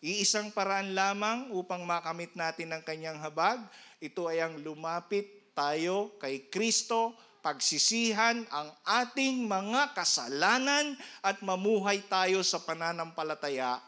Iisang 0.00 0.48
paraan 0.56 0.96
lamang 0.96 1.52
upang 1.52 1.84
makamit 1.84 2.32
natin 2.32 2.72
ang 2.72 2.80
kanyang 2.80 3.20
habag, 3.20 3.60
ito 4.00 4.24
ay 4.24 4.40
ang 4.40 4.56
lumapit 4.56 5.52
tayo 5.52 6.16
kay 6.16 6.48
Kristo 6.48 7.12
pagsisihan 7.40 8.44
ang 8.52 8.68
ating 8.84 9.48
mga 9.48 9.96
kasalanan 9.96 10.96
at 11.24 11.40
mamuhay 11.40 12.04
tayo 12.04 12.44
sa 12.44 12.60
pananampalataya 12.60 13.80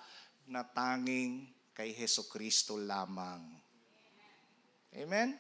na 0.49 0.65
tanging 0.65 1.49
kay 1.77 1.93
Heso 1.93 2.29
Kristo 2.29 2.77
lamang. 2.77 3.41
Amen? 4.93 5.37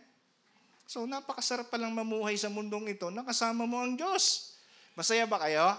So 0.88 1.04
napakasarap 1.08 1.72
palang 1.72 1.92
mamuhay 1.92 2.36
sa 2.36 2.52
mundong 2.52 2.92
ito 2.92 3.08
na 3.08 3.24
kasama 3.24 3.64
mo 3.64 3.80
ang 3.80 3.96
Diyos. 3.96 4.56
Masaya 4.92 5.24
ba 5.24 5.40
kayo? 5.40 5.72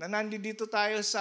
Na 0.00 0.08
nandito 0.08 0.64
tayo 0.64 1.04
sa 1.04 1.20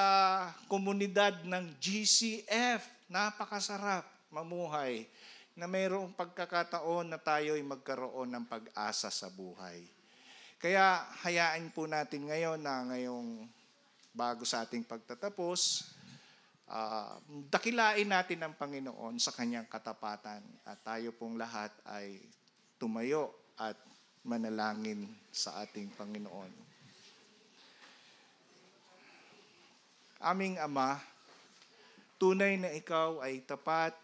komunidad 0.71 1.43
ng 1.43 1.75
GCF. 1.84 2.88
Napakasarap 3.11 4.07
mamuhay 4.32 5.03
na 5.51 5.67
mayroong 5.67 6.15
pagkakataon 6.15 7.11
na 7.11 7.19
tayo 7.19 7.59
ay 7.59 7.63
magkaroon 7.67 8.32
ng 8.32 8.47
pag-asa 8.47 9.11
sa 9.11 9.27
buhay. 9.27 9.84
Kaya 10.63 11.03
hayaan 11.27 11.75
po 11.75 11.91
natin 11.91 12.32
ngayon 12.32 12.63
na 12.63 12.88
ngayong 12.88 13.51
bago 14.15 14.47
sa 14.47 14.63
ating 14.63 14.88
pagtatapos, 14.88 15.91
uh, 16.71 17.19
dakilain 17.51 18.07
natin 18.07 18.47
ang 18.47 18.55
Panginoon 18.55 19.19
sa 19.19 19.36
kanyang 19.36 19.67
katapatan 19.67 20.39
at 20.63 20.80
tayo 20.88 21.11
pong 21.19 21.36
lahat 21.36 21.75
ay 21.84 22.15
tumayo 22.80 23.36
at 23.59 23.75
manalangin 24.23 25.03
sa 25.36 25.67
ating 25.67 25.91
Panginoon. 25.99 26.68
Aming 30.20 30.59
Ama, 30.59 30.99
tunay 32.20 32.59
na 32.59 32.67
ikaw 32.76 33.24
ay 33.24 33.39
tapat, 33.39 33.95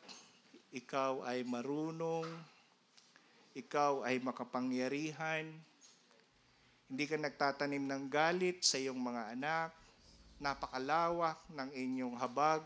ikaw 0.72 1.20
ay 1.28 1.44
marunong, 1.44 2.24
ikaw 3.52 4.00
ay 4.08 4.24
makapangyarihan, 4.24 5.44
hindi 6.88 7.04
ka 7.04 7.20
nagtatanim 7.20 7.84
ng 7.84 8.04
galit 8.08 8.64
sa 8.64 8.80
iyong 8.80 8.96
mga 8.96 9.36
anak, 9.36 9.76
napakalawak 10.40 11.36
ng 11.52 11.76
inyong 11.76 12.16
habag, 12.16 12.64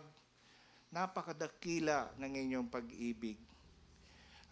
napakadakila 0.93 2.06
ng 2.22 2.30
inyong 2.30 2.70
pag-ibig. 2.70 3.41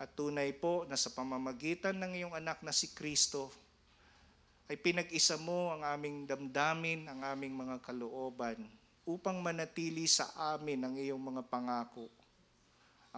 At 0.02 0.10
tunay 0.18 0.58
po 0.58 0.90
na 0.90 0.98
sa 0.98 1.14
pamamagitan 1.14 2.02
ng 2.02 2.18
iyong 2.18 2.34
anak 2.34 2.66
na 2.66 2.74
si 2.74 2.90
Kristo, 2.98 3.54
ay 4.66 4.74
pinag-isa 4.82 5.38
mo 5.38 5.70
ang 5.70 5.86
aming 5.86 6.26
damdamin, 6.26 7.06
ang 7.06 7.22
aming 7.22 7.54
mga 7.54 7.78
kalooban, 7.86 8.58
upang 9.08 9.40
manatili 9.40 10.04
sa 10.04 10.30
amin 10.52 10.84
ang 10.84 10.96
iyong 11.00 11.24
mga 11.24 11.48
pangako 11.48 12.12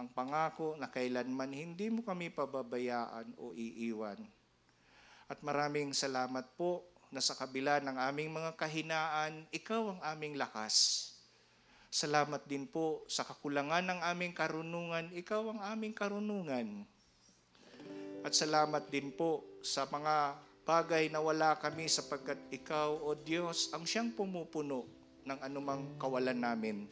ang 0.00 0.08
pangako 0.08 0.80
na 0.80 0.88
kailanman 0.88 1.52
hindi 1.52 1.92
mo 1.92 2.00
kami 2.00 2.32
pababayaan 2.32 3.36
o 3.36 3.52
iiwan. 3.52 4.16
At 5.28 5.44
maraming 5.44 5.92
salamat 5.92 6.56
po 6.56 6.88
na 7.12 7.20
sa 7.20 7.36
kabila 7.36 7.84
ng 7.84 8.00
aming 8.08 8.32
mga 8.32 8.56
kahinaan, 8.56 9.44
ikaw 9.52 9.92
ang 9.92 10.00
aming 10.00 10.40
lakas. 10.40 11.06
Salamat 11.92 12.48
din 12.48 12.64
po 12.64 13.04
sa 13.12 13.28
kakulangan 13.28 13.84
ng 13.92 14.00
aming 14.08 14.32
karunungan, 14.32 15.12
ikaw 15.12 15.52
ang 15.52 15.60
aming 15.68 15.92
karunungan. 15.92 16.88
At 18.24 18.32
salamat 18.32 18.88
din 18.88 19.12
po 19.12 19.44
sa 19.60 19.84
mga 19.84 20.38
bagay 20.64 21.12
na 21.12 21.20
wala 21.20 21.60
kami 21.60 21.92
sapagkat 21.92 22.40
ikaw, 22.48 23.04
O 23.04 23.12
Diyos, 23.12 23.68
ang 23.76 23.84
siyang 23.84 24.16
pumupuno 24.16 24.99
ng 25.30 25.38
anumang 25.46 25.94
kawalan 25.94 26.34
namin. 26.34 26.90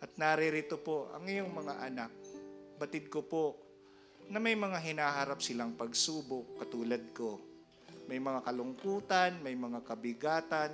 At 0.00 0.16
naririto 0.16 0.80
po 0.80 1.12
ang 1.12 1.28
iyong 1.28 1.52
mga 1.52 1.74
anak. 1.84 2.12
Batid 2.80 3.12
ko 3.12 3.20
po 3.26 3.44
na 4.32 4.40
may 4.40 4.56
mga 4.56 4.80
hinaharap 4.80 5.44
silang 5.44 5.76
pagsubok 5.76 6.64
katulad 6.64 7.02
ko. 7.12 7.36
May 8.08 8.16
mga 8.16 8.40
kalungkutan, 8.40 9.36
may 9.44 9.52
mga 9.52 9.84
kabigatan, 9.84 10.72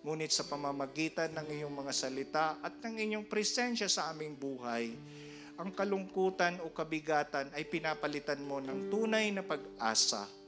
ngunit 0.00 0.32
sa 0.32 0.48
pamamagitan 0.48 1.28
ng 1.36 1.46
iyong 1.60 1.74
mga 1.76 1.92
salita 1.92 2.56
at 2.64 2.80
ng 2.80 2.96
inyong 2.96 3.26
presensya 3.28 3.84
sa 3.84 4.08
aming 4.16 4.32
buhay, 4.32 4.96
ang 5.60 5.76
kalungkutan 5.76 6.56
o 6.64 6.72
kabigatan 6.72 7.52
ay 7.52 7.68
pinapalitan 7.68 8.40
mo 8.40 8.64
ng 8.64 8.88
tunay 8.88 9.28
na 9.28 9.44
pag-asa 9.44 10.39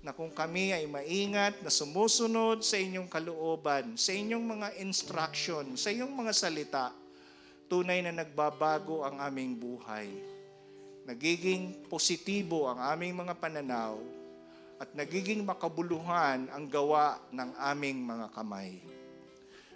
na 0.00 0.16
kung 0.16 0.32
kami 0.32 0.72
ay 0.72 0.88
maingat 0.88 1.60
na 1.60 1.68
sumusunod 1.68 2.64
sa 2.64 2.80
inyong 2.80 3.08
kalooban, 3.08 4.00
sa 4.00 4.16
inyong 4.16 4.44
mga 4.44 4.68
instruction, 4.80 5.76
sa 5.76 5.92
inyong 5.92 6.14
mga 6.24 6.32
salita, 6.32 6.88
tunay 7.68 8.00
na 8.00 8.10
nagbabago 8.10 9.04
ang 9.04 9.20
aming 9.20 9.56
buhay. 9.56 10.08
nagiging 11.00 11.90
positibo 11.90 12.70
ang 12.70 12.78
aming 12.94 13.24
mga 13.24 13.34
pananaw 13.34 13.98
at 14.78 14.94
nagiging 14.94 15.42
makabuluhan 15.42 16.46
ang 16.48 16.64
gawa 16.70 17.18
ng 17.34 17.50
aming 17.58 17.98
mga 18.04 18.26
kamay. 18.30 18.78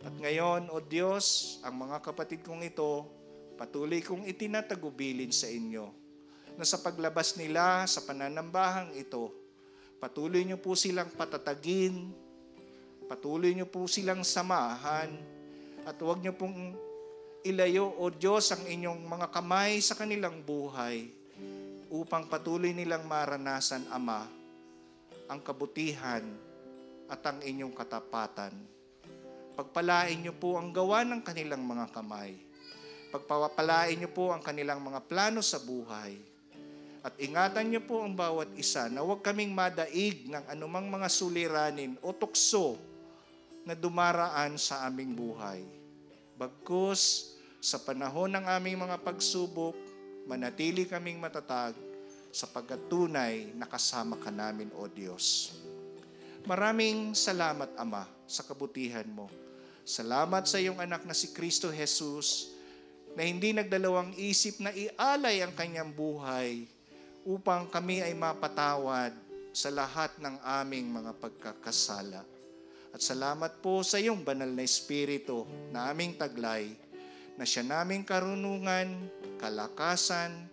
At 0.04 0.14
ngayon, 0.20 0.70
O 0.70 0.78
Diyos, 0.78 1.58
ang 1.66 1.80
mga 1.84 2.00
kapatid 2.04 2.44
kong 2.44 2.62
ito, 2.62 3.08
patuloy 3.58 3.98
kong 3.98 4.30
itinatagubilin 4.30 5.34
sa 5.34 5.50
inyo 5.50 5.90
na 6.54 6.62
sa 6.62 6.78
paglabas 6.78 7.34
nila 7.34 7.82
sa 7.90 8.04
pananambahang 8.04 8.94
ito, 8.94 9.43
patuloy 10.04 10.44
niyo 10.44 10.60
po 10.60 10.76
silang 10.76 11.08
patatagin, 11.16 12.12
patuloy 13.08 13.56
niyo 13.56 13.64
po 13.64 13.88
silang 13.88 14.20
samahan, 14.20 15.08
at 15.88 15.96
huwag 15.96 16.20
niyo 16.20 16.36
pong 16.36 16.76
ilayo, 17.40 17.88
O 17.96 18.12
Diyos, 18.12 18.52
ang 18.52 18.68
inyong 18.68 19.00
mga 19.00 19.32
kamay 19.32 19.80
sa 19.80 19.96
kanilang 19.96 20.44
buhay 20.44 21.08
upang 21.88 22.28
patuloy 22.28 22.76
nilang 22.76 23.08
maranasan, 23.08 23.88
Ama, 23.88 24.28
ang 25.24 25.40
kabutihan 25.40 26.20
at 27.08 27.24
ang 27.24 27.40
inyong 27.40 27.72
katapatan. 27.72 28.52
Pagpalain 29.56 30.20
niyo 30.20 30.36
po 30.36 30.60
ang 30.60 30.68
gawa 30.68 31.00
ng 31.08 31.24
kanilang 31.24 31.64
mga 31.64 31.88
kamay. 31.96 32.36
Pagpapalain 33.08 33.96
niyo 33.96 34.12
po 34.12 34.36
ang 34.36 34.44
kanilang 34.44 34.84
mga 34.84 35.00
plano 35.08 35.40
sa 35.40 35.56
buhay. 35.64 36.33
At 37.04 37.20
ingatan 37.20 37.68
niyo 37.68 37.84
po 37.84 38.00
ang 38.00 38.16
bawat 38.16 38.48
isa 38.56 38.88
na 38.88 39.04
huwag 39.04 39.20
kaming 39.20 39.52
madaig 39.52 40.24
ng 40.24 40.40
anumang 40.48 40.88
mga 40.88 41.12
suliranin 41.12 42.00
o 42.00 42.16
tukso 42.16 42.80
na 43.68 43.76
dumaraan 43.76 44.56
sa 44.56 44.88
aming 44.88 45.12
buhay. 45.12 45.60
Bagkus, 46.40 47.36
sa 47.60 47.76
panahon 47.76 48.32
ng 48.32 48.48
aming 48.48 48.88
mga 48.88 48.96
pagsubok, 49.04 49.76
manatili 50.24 50.88
kaming 50.88 51.20
matatag 51.20 51.76
sapagkat 52.32 52.80
tunay 52.88 53.52
nakasama 53.52 54.16
ka 54.16 54.32
namin, 54.32 54.72
O 54.72 54.88
Diyos. 54.88 55.52
Maraming 56.48 57.12
salamat, 57.12 57.68
Ama, 57.76 58.08
sa 58.24 58.40
kabutihan 58.48 59.04
mo. 59.12 59.28
Salamat 59.84 60.48
sa 60.48 60.56
iyong 60.56 60.80
anak 60.80 61.04
na 61.04 61.12
si 61.12 61.36
Kristo 61.36 61.68
Jesus 61.68 62.52
na 63.12 63.28
hindi 63.28 63.52
nagdalawang 63.52 64.16
isip 64.16 64.56
na 64.64 64.72
ialay 64.72 65.44
ang 65.44 65.52
kanyang 65.52 65.92
buhay 65.92 66.73
upang 67.24 67.68
kami 67.72 68.04
ay 68.04 68.12
mapatawad 68.12 69.12
sa 69.50 69.72
lahat 69.72 70.12
ng 70.20 70.36
aming 70.62 70.92
mga 70.92 71.12
pagkakasala. 71.18 72.22
At 72.94 73.00
salamat 73.02 73.58
po 73.58 73.82
sa 73.82 73.98
iyong 73.98 74.22
banal 74.22 74.48
na 74.52 74.62
Espiritu 74.62 75.48
na 75.74 75.90
aming 75.90 76.14
taglay 76.14 76.70
na 77.34 77.42
siya 77.42 77.66
naming 77.66 78.06
karunungan, 78.06 79.10
kalakasan, 79.42 80.46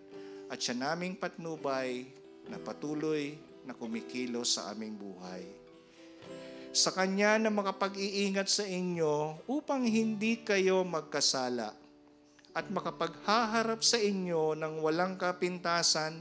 at 0.50 0.58
siya 0.58 0.76
naming 0.76 1.16
patnubay 1.16 2.10
na 2.50 2.58
patuloy 2.58 3.38
na 3.64 3.78
kumikilos 3.78 4.58
sa 4.58 4.74
aming 4.74 4.98
buhay. 4.98 5.46
Sa 6.72 6.92
Kanya 6.96 7.38
na 7.38 7.52
makapag-iingat 7.52 8.48
sa 8.48 8.66
inyo 8.66 9.44
upang 9.46 9.84
hindi 9.84 10.42
kayo 10.42 10.82
magkasala 10.88 11.76
at 12.52 12.66
makapaghaharap 12.68 13.80
sa 13.80 13.96
inyo 13.96 14.56
ng 14.56 14.84
walang 14.84 15.16
kapintasan, 15.16 16.20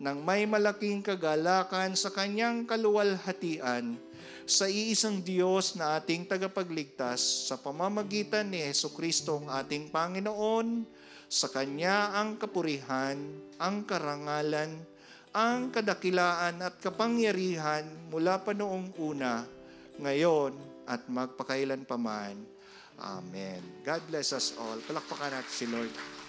ng 0.00 0.18
may 0.24 0.48
malaking 0.48 1.04
kagalakan 1.04 1.92
sa 1.92 2.08
Kanyang 2.08 2.64
kaluwalhatian, 2.64 4.00
sa 4.48 4.64
iisang 4.64 5.20
Diyos 5.20 5.76
na 5.76 6.00
ating 6.00 6.24
tagapagligtas 6.24 7.46
sa 7.52 7.60
pamamagitan 7.60 8.48
ni 8.48 8.64
Heso 8.64 8.90
Kristo 8.96 9.44
ang 9.44 9.52
ating 9.52 9.92
Panginoon, 9.92 10.88
sa 11.28 11.52
Kanya 11.52 12.16
ang 12.16 12.40
kapurihan, 12.40 13.20
ang 13.60 13.84
karangalan, 13.84 14.80
ang 15.30 15.70
kadakilaan 15.70 16.64
at 16.64 16.80
kapangyarihan 16.80 17.86
mula 18.08 18.40
pa 18.40 18.56
noong 18.56 18.96
una, 18.98 19.44
ngayon 20.00 20.56
at 20.88 21.06
magpakailan 21.06 21.84
paman. 21.84 22.34
Amen. 23.00 23.60
God 23.84 24.00
bless 24.08 24.32
us 24.32 24.56
all. 24.56 24.80
Palakpakan 24.84 25.38
natin 25.38 25.54
si 25.54 25.64
Lord. 25.68 26.19